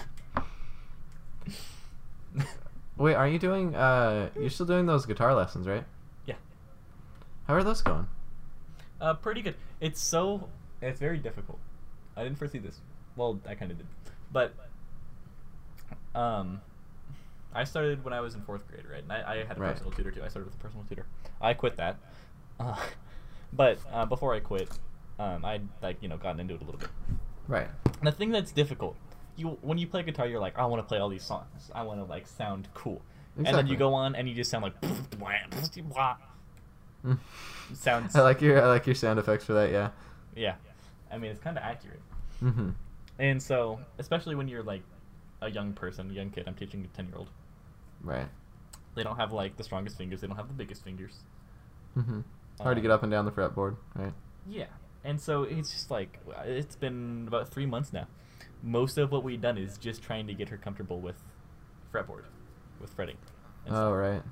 Wait, 2.96 3.14
aren't 3.14 3.32
you 3.32 3.38
doing? 3.38 3.74
Uh, 3.74 4.30
you're 4.38 4.50
still 4.50 4.66
doing 4.66 4.86
those 4.86 5.04
guitar 5.06 5.34
lessons, 5.34 5.66
right? 5.66 5.84
yeah. 6.26 6.34
How 7.48 7.54
are 7.54 7.64
those 7.64 7.82
going? 7.82 8.06
Uh, 9.00 9.14
pretty 9.14 9.42
good. 9.42 9.56
It's 9.80 10.00
so. 10.00 10.48
It's 10.88 11.00
very 11.00 11.18
difficult. 11.18 11.58
I 12.16 12.22
didn't 12.22 12.38
foresee 12.38 12.58
this. 12.58 12.80
Well, 13.16 13.40
I 13.48 13.54
kind 13.54 13.70
of 13.70 13.78
did. 13.78 13.86
But. 14.32 14.54
Um. 16.14 16.60
I 17.56 17.62
started 17.62 18.04
when 18.04 18.12
I 18.12 18.20
was 18.20 18.34
in 18.34 18.40
fourth 18.42 18.66
grade, 18.66 18.82
right? 18.90 19.02
And 19.02 19.12
I, 19.12 19.34
I 19.34 19.44
had 19.44 19.56
a 19.56 19.60
Right. 19.60 19.72
personal 19.72 19.92
tutor 19.92 20.10
too. 20.10 20.24
I 20.24 20.28
started 20.28 20.46
with 20.46 20.56
a 20.56 20.62
personal 20.62 20.84
tutor. 20.88 21.06
I 21.40 21.54
quit 21.54 21.76
that. 21.76 21.96
Uh, 22.58 22.76
but 23.52 23.78
uh, 23.92 24.04
before 24.06 24.34
I 24.34 24.40
quit, 24.40 24.68
um, 25.20 25.44
I'd 25.44 25.62
like 25.80 26.02
you 26.02 26.08
know 26.08 26.16
gotten 26.16 26.40
into 26.40 26.54
it 26.54 26.62
a 26.62 26.64
little 26.64 26.80
bit. 26.80 26.88
Right. 27.46 27.68
And 27.98 28.06
the 28.08 28.12
thing 28.12 28.30
that's 28.30 28.50
difficult, 28.50 28.96
you 29.36 29.56
when 29.62 29.78
you 29.78 29.86
play 29.86 30.02
guitar, 30.02 30.26
you're 30.26 30.40
like, 30.40 30.58
I 30.58 30.66
want 30.66 30.82
to 30.82 30.88
play 30.88 30.98
all 30.98 31.08
these 31.08 31.22
songs. 31.22 31.70
I 31.72 31.84
want 31.84 32.00
to 32.00 32.04
like 32.04 32.26
sound 32.26 32.68
cool. 32.74 33.02
And 33.36 33.46
then 33.46 33.66
you 33.66 33.76
go 33.76 33.94
on 33.94 34.14
and 34.16 34.28
you 34.28 34.34
just 34.34 34.50
sound 34.50 34.64
like. 34.64 34.74
Mm. 37.04 37.18
Sounds. 37.74 38.16
I 38.16 38.22
like 38.22 38.40
your 38.40 38.62
I 38.62 38.66
like 38.66 38.86
your 38.86 38.94
sound 38.94 39.18
effects 39.18 39.44
for 39.44 39.52
that. 39.52 39.70
Yeah. 39.70 39.90
Yeah, 40.34 40.54
I 41.14 41.18
mean 41.18 41.30
it's 41.30 41.40
kind 41.40 41.56
of 41.56 41.62
accurate. 41.64 42.00
Mm-hmm. 42.42 42.70
And 43.18 43.42
so, 43.42 43.78
especially 43.98 44.34
when 44.34 44.48
you're 44.48 44.62
like 44.62 44.82
a 45.40 45.50
young 45.50 45.72
person, 45.72 46.10
a 46.10 46.14
young 46.14 46.30
kid. 46.30 46.44
I'm 46.46 46.54
teaching 46.54 46.84
a 46.84 46.96
ten 46.96 47.06
year 47.06 47.16
old. 47.16 47.30
Right. 48.02 48.28
They 48.94 49.02
don't 49.02 49.16
have 49.16 49.32
like 49.32 49.56
the 49.56 49.64
strongest 49.64 49.96
fingers. 49.98 50.20
They 50.20 50.26
don't 50.26 50.36
have 50.36 50.48
the 50.48 50.54
biggest 50.54 50.82
fingers. 50.84 51.14
Mm-hmm. 51.96 52.20
Hard 52.60 52.76
to 52.76 52.80
Um, 52.80 52.82
get 52.82 52.90
up 52.90 53.02
and 53.02 53.10
down 53.12 53.24
the 53.24 53.30
fretboard, 53.32 53.76
right? 53.94 54.12
Yeah, 54.48 54.66
and 55.04 55.20
so 55.20 55.42
it's 55.44 55.72
just 55.72 55.90
like 55.90 56.18
it's 56.44 56.76
been 56.76 57.24
about 57.28 57.48
three 57.48 57.66
months 57.66 57.92
now. 57.92 58.06
Most 58.62 58.98
of 58.98 59.10
what 59.12 59.22
we've 59.24 59.40
done 59.40 59.58
is 59.58 59.78
just 59.78 60.02
trying 60.02 60.26
to 60.26 60.34
get 60.34 60.48
her 60.48 60.56
comfortable 60.56 61.00
with 61.00 61.16
fretboard, 61.92 62.24
with 62.80 62.90
fretting. 62.94 63.16
and 63.66 63.74
Oh, 63.74 63.78
stuff. 63.78 63.92
right. 63.94 64.22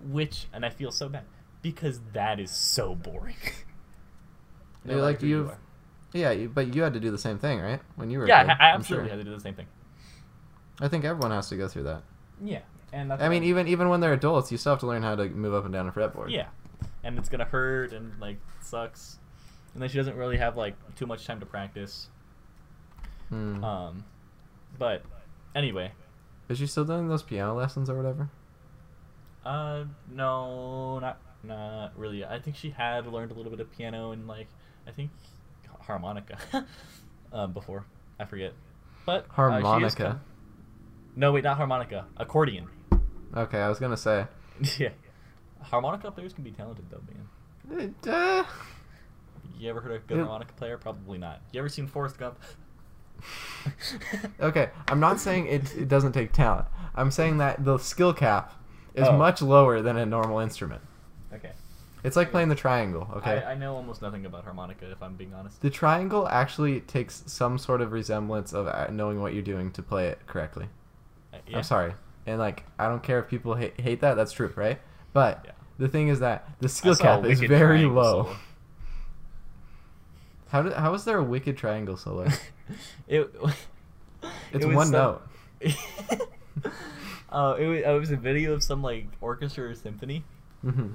Which, 0.00 0.46
and 0.52 0.64
I 0.64 0.70
feel 0.70 0.90
so 0.90 1.08
bad 1.08 1.24
because 1.62 2.00
that 2.12 2.40
is 2.40 2.50
so 2.50 2.94
boring. 2.94 3.36
Matter 4.84 5.00
like 5.00 5.22
you 5.22 5.28
you've-. 5.28 5.52
Yeah, 6.12 6.34
but 6.46 6.74
you 6.74 6.82
had 6.82 6.94
to 6.94 7.00
do 7.00 7.10
the 7.10 7.18
same 7.18 7.38
thing, 7.38 7.60
right? 7.60 7.80
When 7.96 8.10
you 8.10 8.18
were. 8.18 8.28
yeah, 8.28 8.42
kid, 8.44 8.56
I, 8.60 8.70
absolutely 8.72 9.08
sure. 9.08 9.16
had 9.16 9.24
to 9.24 9.30
do 9.30 9.34
the 9.34 9.40
same 9.40 9.54
thing. 9.54 9.66
I 10.80 10.88
think 10.88 11.04
everyone 11.04 11.30
has 11.30 11.48
to 11.48 11.56
go 11.56 11.68
through 11.68 11.84
that. 11.84 12.02
Yeah, 12.42 12.60
and 12.92 13.10
that's 13.10 13.22
I 13.22 13.28
mean, 13.28 13.44
even 13.44 13.68
even 13.68 13.88
when 13.88 14.00
they're 14.00 14.12
adults, 14.12 14.50
you 14.52 14.58
still 14.58 14.72
have 14.72 14.80
to 14.80 14.86
learn 14.86 15.02
how 15.02 15.14
to 15.14 15.28
move 15.28 15.54
up 15.54 15.64
and 15.64 15.72
down 15.72 15.88
a 15.88 15.92
fretboard. 15.92 16.30
Yeah, 16.30 16.48
and 17.02 17.18
it's 17.18 17.28
gonna 17.28 17.44
hurt 17.44 17.92
and 17.92 18.18
like 18.20 18.38
sucks, 18.60 19.18
and 19.74 19.82
then 19.82 19.88
she 19.88 19.96
doesn't 19.96 20.16
really 20.16 20.36
have 20.38 20.56
like 20.56 20.74
too 20.96 21.06
much 21.06 21.26
time 21.26 21.40
to 21.40 21.46
practice. 21.46 22.08
Hmm. 23.28 23.62
Um, 23.64 24.04
but 24.78 25.02
anyway, 25.54 25.92
Is 26.48 26.58
she 26.58 26.66
still 26.66 26.84
doing 26.84 27.08
those 27.08 27.22
piano 27.22 27.54
lessons 27.54 27.88
or 27.88 27.96
whatever? 27.96 28.28
uh, 29.44 29.84
no, 30.10 30.98
not 30.98 31.20
not 31.42 31.92
really. 31.96 32.24
I 32.24 32.38
think 32.38 32.56
she 32.56 32.70
had 32.70 33.06
learned 33.06 33.30
a 33.30 33.34
little 33.34 33.50
bit 33.50 33.60
of 33.60 33.70
piano 33.72 34.10
and 34.12 34.26
like 34.28 34.48
I 34.86 34.90
think 34.90 35.10
harmonica 35.82 36.36
um, 37.32 37.52
before. 37.52 37.84
I 38.18 38.24
forget, 38.24 38.52
but 39.06 39.26
uh, 39.30 39.34
Harmonica. 39.34 40.20
no, 41.16 41.32
wait, 41.32 41.44
not 41.44 41.56
harmonica. 41.56 42.06
Accordion. 42.16 42.68
Okay, 43.36 43.60
I 43.60 43.68
was 43.68 43.78
gonna 43.78 43.96
say. 43.96 44.26
yeah, 44.78 44.90
harmonica 45.60 46.10
players 46.10 46.32
can 46.32 46.44
be 46.44 46.50
talented 46.52 46.84
though, 46.90 47.00
man. 47.70 47.94
It, 48.02 48.08
uh, 48.08 48.44
You 49.58 49.70
ever 49.70 49.80
heard 49.80 49.92
of 49.92 50.04
a 50.04 50.06
good 50.06 50.18
harmonica 50.18 50.52
player? 50.54 50.78
Probably 50.78 51.18
not. 51.18 51.40
You 51.52 51.60
ever 51.60 51.68
seen 51.68 51.86
Forrest 51.86 52.18
Gump? 52.18 52.38
okay, 54.40 54.70
I'm 54.88 55.00
not 55.00 55.20
saying 55.20 55.46
it, 55.46 55.74
it 55.76 55.88
doesn't 55.88 56.12
take 56.12 56.32
talent. 56.32 56.66
I'm 56.94 57.10
saying 57.10 57.38
that 57.38 57.64
the 57.64 57.78
skill 57.78 58.12
cap 58.12 58.52
is 58.94 59.08
Oh. 59.08 59.16
much 59.16 59.40
lower 59.40 59.80
than 59.80 59.96
a 59.96 60.04
normal 60.04 60.38
instrument. 60.40 60.82
Okay. 61.32 61.52
It's 62.04 62.16
like 62.16 62.30
playing 62.32 62.48
the 62.48 62.56
triangle, 62.56 63.08
okay? 63.16 63.42
I, 63.44 63.52
I 63.52 63.54
know 63.54 63.76
almost 63.76 64.02
nothing 64.02 64.26
about 64.26 64.42
harmonica, 64.44 64.90
if 64.90 65.00
I'm 65.02 65.14
being 65.14 65.34
honest. 65.34 65.60
The 65.60 65.70
triangle 65.70 66.26
actually 66.28 66.80
takes 66.80 67.22
some 67.26 67.58
sort 67.58 67.80
of 67.80 67.92
resemblance 67.92 68.52
of 68.52 68.66
uh, 68.66 68.88
knowing 68.90 69.20
what 69.20 69.34
you're 69.34 69.42
doing 69.42 69.70
to 69.72 69.82
play 69.82 70.08
it 70.08 70.18
correctly. 70.26 70.66
Uh, 71.32 71.38
yeah. 71.46 71.58
I'm 71.58 71.62
sorry. 71.62 71.94
And 72.26 72.40
like, 72.40 72.64
I 72.78 72.88
don't 72.88 73.02
care 73.02 73.20
if 73.20 73.28
people 73.28 73.54
hate, 73.54 73.80
hate 73.80 74.00
that. 74.00 74.14
That's 74.14 74.32
true, 74.32 74.52
right? 74.56 74.80
But 75.12 75.42
Yeah. 75.44 75.52
the 75.78 75.88
thing 75.88 76.08
is 76.08 76.18
that 76.20 76.48
the 76.60 76.68
skill 76.68 76.92
I 76.92 76.94
saw 76.96 77.18
a 77.18 77.22
cap 77.22 77.30
is 77.30 77.40
very 77.40 77.84
low. 77.84 78.24
solo. 78.24 78.36
How 80.48 80.62
did, 80.62 80.72
how 80.74 80.92
is 80.94 81.04
there 81.04 81.18
a 81.18 81.24
wicked 81.24 81.56
triangle 81.56 81.96
solo? 81.96 82.26
it, 83.08 83.30
It's 84.52 84.64
it 84.64 84.74
one 84.74 84.90
note. 84.90 85.22
uh, 87.30 87.56
it, 87.58 87.66
was, 87.66 87.80
it 87.80 87.98
was 88.00 88.10
a 88.10 88.16
video 88.16 88.52
of 88.52 88.62
some 88.62 88.82
like 88.82 89.06
orchestra 89.20 89.68
or 89.68 89.74
symphony, 89.74 90.24
hmm 90.62 90.88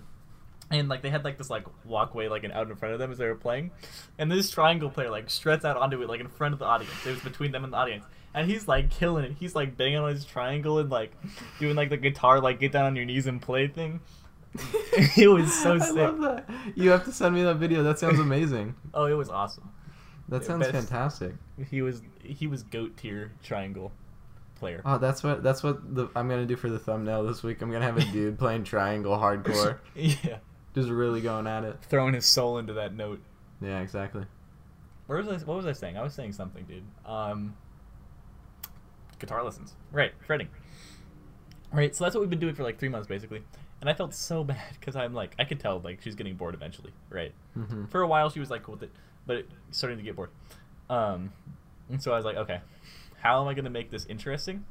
and 0.72 0.90
like 0.90 1.02
they 1.02 1.10
had 1.10 1.24
like 1.24 1.38
this 1.38 1.50
like 1.50 1.66
walkway 1.86 2.28
like 2.28 2.44
an 2.44 2.52
out 2.52 2.70
in 2.70 2.76
front 2.76 2.94
of 2.94 3.00
them 3.00 3.12
as 3.12 3.18
they 3.18 3.26
were 3.28 3.36
playing, 3.36 3.72
and 4.18 4.32
this 4.32 4.50
triangle 4.50 4.90
player 4.90 5.10
like 5.10 5.30
struts 5.30 5.66
out 5.66 5.78
onto 5.78 6.02
it 6.02 6.08
like 6.10 6.20
in 6.20 6.28
front 6.28 6.54
of 6.54 6.60
the 6.60 6.66
audience. 6.66 6.94
It 7.06 7.12
was 7.12 7.20
between 7.22 7.52
them 7.52 7.64
and 7.64 7.72
the 7.74 7.78
audience, 7.78 8.06
and 8.34 8.50
he's 8.50 8.68
like 8.68 8.90
killing 8.90 9.26
it. 9.26 9.34
He's 9.40 9.56
like 9.56 9.78
banging 9.78 9.98
on 10.00 10.10
his 10.10 10.26
triangle 10.26 10.80
and 10.80 10.90
like 10.90 11.12
doing 11.60 11.76
like 11.76 11.90
the 11.90 11.98
guitar 11.98 12.40
like 12.42 12.60
get 12.60 12.72
down 12.72 12.86
on 12.86 12.96
your 12.96 13.06
knees 13.06 13.28
and 13.28 13.42
play 13.42 13.68
thing. 13.68 14.00
it 15.18 15.30
was 15.30 15.54
so 15.54 15.76
I 15.76 15.80
sick. 15.80 15.96
love 15.96 16.20
that. 16.22 16.50
You 16.76 16.90
have 16.90 17.04
to 17.06 17.12
send 17.12 17.36
me 17.36 17.44
that 17.44 17.58
video. 17.58 17.84
That 17.84 18.00
sounds 18.00 18.20
amazing. 18.20 18.76
Oh, 18.94 19.06
it 19.06 19.14
was 19.14 19.30
awesome. 19.30 19.70
That 20.30 20.44
sounds 20.44 20.62
best- 20.66 20.72
fantastic. 20.72 21.34
He 21.70 21.82
was 21.82 22.02
he 22.24 22.48
was 22.48 22.64
goat 22.64 22.98
tier 22.98 23.32
triangle 23.44 23.92
player. 24.56 24.82
Oh, 24.84 24.98
that's 24.98 25.22
what 25.24 25.44
that's 25.44 25.62
what 25.62 25.94
the 25.96 26.08
I'm 26.16 26.28
gonna 26.28 26.46
do 26.48 26.56
for 26.56 26.70
the 26.70 26.80
thumbnail 26.80 27.24
this 27.24 27.44
week. 27.44 27.62
I'm 27.62 27.72
gonna 27.72 27.86
have 27.86 27.98
a 27.98 28.06
dude 28.06 28.40
playing 28.40 28.64
triangle 28.64 29.16
hardcore, 29.18 29.78
yeah, 29.96 30.38
just 30.78 30.90
really 30.90 31.22
going 31.22 31.48
at 31.48 31.64
it. 31.64 31.78
throwing 31.82 32.14
his 32.14 32.26
soul 32.26 32.60
into 32.60 32.74
that 32.74 32.94
note. 32.94 33.20
Yeah, 33.62 33.80
exactly. 33.82 34.26
Where 35.08 35.18
was 35.18 35.28
I? 35.28 35.38
What 35.46 35.58
was 35.58 35.66
I 35.66 35.72
saying? 35.72 35.98
I 35.98 36.04
was 36.04 36.14
saying 36.14 36.34
something, 36.34 36.64
dude. 36.66 36.84
Um, 37.06 37.56
guitar 39.20 39.44
lessons. 39.44 39.74
Right, 39.92 40.12
fretting. 40.26 40.50
Right, 41.74 41.96
so 41.96 42.04
that's 42.04 42.16
what 42.16 42.22
we've 42.22 42.30
been 42.30 42.40
doing 42.40 42.54
for 42.54 42.64
like 42.64 42.78
three 42.78 42.90
months, 42.90 43.08
basically. 43.08 43.42
And 43.82 43.90
I 43.90 43.94
felt 43.94 44.14
so 44.14 44.44
bad 44.52 44.62
because 44.80 44.96
I'm 44.96 45.14
like, 45.16 45.34
I 45.40 45.46
could 45.46 45.60
tell 45.60 45.80
like 45.80 46.02
she's 46.02 46.14
getting 46.16 46.36
bored 46.36 46.54
eventually. 46.54 46.92
Right. 47.10 47.34
hmm 47.56 47.86
For 47.86 48.02
a 48.02 48.08
while, 48.08 48.30
she 48.30 48.40
was 48.40 48.52
like 48.52 48.62
cool 48.64 48.76
with 48.76 48.84
it, 48.84 48.92
but 49.26 49.38
it 49.38 49.50
starting 49.72 49.98
to 49.98 50.04
get 50.04 50.16
bored. 50.16 50.30
Um, 50.90 51.34
and 51.90 52.02
so 52.02 52.14
I 52.14 52.18
was 52.18 52.26
like, 52.26 52.38
okay, 52.38 52.62
how 53.20 53.42
am 53.42 53.48
I 53.48 53.56
gonna 53.56 53.70
make 53.72 53.90
this 53.90 54.06
interesting? 54.06 54.66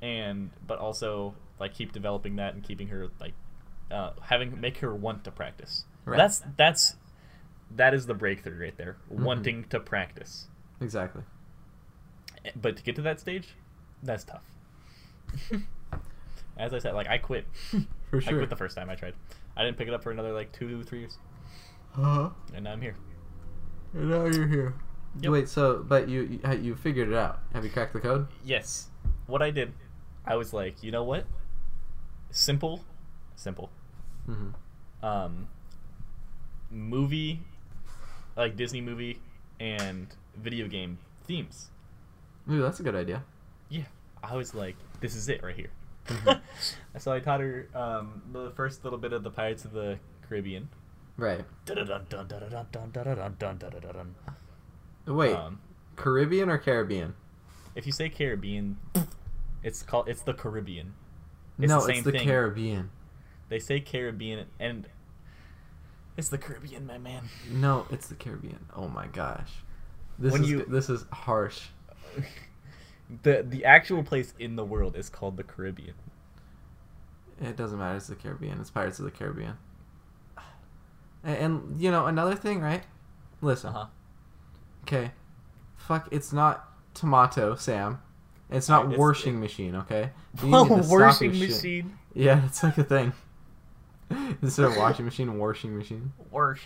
And 0.00 0.50
but 0.66 0.78
also 0.78 1.34
like 1.58 1.74
keep 1.74 1.92
developing 1.92 2.36
that 2.36 2.54
and 2.54 2.62
keeping 2.62 2.88
her 2.88 3.08
like 3.20 3.32
uh, 3.90 4.10
having 4.22 4.60
make 4.60 4.78
her 4.78 4.94
want 4.94 5.24
to 5.24 5.30
practice. 5.30 5.84
Right. 6.04 6.16
That's 6.16 6.42
that's 6.56 6.96
that 7.74 7.94
is 7.94 8.06
the 8.06 8.14
breakthrough 8.14 8.60
right 8.60 8.76
there. 8.76 8.96
Mhm. 9.12 9.20
Wanting 9.20 9.64
to 9.70 9.80
practice. 9.80 10.48
Exactly. 10.80 11.22
Eh, 12.44 12.50
But 12.54 12.76
to 12.76 12.82
get 12.82 12.94
to 12.96 13.02
that 13.02 13.18
stage, 13.20 13.54
that's 14.02 14.24
tough. 14.24 14.44
As 16.58 16.72
I 16.72 16.78
said, 16.78 16.94
like 16.94 17.08
I 17.08 17.18
quit. 17.18 17.46
For 18.10 18.16
I 18.18 18.20
sure. 18.20 18.38
quit 18.38 18.50
the 18.50 18.56
first 18.56 18.76
time 18.76 18.88
I 18.88 18.94
tried. 18.94 19.14
I 19.56 19.64
didn't 19.64 19.76
pick 19.78 19.88
it 19.88 19.94
up 19.94 20.02
for 20.02 20.10
another 20.10 20.32
like 20.32 20.52
two, 20.52 20.82
three 20.84 21.00
years, 21.00 21.18
Uh-huh. 21.96 22.30
and 22.54 22.64
now 22.64 22.72
I'm 22.72 22.80
here. 22.80 22.94
And 23.94 24.10
now 24.10 24.26
you're 24.26 24.46
here. 24.46 24.74
Yep. 25.20 25.32
Wait, 25.32 25.48
so 25.48 25.82
but 25.82 26.08
you, 26.08 26.38
you 26.60 26.74
figured 26.76 27.08
it 27.08 27.14
out? 27.14 27.40
Have 27.54 27.64
you 27.64 27.70
cracked 27.70 27.94
the 27.94 28.00
code? 28.00 28.28
Yes. 28.44 28.88
What 29.26 29.40
I 29.42 29.50
did, 29.50 29.72
I 30.26 30.36
was 30.36 30.52
like, 30.52 30.82
you 30.82 30.90
know 30.92 31.02
what? 31.04 31.24
Simple, 32.30 32.84
simple 33.34 33.70
mm-hmm. 34.28 35.04
um, 35.04 35.48
movie, 36.70 37.40
like 38.36 38.56
Disney 38.56 38.80
movie, 38.80 39.20
and 39.60 40.08
video 40.36 40.68
game 40.68 40.98
themes. 41.24 41.70
Ooh, 42.50 42.62
that's 42.62 42.80
a 42.80 42.82
good 42.82 42.94
idea. 42.94 43.24
Yeah, 43.68 43.84
I 44.22 44.36
was 44.36 44.54
like, 44.54 44.76
this 45.00 45.14
is 45.14 45.28
it 45.28 45.42
right 45.42 45.56
here. 45.56 45.70
Mm-hmm. 46.06 46.98
so 46.98 47.12
I 47.12 47.20
taught 47.20 47.40
her 47.40 47.68
um, 47.74 48.22
the 48.32 48.50
first 48.52 48.84
little 48.84 48.98
bit 48.98 49.12
of 49.12 49.22
the 49.22 49.30
Pirates 49.30 49.64
of 49.64 49.72
the 49.72 49.98
Caribbean. 50.28 50.68
Right. 51.16 51.44
Wait, 55.06 55.34
um, 55.34 55.60
Caribbean 55.96 56.50
or 56.50 56.58
Caribbean? 56.58 57.14
If 57.74 57.86
you 57.86 57.92
say 57.92 58.08
Caribbean, 58.08 58.76
it's 59.62 59.82
called 59.82 60.08
it's 60.08 60.22
the 60.22 60.34
Caribbean. 60.34 60.94
It's 61.58 61.68
no, 61.68 61.84
the 61.84 61.92
it's 61.92 62.02
the 62.02 62.12
thing. 62.12 62.26
Caribbean. 62.26 62.90
They 63.48 63.58
say 63.58 63.80
Caribbean 63.80 64.46
and 64.58 64.88
it's 66.16 66.28
the 66.30 66.38
Caribbean, 66.38 66.86
my 66.86 66.98
man. 66.98 67.24
No, 67.50 67.86
it's 67.90 68.08
the 68.08 68.14
Caribbean. 68.14 68.58
Oh 68.74 68.88
my 68.88 69.06
gosh, 69.06 69.50
this 70.18 70.32
When 70.32 70.42
is 70.44 70.50
you- 70.50 70.64
this 70.66 70.88
is 70.88 71.04
harsh. 71.12 71.68
the 73.22 73.44
the 73.48 73.64
actual 73.64 74.02
place 74.02 74.32
in 74.38 74.56
the 74.56 74.64
world 74.64 74.96
is 74.96 75.08
called 75.08 75.36
the 75.36 75.42
Caribbean. 75.44 75.94
It 77.40 77.56
doesn't 77.56 77.78
matter. 77.78 77.96
It's 77.96 78.06
the 78.06 78.14
Caribbean. 78.14 78.60
It's 78.60 78.70
Pirates 78.70 78.98
of 78.98 79.04
the 79.04 79.10
Caribbean. 79.10 79.58
And, 81.22 81.36
and 81.36 81.80
you 81.80 81.90
know 81.90 82.06
another 82.06 82.34
thing, 82.34 82.60
right? 82.60 82.82
Listen. 83.42 83.70
Uh 83.70 83.72
huh. 83.72 83.86
Okay. 84.84 85.10
Fuck. 85.76 86.08
It's 86.10 86.32
not 86.32 86.66
tomato, 86.94 87.54
Sam. 87.56 88.00
It's 88.50 88.68
not 88.68 88.82
Alright, 88.84 88.92
it's- 88.94 88.98
washing 89.00 89.38
machine. 89.40 89.74
Okay. 89.76 90.10
You 90.42 90.48
stop 90.64 90.70
washing 90.88 91.38
machine. 91.38 91.98
Yeah, 92.14 92.44
it's 92.46 92.62
like 92.62 92.78
a 92.78 92.84
thing. 92.84 93.12
Instead 94.42 94.66
of 94.66 94.76
washing 94.76 95.04
machine, 95.04 95.38
washing 95.38 95.76
machine. 95.76 96.12
Worse. 96.30 96.60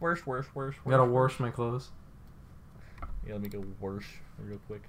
Worse, 0.00 0.26
worse, 0.26 0.46
worse. 0.54 0.74
I 0.86 0.90
gotta 0.90 1.04
wash 1.04 1.40
my 1.40 1.50
clothes. 1.50 1.90
Yeah, 3.26 3.34
let 3.34 3.42
me 3.42 3.48
go 3.48 3.64
worse 3.80 4.04
real 4.38 4.58
quick. 4.66 4.82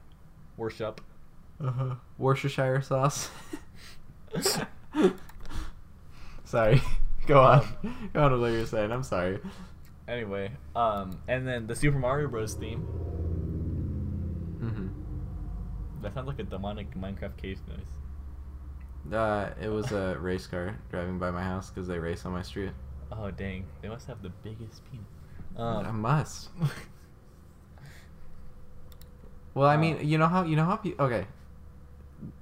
Worse 0.57 0.81
up. 0.81 1.01
Uh 1.63 1.71
huh. 1.71 1.95
Worcestershire 2.17 2.81
sauce. 2.81 3.29
sorry. 6.43 6.81
Go 7.27 7.41
on. 7.41 7.65
Go 8.13 8.23
on 8.23 8.31
with 8.33 8.41
what 8.41 8.51
you're 8.51 8.65
saying. 8.65 8.91
I'm 8.91 9.03
sorry. 9.03 9.39
Anyway, 10.07 10.51
um, 10.75 11.19
and 11.27 11.47
then 11.47 11.65
the 11.65 11.75
Super 11.75 11.97
Mario 11.97 12.27
Bros. 12.27 12.53
theme. 12.53 12.81
hmm 14.59 14.87
That 16.01 16.13
sounds 16.13 16.27
like 16.27 16.39
a 16.39 16.43
demonic 16.43 16.93
Minecraft 16.95 17.37
cave 17.37 17.59
noise. 17.67 17.79
Uh, 19.13 19.49
it 19.61 19.69
was 19.69 19.91
a 19.91 20.17
race 20.19 20.47
car 20.47 20.77
driving 20.89 21.19
by 21.19 21.29
my 21.31 21.43
house 21.43 21.69
because 21.69 21.87
they 21.87 21.99
race 21.99 22.25
on 22.25 22.31
my 22.33 22.41
street. 22.41 22.71
Oh 23.11 23.29
dang, 23.31 23.65
they 23.81 23.87
must 23.87 24.07
have 24.07 24.21
the 24.21 24.29
biggest 24.43 24.81
penis. 24.91 25.05
I 25.57 25.61
Um, 25.87 26.01
must. 26.01 26.49
Well, 29.53 29.69
I 29.69 29.77
mean, 29.77 29.97
Uh, 29.97 30.01
you 30.01 30.17
know 30.17 30.27
how 30.27 30.43
you 30.43 30.55
know 30.55 30.65
how 30.65 30.75
pe- 30.77 30.95
okay. 30.99 31.27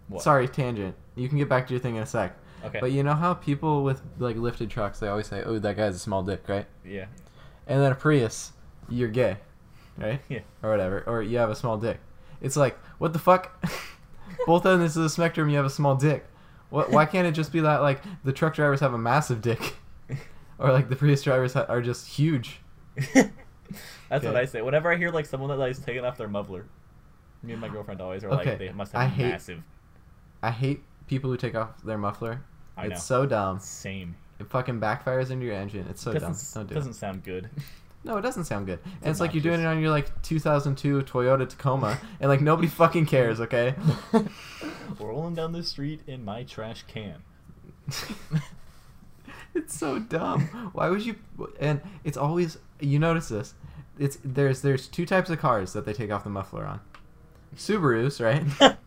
What? 0.08 0.22
Sorry, 0.24 0.48
tangent. 0.48 0.96
You 1.16 1.30
can 1.30 1.38
get 1.38 1.48
back 1.50 1.68
to 1.68 1.74
your 1.74 1.80
thing 1.80 1.96
in 1.96 2.02
a 2.04 2.06
sec. 2.06 2.36
Okay. 2.66 2.80
But 2.80 2.92
you 2.92 3.04
know 3.04 3.14
how 3.14 3.34
people 3.36 3.84
with 3.84 4.02
like 4.18 4.36
lifted 4.38 4.70
trucks, 4.70 5.00
they 5.00 5.08
always 5.08 5.28
say, 5.28 5.44
"Oh, 5.44 5.60
that 5.60 5.76
guy 5.76 5.84
has 5.86 5.96
a 5.96 6.00
small 6.00 6.24
dick," 6.24 6.44
right? 6.48 6.66
yeah. 6.86 7.06
And 7.68 7.82
then 7.82 7.92
a 7.92 7.96
Prius, 7.96 8.52
you're 8.90 9.10
gay, 9.10 9.38
right? 9.98 10.22
Yeah. 10.28 10.40
Or 10.62 10.70
whatever, 10.72 11.04
or 11.08 11.22
you 11.22 11.38
have 11.38 11.50
a 11.50 11.56
small 11.56 11.78
dick. 11.78 12.00
It's 12.42 12.58
like, 12.58 12.78
what 12.98 13.14
the 13.14 13.20
fuck? 13.20 13.64
Both 14.46 14.66
ends 14.66 14.98
of 14.98 15.04
the 15.04 15.10
spectrum, 15.10 15.48
you 15.50 15.56
have 15.58 15.66
a 15.66 15.70
small 15.70 15.96
dick. 15.96 16.26
What? 16.74 16.90
Why 16.90 17.06
can't 17.06 17.28
it 17.28 17.34
just 17.34 17.52
be 17.52 17.60
that 17.60 17.84
like 17.84 18.02
the 18.24 18.34
truck 18.34 18.56
drivers 18.56 18.80
have 18.80 18.96
a 18.96 18.98
massive 18.98 19.42
dick, 19.44 19.76
or 20.58 20.72
like 20.72 20.90
the 20.90 20.96
Prius 20.96 21.22
drivers 21.22 21.54
ha- 21.54 21.68
are 21.70 21.84
just 21.84 22.08
huge? 22.08 22.60
That's 24.10 24.26
what 24.26 24.36
I 24.36 24.46
say. 24.46 24.62
Whenever 24.64 24.92
I 24.92 24.98
hear 24.98 25.12
like 25.12 25.28
someone 25.28 25.50
that 25.52 25.58
like, 25.58 25.70
is 25.72 25.80
taking 25.80 26.04
off 26.04 26.18
their 26.18 26.28
muffler, 26.28 26.66
me 27.44 27.52
and 27.54 27.62
my 27.62 27.70
girlfriend 27.70 28.02
always 28.02 28.24
are 28.24 28.30
Okay, 28.32 28.50
like, 28.52 28.58
they 28.60 28.72
must 28.72 28.92
have 28.94 29.02
I 29.02 29.06
a 29.06 29.08
hate- 29.08 29.30
massive. 29.30 29.62
I 30.42 30.50
hate 30.50 30.82
people 31.06 31.30
who 31.30 31.38
take 31.38 31.54
off 31.56 31.80
their 31.84 31.98
muffler. 32.00 32.42
I 32.76 32.86
it's 32.88 32.90
know. 33.10 33.22
so 33.22 33.26
dumb. 33.28 33.60
Same. 33.60 34.16
It 34.40 34.50
fucking 34.50 34.80
backfires 34.80 35.30
into 35.30 35.46
your 35.46 35.54
engine. 35.56 35.86
It's 35.92 36.02
so 36.02 36.12
dumb. 36.12 36.22
doesn't 36.32 36.60
Don't 36.60 36.68
do 36.70 36.74
doesn't 36.76 36.92
it. 36.94 36.96
sound 36.96 37.24
good. 37.24 37.50
No, 38.04 38.18
it 38.18 38.22
doesn't 38.22 38.46
sound 38.46 38.66
good. 38.66 38.80
And 39.02 39.12
it's 39.12 39.20
like 39.20 39.34
you're 39.34 39.44
doing 39.44 39.62
it 39.62 39.66
on 39.66 39.80
your 39.80 39.90
like 39.90 40.22
2002 40.24 41.04
Toyota 41.04 41.48
Tacoma, 41.48 42.00
and 42.20 42.30
like 42.30 42.42
nobody 42.42 42.68
fucking 42.68 43.06
cares. 43.06 43.40
Okay. 43.40 43.76
Rolling 45.00 45.36
down 45.36 45.54
the 45.54 45.64
street 45.64 46.02
in 46.06 46.26
my 46.26 46.44
trash 46.44 46.84
can. 46.88 47.24
it's 49.56 49.78
so 49.78 50.00
dumb. 50.00 50.42
Why 50.74 50.90
would 50.90 51.06
you? 51.06 51.16
And 51.60 51.82
it's 52.04 52.18
always 52.18 52.58
you 52.80 53.00
notice 53.00 53.30
this. 53.30 53.54
It's 53.98 54.18
there's 54.24 54.62
there's 54.62 54.88
two 54.88 55.06
types 55.06 55.30
of 55.30 55.40
cars 55.40 55.74
that 55.74 55.86
they 55.86 55.94
take 55.94 56.12
off 56.12 56.26
the 56.26 56.30
muffler 56.30 56.66
on. 56.66 56.82
Subarus, 57.56 58.20
right? 58.20 58.44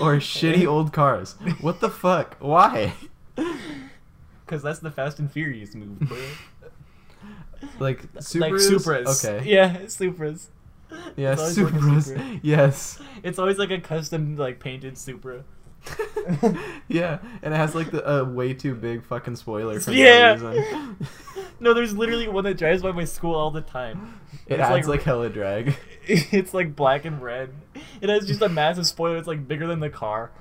or 0.00 0.16
shitty 0.16 0.66
old 0.66 0.92
cars. 0.92 1.34
What 1.60 1.80
the 1.80 1.90
fuck? 1.90 2.36
Why? 2.38 2.94
Because 4.46 4.62
that's 4.62 4.78
the 4.78 4.90
Fast 4.90 5.18
and 5.18 5.30
Furious 5.30 5.74
move. 5.74 5.98
bro. 6.00 6.16
Like 7.78 8.02
Subarus. 8.14 8.40
Like 8.40 8.52
Supras. 9.06 9.24
Okay. 9.24 9.44
Yeah, 9.50 9.76
Supras. 9.84 10.48
Yeah, 11.16 11.32
It's 11.32 11.40
always 11.58 11.58
like 11.58 12.02
Supra. 12.04 12.38
Yes. 12.42 13.02
It's 13.22 13.38
always 13.38 13.58
like 13.58 13.70
a 13.70 13.80
custom 13.80 14.36
like 14.36 14.60
painted 14.60 14.96
Supra. 14.98 15.44
yeah, 16.88 17.18
and 17.42 17.52
it 17.52 17.56
has 17.56 17.74
like 17.74 17.90
the 17.90 18.02
uh, 18.08 18.24
way 18.24 18.54
too 18.54 18.74
big 18.74 19.04
fucking 19.04 19.36
spoiler 19.36 19.78
for 19.80 19.92
Yeah. 19.92 20.34
no 20.34 20.50
reason. 20.50 20.96
No, 21.60 21.72
there's 21.72 21.96
literally 21.96 22.26
one 22.26 22.44
that 22.44 22.58
drives 22.58 22.82
by 22.82 22.90
my 22.90 23.04
school 23.04 23.34
all 23.34 23.50
the 23.50 23.60
time. 23.60 24.18
It 24.46 24.54
It's 24.54 24.62
adds 24.62 24.88
like, 24.88 25.02
hella 25.02 25.28
drag. 25.30 25.76
It's 26.06 26.52
like 26.52 26.74
black 26.74 27.04
and 27.04 27.22
red. 27.22 27.50
It 28.00 28.08
has 28.08 28.26
just 28.26 28.42
a 28.42 28.48
massive 28.48 28.86
spoiler. 28.86 29.16
It's 29.16 29.28
like 29.28 29.46
bigger 29.46 29.66
than 29.66 29.78
the 29.80 29.88
car. 29.88 30.32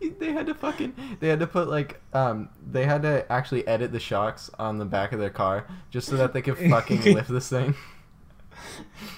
they 0.18 0.32
had 0.32 0.46
to 0.46 0.54
fucking 0.54 0.94
they 1.20 1.28
had 1.28 1.40
to 1.40 1.46
put 1.46 1.68
like 1.68 2.00
um 2.12 2.48
they 2.70 2.84
had 2.84 3.02
to 3.02 3.30
actually 3.32 3.66
edit 3.66 3.92
the 3.92 4.00
shocks 4.00 4.50
on 4.58 4.78
the 4.78 4.84
back 4.84 5.12
of 5.12 5.18
their 5.20 5.30
car 5.30 5.66
just 5.90 6.08
so 6.08 6.16
that 6.16 6.32
they 6.32 6.42
could 6.42 6.56
fucking 6.58 7.02
lift 7.14 7.28
this 7.28 7.48
thing. 7.48 7.74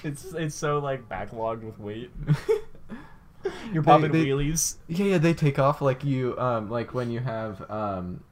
It's 0.03 0.25
it's 0.33 0.55
so 0.55 0.79
like 0.79 1.07
backlogged 1.09 1.63
with 1.63 1.79
weight. 1.79 2.11
You're 3.73 3.81
They- 3.83 3.87
popping 3.91 4.11
they- 4.11 4.25
wheelies. 4.25 4.75
Yeah, 4.87 5.05
yeah, 5.05 5.17
they 5.17 5.33
take 5.33 5.59
off 5.59 5.81
like 5.81 6.03
you 6.03 6.37
um 6.39 6.69
like 6.69 6.93
when 6.93 7.09
you 7.11 7.19
have 7.19 7.69
um 7.69 8.23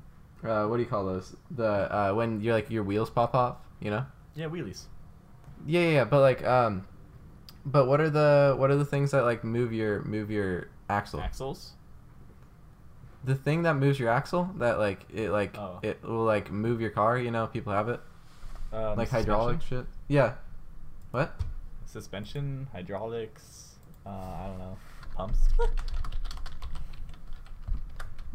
uh 0.44 0.66
what 0.66 0.78
do 0.78 0.84
you 0.84 0.90
call 0.90 1.06
those? 1.06 1.36
The 1.52 1.66
uh 1.94 2.14
when 2.14 2.42
you're 2.42 2.54
like 2.54 2.70
your 2.70 2.84
wheels 2.84 3.10
pop 3.10 3.34
off, 3.36 3.58
you 3.80 3.90
know? 3.90 4.06
Yeah, 4.36 4.48
wheelies. 4.48 4.84
Yeah, 5.66 5.82
yeah, 5.82 5.90
yeah, 5.90 6.04
but 6.04 6.20
like 6.22 6.44
um 6.46 6.86
but 7.66 7.86
what 7.88 8.00
are 8.02 8.10
the 8.10 8.56
what 8.58 8.70
are 8.70 8.76
the 8.76 8.86
things 8.86 9.12
that 9.12 9.24
like 9.24 9.44
move 9.44 9.72
your 9.74 10.04
move 10.04 10.30
your 10.30 10.68
axle? 10.90 11.20
Axles. 11.22 11.74
The 13.24 13.36
thing 13.36 13.64
that 13.64 13.74
moves 13.76 14.00
your 14.00 14.10
axle 14.10 14.50
that 14.58 14.80
like 14.80 15.06
it 15.14 15.32
like 15.32 15.58
Oh. 15.58 15.80
it 15.82 16.02
will 16.04 16.24
like 16.24 16.52
move 16.52 16.80
your 16.82 16.92
car, 16.92 17.18
you 17.18 17.32
know, 17.32 17.48
people 17.48 17.74
have 17.74 17.90
it. 17.90 18.00
Um, 18.72 18.98
like 18.98 19.10
hydraulic 19.10 19.62
shit. 19.62 19.86
Yeah. 20.08 20.34
What? 21.12 21.34
suspension, 21.86 22.68
hydraulics. 22.74 23.76
Uh, 24.06 24.10
I 24.10 24.48
don't 24.48 24.60
know, 24.60 24.78
pumps. 25.16 25.40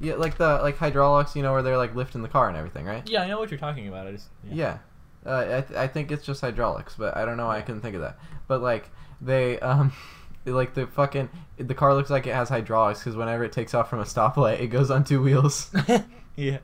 Yeah, 0.01 0.15
like 0.15 0.37
the 0.37 0.59
like 0.63 0.79
hydraulics, 0.79 1.37
you 1.37 1.43
know, 1.43 1.53
where 1.53 1.63
they're 1.63 1.77
like 1.77 1.95
lifting 1.95 2.23
the 2.23 2.29
car 2.29 2.49
and 2.49 2.57
everything, 2.57 2.87
right? 2.87 3.09
yeah, 3.09 3.23
I 3.23 3.29
know 3.29 3.39
what 3.39 3.51
you're 3.53 3.61
talking 3.61 3.87
about. 3.87 4.07
I 4.09 4.13
just 4.13 4.29
Yeah. 4.51 4.79
Uh, 5.25 5.39
I, 5.59 5.61
th- 5.61 5.79
I 5.79 5.87
think 5.87 6.11
it's 6.11 6.25
just 6.27 6.41
hydraulics, 6.41 6.97
but 6.99 7.17
I 7.17 7.25
don't 7.25 7.37
know 7.37 7.47
why 7.47 7.59
I 7.59 7.63
couldn't 7.63 7.83
think 7.83 7.95
of 7.95 8.01
that. 8.01 8.19
But 8.49 8.63
like 8.63 8.91
they 9.21 9.61
um 9.61 9.93
like 10.45 10.75
the 10.75 10.87
fucking 10.87 11.29
the 11.57 11.75
car 11.75 11.95
looks 11.95 12.11
like 12.11 12.27
it 12.27 12.35
has 12.35 12.49
hydraulics 12.49 13.01
because 13.01 13.17
whenever 13.17 13.45
it 13.45 13.53
takes 13.53 13.75
off 13.75 13.89
from 13.89 14.01
a 14.01 14.05
stoplight, 14.05 14.61
it 14.61 14.69
goes 14.69 14.91
on 14.91 15.05
two 15.05 15.23
wheels. 15.23 15.71
yeah. 16.37 16.59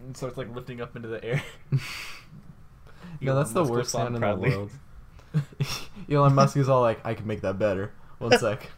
And 0.00 0.16
so 0.16 0.26
it's 0.26 0.36
like 0.36 0.54
lifting 0.54 0.80
up 0.80 0.94
into 0.94 1.08
the 1.08 1.24
air. 1.24 1.42
no, 3.20 3.34
that's 3.34 3.52
the 3.52 3.60
Musk 3.60 3.72
worst 3.72 3.94
will 3.94 4.00
sound 4.00 4.14
in 4.14 4.20
proudly. 4.20 4.50
the 4.50 4.56
world. 4.56 4.70
Elon 6.10 6.34
Musk 6.34 6.56
is 6.56 6.68
all 6.68 6.80
like, 6.80 7.04
I 7.04 7.14
can 7.14 7.26
make 7.26 7.40
that 7.40 7.58
better. 7.58 7.92
One 8.18 8.38
sec. 8.38 8.70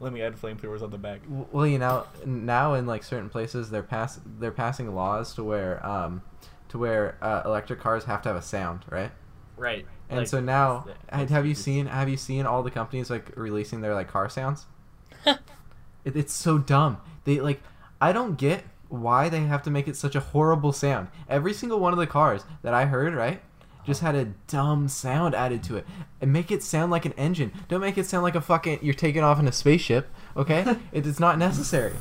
Let 0.00 0.12
me 0.12 0.22
add 0.22 0.36
flamethrowers 0.36 0.82
on 0.82 0.90
the 0.90 0.98
back. 0.98 1.20
Well, 1.28 1.66
you 1.66 1.78
know, 1.78 2.06
now 2.24 2.74
in 2.74 2.86
like 2.86 3.02
certain 3.02 3.28
places, 3.28 3.70
they're 3.70 3.82
pass 3.82 4.20
they're 4.38 4.52
passing 4.52 4.94
laws 4.94 5.34
to 5.34 5.42
where 5.42 5.84
um 5.84 6.22
to 6.68 6.78
where 6.78 7.16
uh, 7.22 7.42
electric 7.44 7.80
cars 7.80 8.04
have 8.04 8.22
to 8.22 8.28
have 8.28 8.36
a 8.36 8.42
sound, 8.42 8.84
right? 8.90 9.10
Right. 9.56 9.86
And 10.08 10.20
like, 10.20 10.28
so 10.28 10.40
now, 10.40 10.86
the- 10.86 11.16
have 11.16 11.30
have 11.30 11.46
you 11.46 11.54
seen 11.54 11.86
have 11.86 12.08
you 12.08 12.16
seen 12.16 12.46
all 12.46 12.62
the 12.62 12.70
companies 12.70 13.10
like 13.10 13.36
releasing 13.36 13.80
their 13.80 13.94
like 13.94 14.08
car 14.08 14.28
sounds? 14.28 14.66
it, 15.26 15.38
it's 16.04 16.32
so 16.32 16.58
dumb. 16.58 16.98
They 17.24 17.40
like 17.40 17.62
I 18.00 18.12
don't 18.12 18.36
get 18.36 18.64
why 18.88 19.28
they 19.28 19.40
have 19.40 19.62
to 19.64 19.70
make 19.70 19.86
it 19.86 19.96
such 19.96 20.14
a 20.14 20.20
horrible 20.20 20.72
sound. 20.72 21.08
Every 21.28 21.52
single 21.52 21.78
one 21.78 21.92
of 21.92 21.98
the 21.98 22.06
cars 22.06 22.44
that 22.62 22.72
I 22.72 22.86
heard, 22.86 23.14
right, 23.14 23.42
just 23.84 24.00
had 24.00 24.14
a 24.14 24.26
dumb 24.46 24.88
sound 24.88 25.34
added 25.34 25.62
to 25.64 25.76
it. 25.76 25.86
And 26.20 26.32
make 26.32 26.50
it 26.50 26.62
sound 26.62 26.90
like 26.90 27.04
an 27.04 27.12
engine. 27.12 27.52
Don't 27.68 27.80
make 27.80 27.98
it 27.98 28.06
sound 28.06 28.22
like 28.22 28.34
a 28.34 28.40
fucking 28.40 28.78
you're 28.82 28.94
taking 28.94 29.22
off 29.22 29.38
in 29.38 29.48
a 29.48 29.52
spaceship. 29.52 30.08
Okay, 30.36 30.76
it 30.92 31.06
is 31.06 31.20
not 31.20 31.38
necessary. 31.38 31.92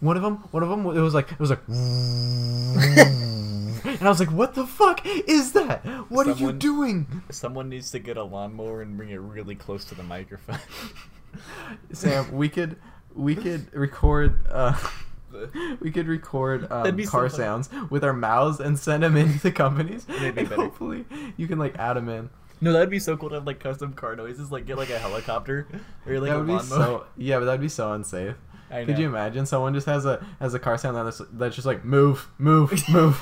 One 0.00 0.16
of 0.16 0.22
them, 0.22 0.36
one 0.50 0.62
of 0.62 0.68
them, 0.68 0.84
it 0.86 1.00
was 1.00 1.14
like 1.14 1.32
it 1.32 1.40
was 1.40 1.50
like, 1.50 1.60
and 1.68 1.76
I 4.02 4.08
was 4.08 4.20
like, 4.20 4.30
"What 4.30 4.54
the 4.54 4.66
fuck 4.66 5.04
is 5.06 5.52
that? 5.52 5.84
What 6.10 6.26
are 6.26 6.32
you 6.32 6.52
doing?" 6.52 7.22
Someone 7.30 7.68
needs 7.68 7.90
to 7.92 7.98
get 7.98 8.16
a 8.16 8.24
lawnmower 8.24 8.82
and 8.82 8.96
bring 8.96 9.10
it 9.10 9.20
really 9.20 9.54
close 9.54 9.84
to 9.86 9.94
the 9.94 10.02
microphone. 10.02 10.58
Sam, 11.92 12.32
we 12.32 12.48
could 12.48 12.76
we 13.14 13.34
could 13.36 13.72
record 13.74 14.40
uh 14.50 14.76
we 15.80 15.90
could 15.90 16.06
record 16.06 16.70
um, 16.70 16.84
That'd 16.84 17.04
so 17.04 17.10
car 17.10 17.28
sounds 17.28 17.68
with 17.90 18.04
our 18.04 18.12
mouths 18.12 18.60
and 18.60 18.78
send 18.78 19.02
them 19.02 19.16
into 19.16 19.40
the 19.40 19.52
companies, 19.52 20.06
and 20.08 20.34
better. 20.34 20.54
hopefully 20.54 21.04
you 21.36 21.46
can 21.46 21.58
like 21.58 21.76
add 21.76 21.94
them 21.94 22.08
in. 22.08 22.30
no, 22.60 22.72
that'd 22.72 22.90
be 22.90 22.98
so 22.98 23.16
cool 23.16 23.30
to 23.30 23.36
have 23.36 23.46
like 23.46 23.60
custom 23.60 23.92
car 23.94 24.16
noises. 24.16 24.52
Like 24.52 24.66
get 24.66 24.78
like 24.78 24.90
a 24.90 24.98
helicopter 24.98 25.66
or 26.06 26.20
like 26.20 26.30
that 26.30 26.36
a 26.36 26.38
would 26.38 26.46
be 26.46 26.52
lawnmower. 26.52 26.78
so 26.78 27.06
yeah, 27.16 27.38
but 27.38 27.46
that'd 27.46 27.60
be 27.60 27.68
so 27.68 27.92
unsafe. 27.92 28.36
I 28.74 28.84
Could 28.84 28.98
you 28.98 29.06
imagine 29.06 29.46
someone 29.46 29.72
just 29.74 29.86
has 29.86 30.04
a 30.04 30.24
has 30.40 30.52
a 30.54 30.58
car 30.58 30.76
sound 30.78 30.96
that's 30.96 31.20
that's 31.32 31.54
just 31.54 31.66
like 31.66 31.84
move 31.84 32.28
move 32.38 32.72
move 32.88 33.20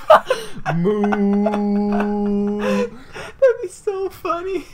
Moo. 0.74 2.58
That'd 2.60 3.60
be 3.62 3.68
so 3.68 4.08
funny. 4.08 4.64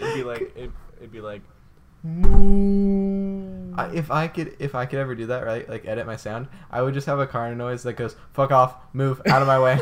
It'd 0.00 0.14
be 0.14 0.24
like 0.24 0.40
it, 0.56 0.70
it'd 0.98 1.12
be 1.12 1.20
like 1.20 1.42
moo. 2.02 3.74
I, 3.74 3.88
if 3.94 4.10
I 4.10 4.28
could, 4.28 4.56
if 4.58 4.74
I 4.74 4.84
could 4.86 4.98
ever 4.98 5.14
do 5.14 5.26
that, 5.26 5.44
right, 5.46 5.66
like 5.68 5.86
edit 5.86 6.06
my 6.06 6.16
sound, 6.16 6.48
I 6.70 6.82
would 6.82 6.92
just 6.94 7.06
have 7.06 7.18
a 7.18 7.26
car 7.26 7.54
noise 7.54 7.82
that 7.84 7.94
goes 7.94 8.16
"fuck 8.34 8.50
off, 8.52 8.74
move 8.92 9.20
out 9.26 9.40
of 9.42 9.48
my 9.48 9.58
way." 9.58 9.78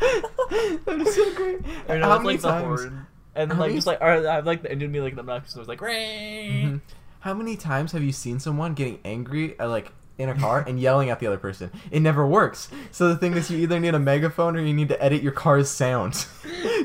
That'd 0.00 1.04
be 1.04 1.10
so 1.10 1.34
great. 1.34 1.58
Or 1.88 1.98
no, 1.98 2.08
How 2.08 2.16
many 2.18 2.30
like 2.30 2.40
the 2.40 2.48
times? 2.48 2.82
horn, 2.82 3.06
and 3.34 3.52
How 3.52 3.58
like 3.58 3.68
many 3.68 3.74
just 3.78 3.86
like 3.86 4.00
or 4.00 4.26
I 4.26 4.34
have 4.36 4.46
like 4.46 4.62
the 4.62 4.70
engine 4.72 4.92
be 4.92 5.00
like 5.00 5.14
the 5.14 5.20
obnoxious 5.20 5.56
noise 5.56 5.68
like 5.68 5.80
ring. 5.80 6.80
Mhm. 6.80 6.80
How 7.26 7.34
many 7.34 7.56
times 7.56 7.90
have 7.90 8.04
you 8.04 8.12
seen 8.12 8.38
someone 8.38 8.74
getting 8.74 9.00
angry, 9.04 9.58
uh, 9.58 9.68
like 9.68 9.90
in 10.16 10.28
a 10.28 10.34
car, 10.38 10.64
and 10.64 10.78
yelling 10.78 11.10
at 11.10 11.18
the 11.18 11.26
other 11.26 11.38
person? 11.38 11.72
It 11.90 11.98
never 11.98 12.24
works. 12.24 12.68
So 12.92 13.08
the 13.08 13.16
thing 13.16 13.32
is, 13.32 13.50
you 13.50 13.58
either 13.58 13.80
need 13.80 13.96
a 13.96 13.98
megaphone 13.98 14.54
or 14.56 14.60
you 14.60 14.72
need 14.72 14.90
to 14.90 15.02
edit 15.02 15.24
your 15.24 15.32
car's 15.32 15.68
sound, 15.68 16.12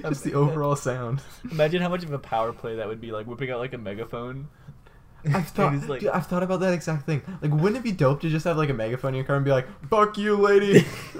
just 0.02 0.24
the 0.24 0.34
overall 0.34 0.76
sound. 0.76 1.22
Imagine 1.52 1.84
how 1.84 1.90
much 1.90 2.04
of 2.04 2.12
a 2.12 2.18
power 2.18 2.54
play 2.54 2.78
that 2.78 2.88
would 2.88 3.00
be, 3.00 3.12
like 3.12 3.28
whipping 3.28 3.52
out 3.52 3.60
like 3.60 3.74
a 3.74 3.78
megaphone. 3.78 4.48
I've 5.32 5.48
thought, 5.50 5.88
like- 5.88 6.02
dude, 6.02 6.10
I've 6.10 6.26
thought 6.26 6.42
about 6.42 6.62
that 6.62 6.74
exact 6.74 7.06
thing. 7.06 7.22
Like, 7.44 7.52
wouldn't 7.52 7.78
it 7.78 7.84
be 7.84 7.92
dope 7.92 8.22
to 8.22 8.30
just 8.32 8.46
have 8.46 8.58
like 8.58 8.72
a 8.72 8.74
megaphone 8.74 9.10
in 9.10 9.18
your 9.18 9.26
car 9.26 9.36
and 9.36 9.46
be 9.46 9.52
like, 9.52 9.68
"Fuck 9.92 10.18
you, 10.18 10.38
lady." 10.38 10.88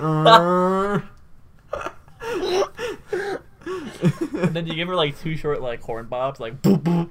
and 4.34 4.56
then 4.56 4.66
you 4.66 4.74
give 4.74 4.88
her 4.88 4.96
like 4.96 5.20
two 5.22 5.38
short 5.38 5.62
like 5.62 5.84
horn 5.84 6.08
bobs, 6.08 6.40
like 6.40 6.60
boop 6.64 6.82
boop. 6.82 7.10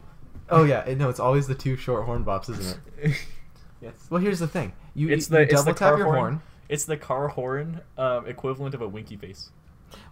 Oh 0.50 0.64
yeah, 0.64 0.84
no, 0.96 1.08
it's 1.08 1.20
always 1.20 1.46
the 1.46 1.54
two 1.54 1.76
short 1.76 2.04
horn 2.06 2.24
bops, 2.24 2.50
isn't 2.50 2.78
it? 2.98 3.16
yes. 3.80 3.92
Well, 4.10 4.20
here's 4.20 4.38
the 4.38 4.48
thing. 4.48 4.72
You, 4.94 5.08
It's 5.08 5.28
you 5.30 5.36
the 5.36 5.42
it's 5.42 5.52
double 5.54 5.72
the 5.72 5.78
tap 5.78 5.90
car 5.90 5.98
your 5.98 6.06
horn. 6.06 6.18
horn. 6.18 6.42
It's 6.68 6.84
the 6.84 6.96
car 6.96 7.28
horn 7.28 7.80
um, 7.98 8.26
equivalent 8.26 8.74
of 8.74 8.82
a 8.82 8.88
winky 8.88 9.16
face. 9.16 9.50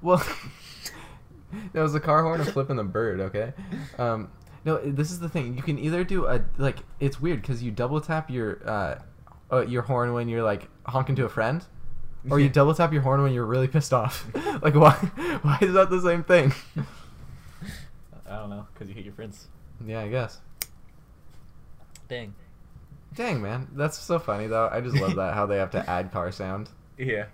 Well, 0.03 0.25
that 1.73 1.83
was 1.83 1.93
the 1.93 2.01
car 2.01 2.23
horn 2.23 2.41
and 2.41 2.51
flipping 2.51 2.77
the 2.77 2.85
bird. 2.85 3.21
Okay. 3.21 3.53
Um, 3.99 4.31
no, 4.65 4.79
this 4.79 5.11
is 5.11 5.21
the 5.21 5.29
thing. 5.29 5.57
You 5.57 5.63
can 5.63 5.79
either 5.79 6.05
do 6.05 6.27
a 6.27 6.45
like 6.57 6.79
it's 7.01 7.21
weird 7.21 7.43
because 7.43 7.63
you 7.63 7.71
double 7.71 8.01
tap 8.01 8.29
your 8.31 8.61
uh, 8.69 8.99
uh, 9.53 9.67
your 9.67 9.83
horn 9.83 10.13
when 10.13 10.29
you're 10.29 10.43
like 10.43 10.69
honking 10.87 11.17
to 11.17 11.25
a 11.25 11.29
friend, 11.29 11.65
or 12.29 12.41
you 12.41 12.49
double 12.49 12.75
tap 12.75 12.93
your 12.93 13.03
horn 13.03 13.23
when 13.23 13.33
you're 13.33 13.47
really 13.47 13.69
pissed 13.69 13.93
off. 13.93 14.27
like 14.63 14.75
why? 14.75 14.93
Why 15.43 15.59
is 15.63 15.73
that 15.75 15.91
the 15.91 16.01
same 16.01 16.25
thing? 16.25 16.53
I 18.29 18.37
don't 18.37 18.51
know, 18.51 18.67
cause 18.75 18.89
you 18.89 18.95
hate 18.95 19.05
your 19.05 19.15
friends. 19.15 19.47
Yeah, 19.87 20.01
I 20.01 20.09
guess. 20.09 20.39
Dang. 22.09 22.35
Dang 23.15 23.41
man, 23.43 23.69
that's 23.75 23.99
so 23.99 24.19
funny 24.19 24.47
though. 24.47 24.69
I 24.71 24.81
just 24.81 24.97
love 24.97 25.17
that 25.17 25.35
how 25.35 25.47
they 25.47 25.57
have 25.57 25.71
to 25.73 25.89
add 25.91 26.13
car 26.13 26.31
sound. 26.33 26.69
Yeah. 26.99 27.27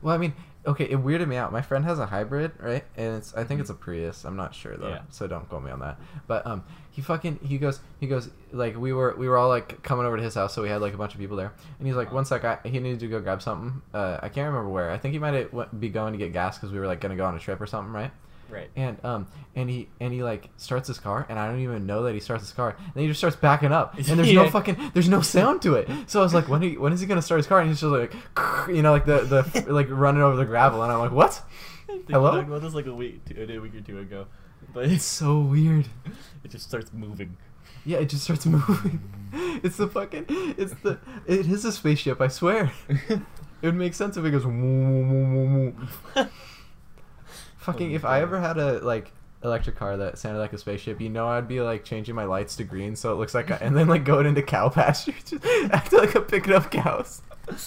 Well, 0.00 0.14
I 0.14 0.18
mean, 0.18 0.32
okay, 0.66 0.84
it 0.84 0.98
weirded 0.98 1.28
me 1.28 1.36
out. 1.36 1.52
My 1.52 1.60
friend 1.60 1.84
has 1.84 1.98
a 1.98 2.06
hybrid, 2.06 2.52
right? 2.58 2.82
And 2.96 3.16
it's 3.16 3.34
I 3.34 3.44
think 3.44 3.60
it's 3.60 3.68
a 3.68 3.74
Prius. 3.74 4.24
I'm 4.24 4.34
not 4.34 4.54
sure 4.54 4.78
though, 4.78 4.88
Yeah. 4.88 5.02
so 5.10 5.26
don't 5.26 5.46
quote 5.46 5.62
me 5.62 5.70
on 5.70 5.80
that. 5.80 5.98
But 6.26 6.46
um, 6.46 6.64
he 6.90 7.02
fucking 7.02 7.40
he 7.44 7.58
goes 7.58 7.80
he 8.00 8.06
goes 8.06 8.30
like 8.50 8.78
we 8.78 8.94
were 8.94 9.14
we 9.18 9.28
were 9.28 9.36
all 9.36 9.50
like 9.50 9.82
coming 9.82 10.06
over 10.06 10.16
to 10.16 10.22
his 10.22 10.34
house, 10.36 10.54
so 10.54 10.62
we 10.62 10.70
had 10.70 10.80
like 10.80 10.94
a 10.94 10.96
bunch 10.96 11.12
of 11.12 11.20
people 11.20 11.36
there, 11.36 11.52
and 11.78 11.86
he's 11.86 11.96
like, 11.96 12.12
one 12.12 12.24
sec, 12.24 12.44
I, 12.46 12.58
he 12.64 12.78
needed 12.80 13.00
to 13.00 13.08
go 13.08 13.20
grab 13.20 13.42
something. 13.42 13.82
Uh, 13.92 14.18
I 14.22 14.30
can't 14.30 14.46
remember 14.46 14.70
where. 14.70 14.90
I 14.90 14.96
think 14.96 15.12
he 15.12 15.18
might 15.18 15.78
be 15.78 15.90
going 15.90 16.14
to 16.14 16.18
get 16.18 16.32
gas 16.32 16.56
because 16.56 16.72
we 16.72 16.78
were 16.78 16.86
like 16.86 17.00
gonna 17.02 17.16
go 17.16 17.26
on 17.26 17.36
a 17.36 17.38
trip 17.38 17.60
or 17.60 17.66
something, 17.66 17.92
right? 17.92 18.10
Right. 18.54 18.70
And 18.76 19.04
um 19.04 19.26
and 19.56 19.68
he 19.68 19.88
and 19.98 20.12
he 20.12 20.22
like 20.22 20.48
starts 20.58 20.86
his 20.86 21.00
car 21.00 21.26
and 21.28 21.40
I 21.40 21.48
don't 21.48 21.58
even 21.58 21.86
know 21.86 22.04
that 22.04 22.14
he 22.14 22.20
starts 22.20 22.44
his 22.44 22.52
car. 22.52 22.76
And 22.78 22.94
then 22.94 23.02
he 23.02 23.08
just 23.08 23.18
starts 23.18 23.34
backing 23.34 23.72
up 23.72 23.94
and 23.96 24.04
there's 24.04 24.32
no 24.32 24.48
fucking 24.48 24.92
there's 24.94 25.08
no 25.08 25.22
sound 25.22 25.60
to 25.62 25.74
it. 25.74 25.88
So 26.06 26.20
I 26.20 26.22
was 26.22 26.32
like 26.34 26.48
when 26.48 26.62
he, 26.62 26.78
when 26.78 26.92
is 26.92 27.00
he 27.00 27.06
gonna 27.08 27.20
start 27.20 27.40
his 27.40 27.48
car? 27.48 27.58
And 27.58 27.68
he's 27.68 27.80
just 27.80 27.90
like 27.90 28.14
you 28.68 28.80
know 28.80 28.92
like 28.92 29.06
the 29.06 29.22
the 29.22 29.64
like 29.72 29.88
running 29.90 30.22
over 30.22 30.36
the 30.36 30.44
gravel. 30.44 30.84
And 30.84 30.92
I'm 30.92 31.00
like 31.00 31.10
what? 31.10 31.42
Hello? 32.08 32.36
Talked 32.36 32.46
about 32.48 32.62
this 32.62 32.74
like 32.74 32.86
a 32.86 32.94
week, 32.94 33.24
two, 33.24 33.42
a 33.42 33.58
week 33.58 33.74
or 33.74 33.80
two 33.80 33.98
ago, 33.98 34.26
but 34.72 34.84
it's 34.86 35.04
so 35.04 35.40
weird. 35.40 35.88
It 36.44 36.52
just 36.52 36.68
starts 36.68 36.92
moving. 36.92 37.36
yeah 37.84 37.98
it 37.98 38.08
just 38.08 38.22
starts 38.22 38.46
moving. 38.46 39.02
It's 39.64 39.78
the 39.78 39.88
fucking 39.88 40.26
it's 40.28 40.74
the 40.74 41.00
it 41.26 41.48
is 41.48 41.64
a 41.64 41.72
spaceship 41.72 42.20
I 42.20 42.28
swear. 42.28 42.70
It 42.88 43.68
would 43.68 43.74
make 43.74 43.94
sense 43.94 44.16
if 44.16 44.24
it 44.24 44.30
goes 44.30 44.44
fucking 47.64 47.92
Oh 47.92 47.96
if 47.96 48.04
I 48.04 48.20
ever 48.20 48.40
had 48.40 48.58
a 48.58 48.78
like 48.80 49.12
electric 49.42 49.76
car 49.76 49.96
that 49.98 50.18
sounded 50.18 50.38
like 50.40 50.52
a 50.52 50.58
spaceship, 50.58 51.00
you 51.00 51.08
know 51.08 51.26
I'd 51.28 51.48
be 51.48 51.60
like 51.60 51.84
changing 51.84 52.14
my 52.14 52.24
lights 52.24 52.56
to 52.56 52.64
green 52.64 52.96
so 52.96 53.12
it 53.12 53.16
looks 53.16 53.34
like 53.34 53.50
a, 53.50 53.62
and 53.62 53.76
then 53.76 53.88
like 53.88 54.04
going 54.04 54.26
into 54.26 54.42
cow 54.42 54.68
pasture, 54.70 55.12
just 55.24 55.44
acting 55.72 55.98
like 55.98 56.14
I'm 56.14 56.24
picking 56.24 56.52
up 56.52 56.70
cows. 56.70 57.22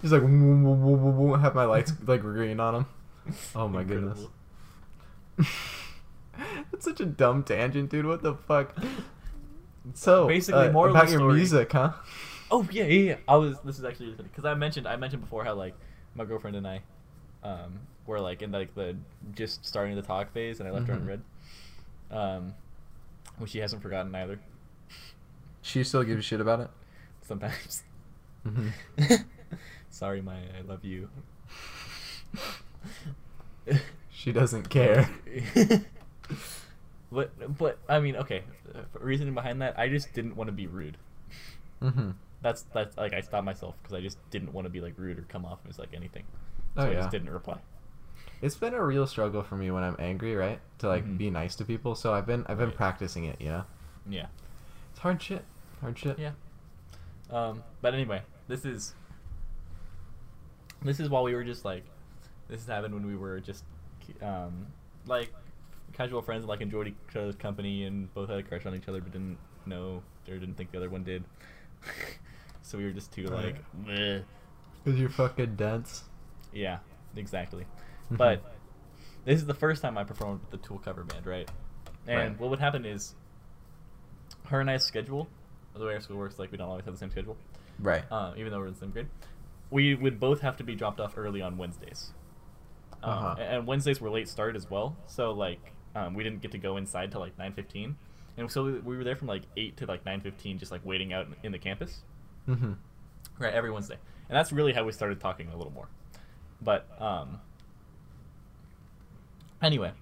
Just 0.00 0.12
like 0.14 0.22
woo, 0.22 0.62
woo, 0.62 0.94
woo, 0.96 1.34
have 1.34 1.54
my 1.54 1.64
lights 1.64 1.92
like 2.06 2.22
green 2.22 2.60
on 2.60 2.72
them. 2.72 2.86
Oh 3.54 3.68
my 3.68 3.84
goodness. 3.84 4.26
That's 6.70 6.84
such 6.84 7.00
a 7.00 7.06
dumb 7.06 7.42
tangent, 7.42 7.90
dude. 7.90 8.06
What 8.06 8.22
the 8.22 8.34
fuck? 8.34 8.74
So 9.94 10.26
Basically, 10.26 10.68
uh, 10.68 10.68
of 10.68 10.90
about 10.90 11.10
your 11.10 11.20
story- 11.20 11.34
music, 11.34 11.72
huh? 11.72 11.92
Oh 12.50 12.66
yeah, 12.70 12.84
yeah, 12.84 13.02
yeah. 13.02 13.16
I 13.28 13.36
was. 13.36 13.58
This 13.60 13.78
is 13.78 13.84
actually 13.84 14.12
because 14.12 14.44
I 14.44 14.54
mentioned 14.54 14.86
I 14.88 14.96
mentioned 14.96 15.22
before 15.22 15.44
how 15.44 15.54
like 15.54 15.74
my 16.14 16.24
girlfriend 16.24 16.56
and 16.56 16.66
I, 16.66 16.82
um, 17.42 17.80
were 18.10 18.20
like 18.20 18.42
in 18.42 18.50
like 18.52 18.74
the 18.74 18.96
just 19.34 19.64
starting 19.64 19.94
the 19.96 20.02
talk 20.02 20.32
phase, 20.32 20.60
and 20.60 20.68
I 20.68 20.72
left 20.72 20.88
her 20.88 20.94
on 20.94 21.00
Mhm. 21.00 21.06
read. 21.06 21.22
Um, 22.10 22.54
which 23.38 23.52
she 23.52 23.58
hasn't 23.60 23.80
forgotten 23.82 24.14
either. 24.14 24.38
She 25.62 25.84
still 25.84 26.02
gives 26.02 26.18
a 26.18 26.22
shit 26.22 26.40
about 26.40 26.60
it. 26.60 26.70
Sometimes. 27.22 27.82
Mm-hmm. 28.46 29.14
Sorry, 29.90 30.22
my 30.22 30.36
I 30.36 30.62
love 30.66 30.82
you. 30.82 31.10
She 34.10 34.32
doesn't 34.32 34.70
care. 34.70 35.10
but 37.12 37.58
but 37.58 37.78
I 37.86 38.00
mean, 38.00 38.16
okay. 38.16 38.44
uh, 38.74 38.80
Reasoning 38.98 39.34
behind 39.34 39.60
that, 39.62 39.78
I 39.78 39.90
just 39.90 40.12
didn't 40.14 40.36
want 40.36 40.48
to 40.48 40.52
be 40.52 40.66
rude. 40.66 40.96
Mm-hmm. 41.82 42.12
That's 42.42 42.62
that's 42.72 42.96
like 42.96 43.12
I 43.12 43.20
stopped 43.20 43.44
myself 43.44 43.74
because 43.82 43.94
I 43.94 44.00
just 44.00 44.16
didn't 44.30 44.54
want 44.54 44.64
to 44.64 44.70
be 44.70 44.80
like 44.80 44.94
rude 44.96 45.18
or 45.18 45.22
come 45.28 45.44
off 45.44 45.58
as 45.68 45.78
like 45.78 45.90
anything. 45.94 46.24
So 46.76 46.82
Oh 46.82 46.90
I 46.90 46.94
just 46.94 47.10
didn't 47.10 47.28
reply. 47.30 47.58
It's 48.42 48.56
been 48.56 48.72
a 48.74 48.82
real 48.82 49.06
struggle 49.06 49.42
for 49.42 49.56
me 49.56 49.70
when 49.70 49.82
I'm 49.82 49.96
angry, 49.98 50.34
right? 50.34 50.60
To 50.78 50.88
like 50.88 51.04
Mhm. 51.04 51.18
be 51.18 51.30
nice 51.30 51.54
to 51.56 51.64
people. 51.64 51.94
So 51.94 52.12
I've 52.14 52.26
been 52.26 52.44
I've 52.48 52.58
been 52.58 52.68
Right. 52.68 52.76
practicing 52.76 53.24
it, 53.24 53.40
you 53.40 53.48
know. 53.48 53.64
Yeah. 54.08 54.26
It's 54.90 55.00
hard 55.00 55.20
shit. 55.22 55.44
Hard 55.80 55.98
shit. 55.98 56.18
Yeah. 56.18 56.32
Um, 57.30 57.62
but 57.82 57.94
anyway, 57.94 58.22
this 58.48 58.64
is 58.64 58.94
this 60.82 60.98
is 61.00 61.08
while 61.10 61.22
we 61.22 61.34
were 61.34 61.44
just 61.44 61.64
like 61.64 61.84
this 62.48 62.60
is 62.62 62.66
happened 62.66 62.94
when 62.94 63.06
we 63.06 63.16
were 63.16 63.40
just 63.40 63.64
um 64.22 64.66
like 65.06 65.32
casual 65.92 66.22
friends 66.22 66.42
and 66.42 66.48
like 66.48 66.60
enjoyed 66.60 66.88
each 66.88 67.16
other's 67.16 67.36
company 67.36 67.84
and 67.84 68.12
both 68.14 68.28
had 68.28 68.38
a 68.38 68.42
crush 68.42 68.64
on 68.66 68.74
each 68.74 68.88
other 68.88 69.00
but 69.00 69.12
didn't 69.12 69.38
know 69.66 70.02
or 70.28 70.38
didn't 70.38 70.54
think 70.54 70.70
the 70.70 70.78
other 70.78 70.88
one 70.88 71.04
did. 71.04 71.24
so 72.62 72.78
we 72.78 72.84
were 72.84 72.90
just 72.92 73.12
too 73.12 73.24
like 73.26 73.56
"Bleh." 73.84 74.22
Cause 74.84 74.94
you're 74.96 75.10
fucking 75.10 75.56
dense. 75.56 76.04
yeah, 76.52 76.78
exactly. 77.16 77.66
Mhm. 78.10 78.16
But 78.16 78.42
this 79.24 79.40
is 79.40 79.46
the 79.46 79.54
first 79.54 79.82
time 79.82 79.96
I 79.98 80.04
performed 80.04 80.40
with 80.40 80.50
the 80.50 80.56
Tool 80.66 80.78
cover 80.78 81.04
band, 81.04 81.26
right? 81.26 81.48
And 82.06 82.18
Right. 82.32 82.40
what 82.40 82.50
would 82.50 82.58
happen 82.60 82.84
is 82.84 83.14
her 84.46 84.60
and 84.60 84.70
I's 84.70 84.84
schedule, 84.84 85.28
the 85.74 85.84
way 85.84 85.94
our 85.94 86.00
school 86.00 86.16
works, 86.16 86.38
like 86.38 86.50
we 86.50 86.58
don't 86.58 86.68
always 86.68 86.84
have 86.84 86.94
the 86.94 86.98
same 86.98 87.10
schedule. 87.10 87.36
Right. 87.78 88.04
uh, 88.10 88.34
even 88.36 88.52
though 88.52 88.58
we're 88.58 88.66
in 88.66 88.74
the 88.74 88.78
same 88.78 88.90
grade, 88.90 89.08
we 89.70 89.94
would 89.94 90.20
both 90.20 90.40
have 90.42 90.56
to 90.58 90.64
be 90.64 90.74
dropped 90.74 91.00
off 91.00 91.14
early 91.16 91.40
on 91.40 91.56
Wednesdays. 91.56 92.12
Um, 93.02 93.10
Uh-huh. 93.12 93.36
And 93.40 93.66
Wednesdays 93.66 94.00
were 94.02 94.10
late 94.10 94.28
start 94.28 94.54
as 94.56 94.68
well, 94.68 94.96
so 95.06 95.32
like 95.32 95.72
um, 95.94 96.12
we 96.14 96.22
didn't 96.22 96.42
get 96.42 96.50
to 96.52 96.58
go 96.58 96.76
inside 96.76 97.10
till 97.10 97.20
like 97.20 97.38
nine 97.38 97.52
fifteen, 97.54 97.96
and 98.36 98.50
so 98.50 98.64
we, 98.64 98.72
we 98.80 98.96
were 98.98 99.04
there 99.04 99.16
from 99.16 99.28
like 99.28 99.42
eight 99.56 99.76
to 99.78 99.86
like 99.86 100.04
nine 100.04 100.20
fifteen, 100.20 100.58
just 100.58 100.70
like 100.70 100.84
waiting 100.84 101.12
out 101.14 101.26
in, 101.26 101.36
in 101.44 101.52
the 101.52 101.58
campus, 101.58 102.02
mm-hmm. 102.46 102.72
right, 103.38 103.54
every 103.54 103.70
Wednesday, 103.70 103.96
and 104.28 104.36
that's 104.36 104.52
really 104.52 104.74
how 104.74 104.84
we 104.84 104.92
started 104.92 105.18
talking 105.20 105.48
a 105.48 105.56
little 105.56 105.72
more. 105.72 105.88
But 106.60 106.86
um, 107.00 107.40
anyway, 109.62 109.92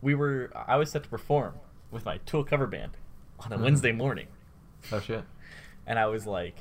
we 0.00 0.14
were 0.14 0.50
I 0.54 0.76
was 0.76 0.90
set 0.90 1.02
to 1.04 1.08
perform 1.08 1.54
with 1.90 2.04
my 2.04 2.18
Tool 2.26 2.44
cover 2.44 2.66
band 2.66 2.92
on 3.40 3.52
a 3.52 3.58
Mhm. 3.58 3.62
Wednesday 3.62 3.92
morning. 3.92 4.26
Oh 4.92 5.00
shit. 5.00 5.24
And 5.86 5.98
I 5.98 6.06
was 6.06 6.26
like, 6.26 6.56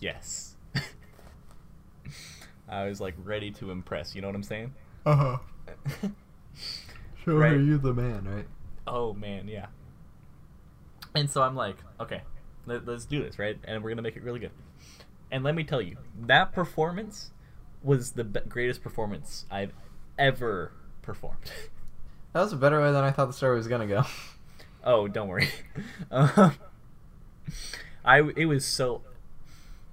yes. 0.00 0.56
I 2.68 2.86
was 2.86 3.00
like 3.00 3.14
ready 3.22 3.50
to 3.52 3.70
impress, 3.70 4.14
you 4.14 4.22
know 4.22 4.28
what 4.28 4.34
I'm 4.36 4.42
saying? 4.42 4.74
Uh 5.04 5.16
huh. 5.16 5.38
Sure, 7.24 7.38
Right. 7.40 7.58
you 7.58 7.76
the 7.78 7.92
man, 7.92 8.24
right? 8.24 8.46
oh 8.86 9.12
man, 9.12 9.48
yeah. 9.48 9.66
And 11.14 11.28
so 11.28 11.42
I'm 11.42 11.56
like, 11.56 11.76
okay, 11.98 12.22
let, 12.66 12.88
us 12.88 13.04
do 13.04 13.20
this, 13.22 13.36
right? 13.36 13.58
And 13.64 13.82
we're 13.82 13.90
gonna 13.90 14.02
make 14.02 14.14
it 14.16 14.22
really 14.22 14.38
good. 14.38 14.52
And 15.32 15.42
let 15.42 15.56
me 15.56 15.64
tell 15.64 15.82
you, 15.82 15.96
that 16.26 16.52
performance 16.52 17.32
was 17.82 18.12
the 18.12 18.22
be- 18.22 18.40
greatest 18.48 18.80
performance 18.82 19.44
I've 19.50 19.72
ever 20.16 20.70
performed. 21.06 21.50
That 22.32 22.42
was 22.42 22.52
a 22.52 22.56
better 22.56 22.82
way 22.82 22.92
than 22.92 23.02
I 23.04 23.12
thought 23.12 23.26
the 23.26 23.32
story 23.32 23.56
was 23.56 23.66
gonna 23.68 23.86
go. 23.86 24.02
oh, 24.84 25.08
don't 25.08 25.28
worry. 25.28 25.48
um, 26.10 26.52
I 28.04 28.20
it 28.36 28.46
was 28.46 28.64
so. 28.64 29.02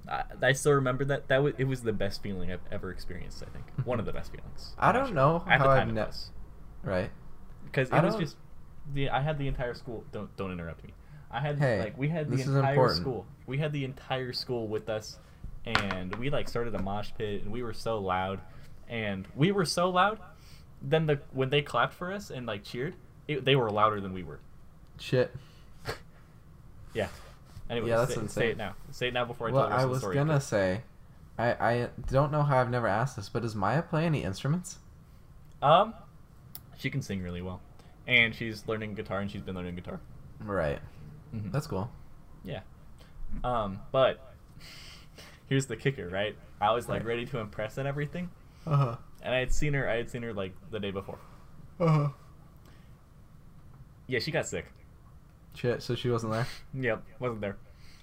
I, 0.10 0.24
I 0.42 0.52
still 0.52 0.74
remember 0.74 1.06
that 1.06 1.30
that 1.30 1.42
was 1.42 1.54
it 1.58 1.66
was 1.66 1.84
the 1.84 1.94
best 1.94 2.22
feeling 2.22 2.52
I've 2.52 2.60
ever 2.72 2.92
experienced. 2.92 3.42
I 3.44 3.50
think 3.52 3.66
one 3.86 4.00
of 4.00 4.06
the 4.06 4.12
best 4.14 4.32
feelings. 4.32 4.76
I 4.78 4.92
don't 4.92 5.08
sure. 5.08 5.16
know 5.16 5.44
At 5.48 5.60
how 5.62 5.70
I've 5.70 5.94
ne- 5.94 6.06
right. 6.84 7.10
because 7.66 7.90
I 7.92 8.00
it 8.00 8.04
was 8.04 8.16
don't- 8.16 8.22
just 8.24 8.36
the 8.94 9.10
I 9.10 9.22
had 9.22 9.38
the 9.38 9.48
entire 9.48 9.74
school. 9.74 10.04
Don't 10.12 10.36
don't 10.36 10.52
interrupt 10.52 10.84
me. 10.84 10.90
I 11.32 11.40
had 11.40 11.58
Hey, 11.58 11.80
like 11.80 11.98
we 11.98 12.10
had 12.10 12.30
the 12.30 12.42
entire 12.42 12.94
school. 12.94 13.26
We 13.48 13.58
had 13.58 13.72
the 13.72 13.86
entire 13.86 14.34
school 14.34 14.68
with 14.68 14.90
us, 14.90 15.18
and 15.66 16.14
we 16.18 16.30
like 16.30 16.48
started 16.50 16.76
a 16.76 16.82
mosh 16.82 17.12
pit, 17.18 17.42
and 17.44 17.52
we 17.52 17.64
were 17.64 17.74
so 17.74 18.00
loud, 18.00 18.42
and 18.90 19.28
we 19.36 19.52
were 19.52 19.66
so 19.66 19.90
loud. 19.90 20.20
Then 20.84 21.06
the 21.06 21.20
when 21.32 21.50
they 21.50 21.62
clapped 21.62 21.94
for 21.94 22.12
us 22.12 22.30
and 22.30 22.46
like 22.46 22.64
cheered, 22.64 22.96
it, 23.28 23.46
they 23.46 23.56
were 23.56 23.72
louder 23.72 24.02
than 24.02 24.14
we 24.14 24.24
were. 24.24 24.40
Shit. 25.00 25.34
Yeah. 26.94 27.08
Anyway, 27.70 27.90
Yeah, 27.90 27.98
that's 28.06 28.14
say, 28.14 28.28
say 28.28 28.50
it 28.50 28.58
now. 28.58 28.76
Say 28.92 29.08
it 29.08 29.14
now 29.14 29.26
before 29.26 29.48
I 29.48 29.52
well, 29.52 29.62
tell 29.64 29.70
the 29.70 29.76
rest 29.76 29.84
I 29.84 29.86
was 29.90 30.00
story. 30.00 30.16
gonna 30.16 30.42
say, 30.42 30.82
I 31.40 31.52
I 31.54 31.90
don't 32.12 32.32
know 32.32 32.44
how 32.44 32.60
I've 32.60 32.70
never 32.70 32.88
asked 32.88 33.16
this, 33.16 33.30
but 33.30 33.42
does 33.42 33.56
Maya 33.56 33.82
play 33.82 34.06
any 34.06 34.24
instruments? 34.24 34.78
Um, 35.62 35.94
she 36.78 36.90
can 36.90 37.02
sing 37.02 37.24
really 37.24 37.42
well, 37.42 37.62
and 38.06 38.36
she's 38.36 38.68
learning 38.68 38.94
guitar, 38.96 39.22
and 39.22 39.32
she's 39.32 39.42
been 39.42 39.56
learning 39.56 39.76
guitar. 39.76 40.00
Right. 40.40 40.80
Mhm. 41.34 41.52
That's 41.52 41.66
cool. 41.66 41.90
Yeah. 42.44 42.60
Um, 43.44 43.80
but 43.92 44.34
here's 45.48 45.66
the 45.66 45.78
kicker, 45.78 46.10
right? 46.10 46.36
I 46.62 46.72
was 46.74 46.88
like 46.88 47.00
Right. 47.00 47.08
ready 47.08 47.26
to 47.28 47.40
impress 47.40 47.78
and 47.80 47.88
everything, 47.88 48.30
Uh 48.68 48.76
huh. 48.76 48.96
And 49.24 49.34
I 49.34 49.40
had 49.40 49.52
seen 49.52 49.74
her. 49.74 49.90
I 49.90 49.96
had 49.96 50.10
seen 50.12 50.22
her 50.22 50.34
like 50.34 50.54
the 50.70 50.80
day 50.80 50.92
before. 50.92 51.18
Uh 51.80 51.88
huh. 51.88 52.08
Yeah, 54.08 54.20
she 54.20 54.32
got 54.32 54.46
sick. 54.48 54.66
Shit. 55.56 55.82
So 55.82 55.96
she 55.96 56.10
wasn't 56.10 56.34
there. 56.34 56.48
Yep, 56.74 57.04
wasn't 57.20 57.42
there. 57.42 57.58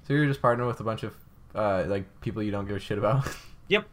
So 0.06 0.14
you're 0.14 0.26
just 0.26 0.40
partnering 0.42 0.66
with 0.66 0.80
a 0.80 0.84
bunch 0.84 1.02
of 1.02 1.14
uh 1.54 1.84
like 1.86 2.20
people 2.20 2.42
you 2.42 2.50
don't 2.50 2.66
give 2.66 2.76
a 2.76 2.80
shit 2.80 2.98
about. 2.98 3.28
Yep. 3.68 3.86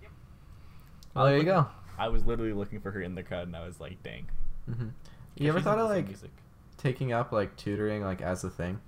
well, 1.14 1.26
there 1.26 1.38
you 1.38 1.44
go. 1.44 1.68
I 2.00 2.08
was 2.08 2.26
literally 2.26 2.52
looking 2.54 2.80
for 2.82 2.90
her 2.90 3.00
in 3.04 3.14
the 3.14 3.22
crowd, 3.22 3.46
and 3.46 3.56
I 3.56 3.64
was 3.64 3.80
like, 3.80 4.02
dang. 4.02 4.26
hmm 4.66 4.88
You 5.36 5.50
ever 5.50 5.62
thought 5.62 5.78
of 5.78 5.88
like 5.92 6.08
music. 6.08 6.32
taking 6.80 7.14
up 7.14 7.32
like 7.32 7.56
tutoring 7.58 8.04
like 8.04 8.20
as 8.24 8.44
a 8.44 8.50
thing, 8.50 8.80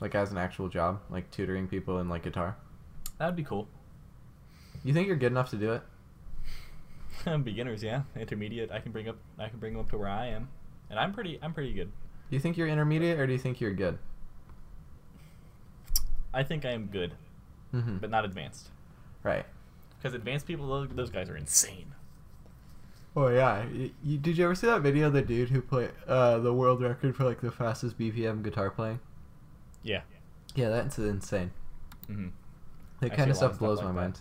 like 0.00 0.14
as 0.14 0.32
an 0.32 0.38
actual 0.38 0.70
job, 0.70 1.00
like 1.10 1.30
tutoring 1.30 1.68
people 1.68 1.98
in 1.98 2.08
like 2.08 2.22
guitar? 2.22 2.56
That 3.18 3.26
would 3.26 3.36
be 3.36 3.42
cool. 3.44 3.68
You 4.82 4.94
think 4.94 5.08
you're 5.08 5.16
good 5.16 5.32
enough 5.32 5.50
to 5.50 5.56
do 5.56 5.72
it? 5.72 5.82
Beginners, 7.44 7.82
yeah. 7.82 8.02
Intermediate, 8.16 8.70
I 8.70 8.80
can 8.80 8.92
bring 8.92 9.08
up, 9.08 9.16
I 9.38 9.48
can 9.48 9.58
bring 9.58 9.72
them 9.74 9.80
up 9.80 9.90
to 9.90 9.98
where 9.98 10.08
I 10.08 10.26
am, 10.26 10.48
and 10.90 10.98
I'm 10.98 11.12
pretty, 11.12 11.38
I'm 11.42 11.52
pretty 11.54 11.72
good. 11.72 11.90
Do 12.30 12.36
you 12.36 12.40
think 12.40 12.56
you're 12.56 12.68
intermediate 12.68 13.18
or 13.18 13.26
do 13.26 13.32
you 13.32 13.38
think 13.38 13.60
you're 13.60 13.72
good? 13.74 13.98
I 16.32 16.42
think 16.42 16.64
I 16.64 16.70
am 16.70 16.86
good, 16.86 17.14
Mm-hmm. 17.74 17.98
but 17.98 18.10
not 18.10 18.24
advanced. 18.24 18.68
Right. 19.22 19.44
Because 19.98 20.14
advanced 20.14 20.46
people, 20.46 20.66
those, 20.68 20.88
those 20.92 21.10
guys 21.10 21.28
are 21.28 21.36
insane. 21.36 21.94
Oh 23.16 23.28
yeah. 23.28 23.64
Y- 23.72 23.90
you, 24.04 24.18
did 24.18 24.38
you 24.38 24.44
ever 24.44 24.54
see 24.54 24.66
that 24.66 24.80
video 24.82 25.08
of 25.08 25.12
the 25.12 25.22
dude 25.22 25.50
who 25.50 25.60
played 25.60 25.90
uh, 26.06 26.38
the 26.38 26.52
world 26.52 26.82
record 26.82 27.16
for 27.16 27.24
like 27.24 27.40
the 27.40 27.50
fastest 27.50 27.98
BPM 27.98 28.42
guitar 28.42 28.70
playing? 28.70 29.00
Yeah. 29.82 30.02
Yeah, 30.54 30.68
that's 30.68 30.98
insane. 30.98 31.50
hmm 32.06 32.28
That 33.00 33.12
I 33.12 33.16
kind 33.16 33.30
of 33.30 33.36
lot 33.36 33.36
of 33.36 33.36
stuff 33.36 33.50
stuff 33.52 33.58
blows 33.58 33.78
like 33.78 33.86
my 33.86 33.92
that. 33.92 34.00
mind. 34.00 34.20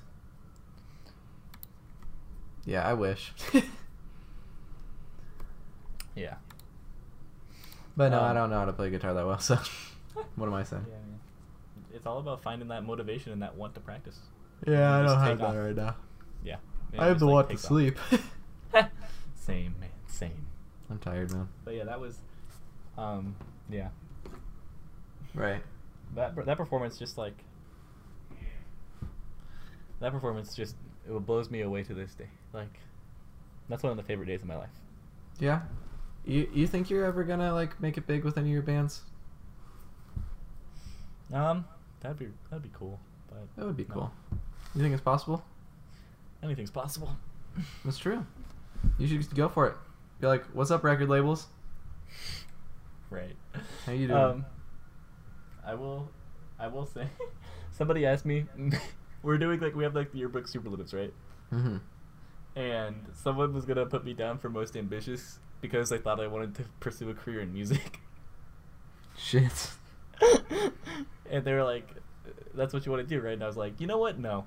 Yeah, 2.68 2.88
I 2.88 2.94
wish. 2.94 3.34
Yeah. 6.16 6.36
but 7.96 8.10
no, 8.10 8.20
I 8.20 8.30
Um, 8.30 8.36
don't 8.36 8.50
know 8.50 8.58
how 8.60 8.66
to 8.66 8.74
play 8.74 8.90
guitar 8.90 9.14
that 9.14 9.26
well. 9.28 9.38
So, 9.40 9.56
what 10.36 10.48
am 10.48 10.54
I 10.56 10.64
saying? 10.64 10.86
Yeah. 10.90 11.96
It's 11.96 12.08
all 12.08 12.18
about 12.18 12.42
finding 12.42 12.68
that 12.70 12.84
motivation 12.84 13.32
and 13.34 13.42
that 13.44 13.56
want 13.56 13.76
to 13.76 13.80
practice. 13.80 14.20
Yeah, 14.66 14.98
I 14.98 15.04
don't 15.04 15.20
have 15.20 15.38
that 15.38 15.46
off. 15.46 15.56
right 15.56 15.76
now. 15.76 15.96
Yeah. 16.44 16.56
I 16.98 17.06
have 17.06 17.20
the 17.20 17.26
like, 17.28 17.34
want 17.34 17.50
to 17.52 17.58
sleep. 17.58 17.98
same, 19.36 19.76
man. 19.80 19.90
Same. 20.08 20.48
I'm 20.90 20.98
tired, 20.98 21.32
man. 21.32 21.50
But 21.64 21.76
yeah, 21.76 21.84
that 21.84 22.00
was, 22.00 22.18
um, 22.98 23.36
yeah. 23.70 23.90
Right. 25.36 25.62
That 26.16 26.36
that 26.48 26.58
performance 26.58 26.98
just 26.98 27.18
like 27.18 27.44
that 30.00 30.12
performance 30.12 30.56
just 30.56 30.76
it 31.08 31.26
blows 31.28 31.52
me 31.52 31.62
away 31.62 31.84
to 31.84 31.94
this 31.94 32.16
day. 32.16 32.30
Like 32.54 32.80
that's 33.70 33.84
one 33.84 33.92
of 33.92 33.98
the 33.98 34.04
favorite 34.04 34.28
days 34.28 34.42
of 34.42 34.48
my 34.48 34.56
life. 34.58 34.70
Yeah. 35.40 35.62
You 36.26 36.50
you 36.54 36.68
think 36.68 36.90
you're 36.90 37.06
ever 37.06 37.24
gonna 37.24 37.54
like 37.54 37.80
make 37.82 37.98
it 37.98 38.08
big 38.08 38.24
with 38.24 38.38
any 38.38 38.50
of 38.50 38.54
your 38.54 38.62
bands? 38.62 39.02
Um, 41.34 41.66
that'd 42.02 42.18
be 42.20 42.28
that'd 42.50 42.64
be 42.64 42.72
cool. 42.74 43.00
But 43.30 43.40
That 43.58 43.66
would 43.66 43.78
be 43.78 43.86
no. 43.90 43.94
cool. 43.94 44.12
You 44.76 44.82
think 44.82 44.94
it's 44.94 45.04
possible? 45.04 45.44
Anything's 46.44 46.72
possible. 46.72 47.16
That's 47.86 47.98
true. 47.98 48.26
You 48.98 49.08
should 49.08 49.18
just 49.18 49.36
go 49.36 49.50
for 49.50 49.68
it. 49.68 49.76
Be 50.22 50.28
like, 50.28 50.46
"What's 50.54 50.72
up, 50.72 50.84
record 50.84 51.10
labels? 51.10 51.48
Right. 53.10 53.36
How 53.86 53.92
you 53.92 54.08
doing?" 54.08 54.20
Um, 54.20 54.46
I 55.66 55.74
will, 55.76 56.10
I 56.60 56.68
will 56.68 56.86
say, 56.86 57.08
somebody 57.72 58.06
asked 58.06 58.26
me, 58.26 58.46
we're 59.24 59.38
doing 59.38 59.60
like 59.60 59.76
we 59.76 59.84
have 59.84 59.96
like 59.96 60.12
the 60.12 60.20
yearbook 60.20 60.48
superlatives, 60.48 60.94
right? 60.94 61.14
mm-hmm. 61.52 61.78
And 62.58 62.96
someone 63.14 63.54
was 63.54 63.66
gonna 63.66 63.86
put 63.86 64.04
me 64.04 64.14
down 64.14 64.40
for 64.40 64.50
most 64.50 64.76
ambitious 64.76 65.40
because 65.62 65.90
they 65.90 66.00
thought 66.00 66.20
I 66.20 66.26
wanted 66.26 66.56
to 66.56 66.64
pursue 66.80 67.10
a 67.10 67.14
career 67.14 67.42
in 67.42 67.54
music. 67.54 68.00
Shit. 69.16 69.72
and 71.30 71.44
they 71.44 71.54
were 71.54 71.64
like, 71.64 71.88
"That's 72.56 72.74
what 72.74 72.86
you 72.86 72.92
want 72.92 73.08
to 73.08 73.16
do, 73.16 73.22
right?" 73.22 73.34
And 73.34 73.44
I 73.44 73.48
was 73.48 73.58
like, 73.58 73.80
"You 73.80 73.86
know 73.86 74.00
what? 74.00 74.18
No." 74.18 74.46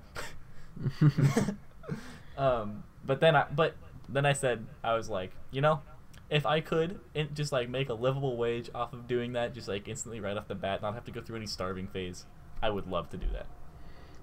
um, 2.36 2.82
but 3.04 3.20
then 3.20 3.36
I, 3.36 3.46
but 3.54 3.76
then 4.08 4.26
I 4.26 4.32
said, 4.32 4.66
I 4.82 4.94
was 4.94 5.08
like, 5.08 5.32
you 5.50 5.60
know, 5.60 5.80
if 6.28 6.46
I 6.46 6.60
could 6.60 7.00
just 7.34 7.52
like 7.52 7.68
make 7.68 7.88
a 7.88 7.94
livable 7.94 8.36
wage 8.36 8.70
off 8.74 8.92
of 8.92 9.06
doing 9.06 9.32
that, 9.34 9.54
just 9.54 9.68
like 9.68 9.88
instantly 9.88 10.20
right 10.20 10.36
off 10.36 10.48
the 10.48 10.54
bat, 10.54 10.82
not 10.82 10.94
have 10.94 11.04
to 11.04 11.12
go 11.12 11.20
through 11.20 11.36
any 11.36 11.46
starving 11.46 11.86
phase, 11.86 12.24
I 12.62 12.70
would 12.70 12.86
love 12.86 13.08
to 13.10 13.16
do 13.16 13.26
that. 13.32 13.46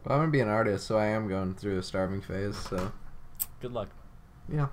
Well, 0.03 0.15
I'm 0.15 0.21
gonna 0.21 0.31
be 0.31 0.39
an 0.39 0.47
artist, 0.47 0.87
so 0.87 0.97
I 0.97 1.07
am 1.07 1.27
going 1.27 1.53
through 1.55 1.79
a 1.79 1.83
starving 1.83 2.21
phase. 2.21 2.55
So, 2.55 2.91
Good 3.61 3.71
luck. 3.73 3.89
yeah. 4.51 4.67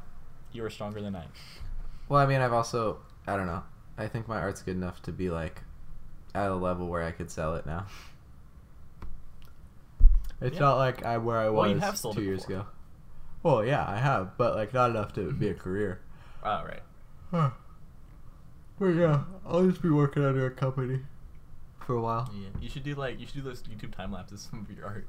You 0.53 0.65
are 0.65 0.71
stronger 0.71 1.01
than 1.03 1.17
I. 1.17 1.25
Well, 2.09 2.21
I 2.21 2.27
mean, 2.27 2.41
I've 2.41 2.53
also, 2.53 2.99
I 3.27 3.37
don't 3.37 3.47
know. 3.47 3.65
I 3.99 4.07
think 4.07 4.29
my 4.29 4.39
art's 4.39 4.63
good 4.63 4.77
enough 4.77 5.03
to 5.03 5.13
be 5.13 5.31
like 5.31 5.63
at 6.35 6.51
a 6.51 6.55
level 6.55 6.87
where 6.89 7.03
I 7.03 7.11
could 7.11 7.31
sell 7.31 7.55
it 7.57 7.67
now. 7.67 7.87
It's 10.41 10.55
Yeah. 10.55 10.61
not 10.61 10.77
like 10.77 11.05
I'm 11.05 11.25
where 11.25 11.39
I 11.39 11.49
was 11.49 11.81
Well, 12.05 12.13
two 12.15 12.23
years 12.23 12.45
ago. 12.45 12.67
Well, 13.43 13.65
yeah, 13.65 13.85
I 13.89 13.97
have, 13.99 14.37
but 14.37 14.55
like 14.55 14.73
not 14.75 14.91
enough 14.91 15.13
to 15.15 15.33
be 15.33 15.49
a 15.49 15.55
career. 15.55 16.01
All 16.43 16.65
right. 16.65 16.83
But 18.79 18.87
yeah, 18.89 19.25
I'll 19.47 19.67
just 19.67 19.83
be 19.83 19.91
working 19.91 20.25
under 20.25 20.47
a 20.47 20.51
company 20.51 21.01
for 21.81 21.95
a 21.97 22.01
while. 22.01 22.31
Yeah. 22.35 22.49
You 22.61 22.69
should 22.69 22.83
do 22.85 22.95
like 22.95 23.19
you 23.21 23.27
should 23.27 23.37
do 23.37 23.43
those 23.43 23.63
YouTube 23.63 23.95
time 23.95 24.13
lapses 24.13 24.49
of 24.53 24.71
your 24.71 24.87
art. 24.87 25.07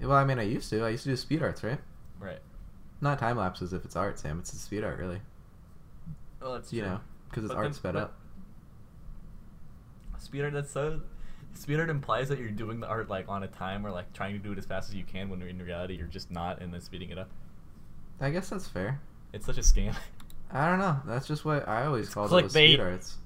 Well, 0.00 0.12
I 0.12 0.24
mean, 0.24 0.38
I 0.38 0.42
used 0.42 0.70
to. 0.70 0.84
I 0.84 0.90
used 0.90 1.04
to 1.04 1.10
do 1.10 1.16
speed 1.16 1.42
arts, 1.42 1.62
right? 1.62 1.78
Right. 2.18 2.40
Not 3.04 3.18
time 3.18 3.36
lapses 3.36 3.74
if 3.74 3.84
it's 3.84 3.96
art, 3.96 4.18
Sam. 4.18 4.38
It's 4.38 4.50
a 4.54 4.56
speed 4.56 4.82
art, 4.82 4.98
really. 4.98 5.20
Well, 6.40 6.54
that's 6.54 6.72
you 6.72 6.80
true. 6.80 6.90
know, 6.90 7.00
because 7.28 7.44
it's 7.44 7.52
But 7.52 7.58
art 7.58 7.66
then- 7.66 7.72
sped 7.74 7.96
up. 7.96 8.18
Speed 10.18 10.40
art 10.42 10.52
that's 10.54 10.70
so 10.70 11.02
speed 11.52 11.78
art 11.78 11.90
implies 11.90 12.30
that 12.30 12.38
you're 12.38 12.48
doing 12.48 12.80
the 12.80 12.86
art 12.88 13.10
like 13.10 13.28
on 13.28 13.42
a 13.42 13.46
time 13.46 13.86
or 13.86 13.90
like 13.90 14.10
trying 14.14 14.32
to 14.32 14.38
do 14.38 14.52
it 14.52 14.58
as 14.58 14.64
fast 14.64 14.88
as 14.88 14.94
you 14.94 15.04
can 15.04 15.28
when 15.28 15.42
in 15.42 15.60
reality 15.60 15.94
you're 15.94 16.06
just 16.06 16.30
not 16.30 16.62
and 16.62 16.72
then 16.72 16.80
speeding 16.80 17.10
it 17.10 17.18
up. 17.18 17.28
I 18.22 18.30
guess 18.30 18.48
that's 18.48 18.66
fair. 18.66 19.00
It's 19.34 19.44
such 19.44 19.58
a 19.58 19.60
scam. 19.60 19.94
I 20.50 20.70
don't 20.70 20.78
know. 20.78 20.96
That's 21.04 21.26
just 21.28 21.44
what 21.44 21.68
I 21.68 21.84
always 21.84 22.06
It's 22.06 22.16
it 22.16 22.30
was 22.30 22.50
speed 22.52 22.80
arts. 22.80 23.18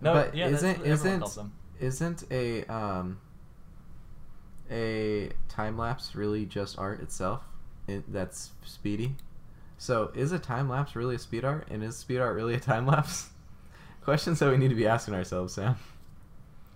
no, 0.00 0.12
but 0.12 0.34
yeah, 0.34 0.50
that's 0.50 0.64
isn't 0.64 0.84
isn't 0.84 1.38
isn't 1.78 2.24
a 2.32 2.64
um 2.64 3.20
a 4.72 5.30
time 5.48 5.78
lapse 5.78 6.16
really 6.16 6.44
just 6.46 6.78
art 6.80 7.00
itself? 7.00 7.42
It, 7.88 8.12
that's 8.12 8.50
speedy. 8.64 9.16
So 9.78 10.10
is 10.14 10.30
a 10.32 10.38
time 10.38 10.68
lapse 10.68 10.94
really 10.94 11.14
a 11.16 11.18
speed 11.18 11.44
art, 11.44 11.66
and 11.70 11.82
is 11.82 11.96
speed 11.96 12.18
art 12.18 12.34
really 12.36 12.54
a 12.54 12.60
time 12.60 12.86
lapse? 12.86 13.30
Questions 14.02 14.38
that 14.38 14.50
we 14.50 14.56
need 14.56 14.68
to 14.68 14.74
be 14.74 14.86
asking 14.86 15.14
ourselves, 15.14 15.54
Sam. 15.54 15.76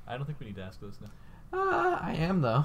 I 0.06 0.16
don't 0.16 0.24
think 0.26 0.40
we 0.40 0.46
need 0.46 0.56
to 0.56 0.62
ask 0.62 0.80
those 0.80 0.98
now. 1.00 1.10
Uh, 1.58 1.98
I 2.00 2.14
am 2.14 2.40
though. 2.40 2.64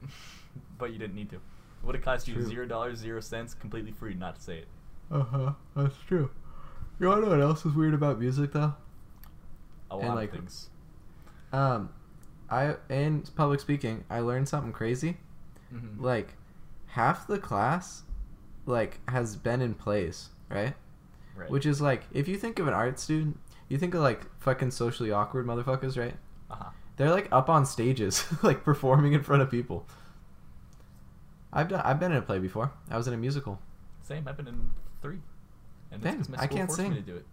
but 0.78 0.92
you 0.92 0.98
didn't 0.98 1.14
need 1.14 1.30
to. 1.30 1.36
It 1.36 1.40
would 1.84 1.94
have 1.94 2.04
cost 2.04 2.26
you 2.28 2.34
True. 2.34 2.44
zero 2.44 2.66
dollars, 2.66 2.98
zero 2.98 3.20
cents, 3.20 3.54
completely 3.54 3.92
free 3.92 4.14
not 4.14 4.36
to 4.36 4.42
say 4.42 4.58
it. 4.58 4.68
Uh 5.10 5.22
huh. 5.22 5.52
That's 5.76 5.96
true. 6.08 6.30
You 6.98 7.08
wanna 7.08 7.22
know 7.22 7.28
what 7.28 7.40
else 7.40 7.66
is 7.66 7.74
weird 7.74 7.94
about 7.94 8.18
music 8.18 8.52
though? 8.52 8.74
A 9.90 9.96
And, 9.96 10.08
lot 10.08 10.14
like, 10.16 10.30
of 10.32 10.38
things. 10.38 10.70
Um, 11.52 11.90
I 12.50 12.76
in 12.88 13.22
public 13.36 13.60
speaking, 13.60 14.04
I 14.10 14.20
learned 14.20 14.48
something 14.48 14.72
crazy. 14.72 15.18
Mhm. 15.72 16.00
Like, 16.00 16.34
half 16.94 17.26
the 17.26 17.38
class, 17.38 18.02
like, 18.66 19.00
has 19.08 19.36
been 19.36 19.60
in 19.60 19.74
plays, 19.74 20.30
right? 20.48 20.74
right. 21.36 21.50
Which 21.50 21.66
is 21.66 21.80
like, 21.80 22.04
if 22.12 22.28
you 22.28 22.36
think 22.36 22.58
of 22.58 22.68
an 22.68 22.74
art 22.74 22.98
student, 22.98 23.38
you 23.68 23.78
think 23.78 23.94
of 23.94 24.00
like 24.00 24.22
fucking 24.40 24.70
socially 24.70 25.10
awkward 25.10 25.46
motherfuckers, 25.46 25.98
right? 25.98 26.16
uh-huh. 26.50 26.70
They're 26.96 27.10
like 27.10 27.28
up 27.32 27.48
on 27.48 27.66
stages, 27.66 28.24
like 28.42 28.62
performing 28.62 29.12
in 29.14 29.22
front 29.24 29.42
of 29.42 29.50
people. 29.50 29.86
I've 31.52 31.68
done. 31.68 31.80
I've 31.84 31.98
been 31.98 32.12
in 32.12 32.18
a 32.18 32.22
play 32.22 32.38
before. 32.38 32.70
I 32.90 32.96
was 32.96 33.08
in 33.08 33.14
a 33.14 33.16
musical. 33.16 33.58
Same. 34.02 34.28
I've 34.28 34.36
been 34.36 34.46
in 34.48 34.70
three. 35.02 35.18
And 35.90 36.02
'cause 36.02 36.28
my 36.28 36.38
I 36.38 36.46
can't 36.46 36.68
forced 36.68 36.80
me 36.80 36.86
sing. 36.86 36.94
to 36.94 37.00
do 37.00 37.16
it. 37.16 37.26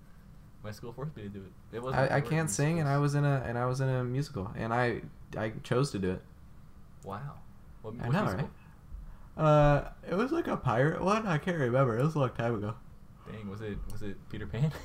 My 0.64 0.72
school 0.72 0.91
forced 0.93 1.16
me 1.16 1.24
to 1.24 1.30
do 1.30 1.39
it. 1.39 1.76
It 1.76 1.82
wasn't. 1.84 2.12
I, 2.12 2.18
I 2.18 2.22
can't 2.22 2.49
sing, 2.49 2.80
and 2.80 2.88
I 2.89 2.97
was 2.97 3.14
in 3.16 3.26
a 3.26 3.43
and 3.45 3.57
I 3.57 3.66
was 3.66 3.82
in 3.82 3.89
a 3.89 4.03
musical, 4.03 4.51
and 4.55 4.74
I 4.74 5.01
I 5.38 5.53
chose 5.64 5.91
to 5.91 5.99
do 5.99 6.12
it. 6.12 6.22
Wow. 7.03 7.20
What, 7.82 7.95
I 8.01 8.09
know, 8.09 8.22
musical? 8.22 8.43
right? 8.45 8.49
Uh, 9.42 9.89
it 10.08 10.14
was 10.14 10.32
like 10.32 10.48
a 10.48 10.56
pirate 10.56 11.02
one. 11.02 11.26
I 11.26 11.39
can't 11.39 11.58
remember. 11.58 11.98
It 11.98 12.04
was 12.04 12.14
a 12.14 12.20
long 12.20 12.30
time 12.30 12.54
ago. 12.56 12.76
Dang, 13.32 13.50
was 13.50 13.62
it 13.62 13.78
was 13.92 14.04
it 14.04 14.18
Peter 14.30 14.46
Pan? 14.48 14.72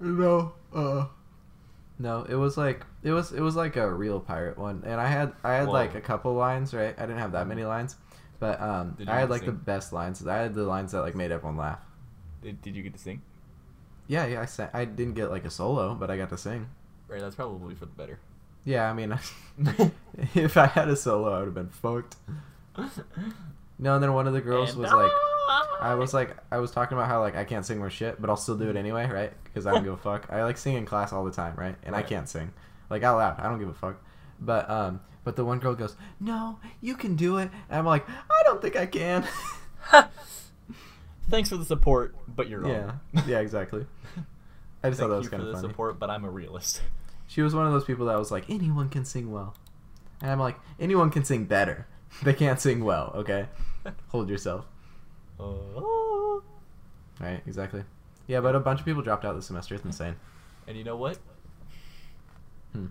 No, 0.00 0.52
uh, 0.72 1.06
no. 1.98 2.22
It 2.22 2.36
was 2.36 2.56
like 2.56 2.86
it 3.02 3.10
was 3.10 3.32
it 3.32 3.40
was 3.40 3.56
like 3.56 3.74
a 3.74 3.92
real 3.92 4.20
pirate 4.20 4.56
one, 4.56 4.84
and 4.86 5.00
I 5.00 5.08
had 5.08 5.32
I 5.42 5.54
had 5.54 5.66
Whoa. 5.66 5.72
like 5.72 5.96
a 5.96 6.00
couple 6.00 6.34
lines, 6.34 6.72
right? 6.72 6.94
I 6.96 7.00
didn't 7.00 7.18
have 7.18 7.32
that 7.32 7.48
many 7.48 7.64
lines, 7.64 7.96
but 8.38 8.60
um, 8.62 8.96
I 9.08 9.18
had 9.18 9.28
like 9.28 9.44
the 9.44 9.50
best 9.50 9.92
lines. 9.92 10.24
I 10.24 10.36
had 10.36 10.54
the 10.54 10.62
lines 10.62 10.92
that 10.92 11.00
like 11.00 11.16
made 11.16 11.32
everyone 11.32 11.56
laugh. 11.56 11.80
did, 12.42 12.62
did 12.62 12.76
you 12.76 12.84
get 12.84 12.92
to 12.92 12.98
sing? 13.00 13.22
Yeah, 14.06 14.26
yeah. 14.26 14.40
I 14.40 14.44
sang. 14.44 14.68
I 14.72 14.84
didn't 14.84 15.14
get 15.14 15.32
like 15.32 15.44
a 15.44 15.50
solo, 15.50 15.96
but 15.96 16.12
I 16.12 16.16
got 16.16 16.28
to 16.28 16.38
sing. 16.38 16.68
Right, 17.08 17.20
that's 17.20 17.34
probably 17.34 17.74
for 17.74 17.86
the 17.86 17.92
better. 17.92 18.20
Yeah, 18.64 18.88
I 18.88 18.94
mean, 18.94 19.18
if 20.36 20.56
I 20.56 20.66
had 20.66 20.88
a 20.88 20.94
solo, 20.94 21.32
I 21.32 21.38
would 21.40 21.46
have 21.46 21.54
been 21.54 21.70
fucked. 21.70 22.14
No, 23.78 23.94
and 23.94 24.02
then 24.02 24.12
one 24.12 24.26
of 24.26 24.32
the 24.32 24.40
girls 24.40 24.70
And 24.70 24.80
was 24.80 24.92
like, 24.92 25.12
I 25.80 25.94
was 25.94 26.12
like, 26.12 26.36
I 26.50 26.58
was 26.58 26.70
talking 26.70 26.98
about 26.98 27.08
how 27.08 27.20
like 27.20 27.36
I 27.36 27.44
can't 27.44 27.64
sing 27.64 27.80
worth 27.80 27.92
shit, 27.92 28.20
but 28.20 28.28
I'll 28.28 28.36
still 28.36 28.56
do 28.56 28.68
it 28.68 28.76
anyway, 28.76 29.06
right? 29.06 29.32
Because 29.44 29.66
I 29.66 29.72
don't 29.72 29.84
give 29.84 29.92
a 29.92 29.96
fuck. 29.96 30.26
I 30.30 30.42
like 30.44 30.58
sing 30.58 30.74
in 30.74 30.84
class 30.84 31.12
all 31.12 31.24
the 31.24 31.30
time, 31.30 31.54
right? 31.56 31.76
And 31.84 31.94
I 31.94 32.02
can't 32.02 32.28
sing, 32.28 32.52
like 32.90 33.02
out 33.02 33.18
loud. 33.18 33.38
I 33.38 33.44
don't 33.44 33.58
give 33.58 33.68
a 33.68 33.74
fuck. 33.74 34.02
But 34.40 34.68
um, 34.68 35.00
but 35.24 35.36
the 35.36 35.44
one 35.44 35.58
girl 35.58 35.74
goes, 35.74 35.96
"No, 36.20 36.58
you 36.80 36.96
can 36.96 37.14
do 37.16 37.38
it," 37.38 37.50
and 37.68 37.78
I'm 37.78 37.86
like, 37.86 38.08
I 38.08 38.42
don't 38.44 38.60
think 38.60 38.76
I 38.76 38.86
can. 38.86 39.26
thanks 41.30 41.48
for 41.48 41.56
the 41.56 41.64
support, 41.64 42.14
but 42.26 42.48
you're 42.48 42.60
wrong. 42.60 42.72
yeah, 43.12 43.22
yeah, 43.26 43.38
exactly. 43.40 43.86
I 44.82 44.90
just 44.90 44.98
Thank 45.00 45.08
thought 45.10 45.14
that 45.14 45.18
was 45.18 45.28
kind 45.28 45.42
of 45.42 45.52
funny. 45.54 45.68
support, 45.68 45.98
but 45.98 46.08
I'm 46.10 46.24
a 46.24 46.30
realist. 46.30 46.82
She 47.26 47.42
was 47.42 47.54
one 47.54 47.66
of 47.66 47.72
those 47.72 47.84
people 47.84 48.06
that 48.06 48.18
was 48.18 48.30
like, 48.30 48.48
anyone 48.48 48.88
can 48.88 49.04
sing 49.04 49.30
well, 49.30 49.54
and 50.20 50.30
I'm 50.30 50.38
like, 50.38 50.56
anyone 50.80 51.10
can 51.10 51.24
sing 51.24 51.44
better. 51.44 51.86
They 52.22 52.34
can't 52.34 52.58
sing 52.60 52.84
well. 52.84 53.12
Okay, 53.14 53.46
hold 54.08 54.28
yourself. 54.28 54.66
Oh. 55.38 56.42
Right, 57.20 57.42
exactly. 57.46 57.84
Yeah, 58.26 58.40
but 58.40 58.54
a 58.54 58.60
bunch 58.60 58.80
of 58.80 58.86
people 58.86 59.02
dropped 59.02 59.24
out 59.24 59.34
this 59.34 59.46
semester. 59.46 59.74
It's 59.74 59.84
insane. 59.84 60.16
And 60.66 60.76
you 60.76 60.84
know 60.84 60.96
what? 60.96 61.18
Hmm. 62.72 62.86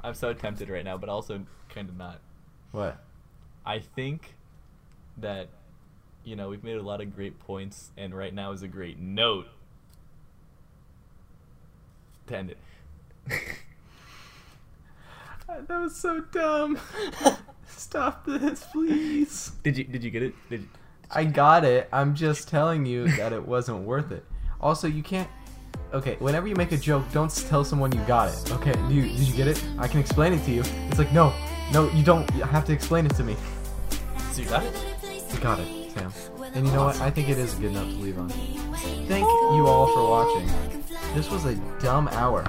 I'm 0.00 0.14
so 0.14 0.32
tempted 0.32 0.68
right 0.68 0.84
now, 0.84 0.96
but 0.96 1.08
also 1.08 1.44
kind 1.68 1.88
of 1.88 1.96
not. 1.96 2.20
What? 2.72 3.02
I 3.66 3.80
think 3.80 4.34
that 5.16 5.48
you 6.24 6.36
know 6.36 6.48
we've 6.48 6.64
made 6.64 6.76
a 6.76 6.82
lot 6.82 7.00
of 7.00 7.14
great 7.14 7.38
points, 7.40 7.90
and 7.96 8.14
right 8.14 8.32
now 8.32 8.52
is 8.52 8.62
a 8.62 8.68
great 8.68 8.98
note 8.98 9.46
to 12.28 12.36
end 12.36 12.50
it. 12.50 12.58
That 15.48 15.80
was 15.80 15.96
so 15.96 16.20
dumb. 16.20 16.78
Stop 17.66 18.26
this, 18.26 18.64
please. 18.70 19.52
did 19.62 19.78
you 19.78 19.84
did 19.84 20.04
you 20.04 20.10
get 20.10 20.22
it? 20.22 20.34
Did 20.50 20.60
you, 20.60 20.68
I 21.10 21.24
got 21.24 21.64
it. 21.64 21.88
I'm 21.90 22.14
just 22.14 22.48
telling 22.48 22.84
you 22.84 23.08
that 23.16 23.32
it 23.32 23.46
wasn't 23.46 23.80
worth 23.80 24.12
it. 24.12 24.24
Also, 24.60 24.86
you 24.86 25.02
can't. 25.02 25.28
Okay, 25.94 26.16
whenever 26.18 26.46
you 26.46 26.54
make 26.54 26.72
a 26.72 26.76
joke, 26.76 27.04
don't 27.12 27.34
tell 27.48 27.64
someone 27.64 27.90
you 27.92 28.00
got 28.02 28.28
it. 28.28 28.52
Okay, 28.52 28.72
do 28.88 28.94
you, 28.94 29.02
did 29.02 29.20
you 29.20 29.34
get 29.34 29.48
it? 29.48 29.64
I 29.78 29.88
can 29.88 30.00
explain 30.00 30.34
it 30.34 30.44
to 30.44 30.50
you. 30.50 30.62
It's 30.88 30.98
like 30.98 31.12
no, 31.12 31.32
no, 31.72 31.90
you 31.92 32.04
don't. 32.04 32.30
You 32.34 32.42
have 32.42 32.66
to 32.66 32.72
explain 32.72 33.06
it 33.06 33.14
to 33.14 33.24
me. 33.24 33.34
so 34.32 34.42
you 34.42 34.48
got 34.48 34.64
it? 34.64 34.74
You 35.32 35.40
got 35.40 35.58
it, 35.60 35.92
Sam. 35.92 36.12
And 36.54 36.66
you 36.66 36.72
know 36.72 36.84
what? 36.84 37.00
I 37.00 37.10
think 37.10 37.30
it 37.30 37.38
is 37.38 37.54
good 37.54 37.70
enough 37.70 37.88
to 37.88 37.96
leave 37.96 38.18
on. 38.18 38.28
Thank 38.28 39.24
you 39.24 39.66
all 39.66 39.86
for 39.94 40.08
watching. 40.10 40.46
This 41.14 41.30
was 41.30 41.46
a 41.46 41.54
dumb 41.80 42.08
hour. 42.08 42.44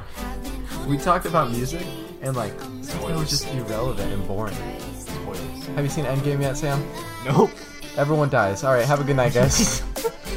We 0.85 0.97
talked 0.97 1.25
about 1.25 1.51
music 1.51 1.85
and 2.21 2.35
like 2.35 2.57
that 2.57 3.15
was 3.15 3.29
just 3.29 3.47
irrelevant 3.53 4.11
and 4.11 4.27
boring. 4.27 4.55
Spoilers. 4.97 5.67
Have 5.67 5.83
you 5.83 5.89
seen 5.89 6.05
Endgame 6.05 6.41
yet, 6.41 6.57
Sam? 6.57 6.85
Nope. 7.25 7.51
Everyone 7.97 8.29
dies. 8.29 8.63
All 8.63 8.73
right, 8.73 8.85
have 8.85 9.01
a 9.01 9.03
good 9.03 9.15
night, 9.15 9.33
guys. 9.33 9.81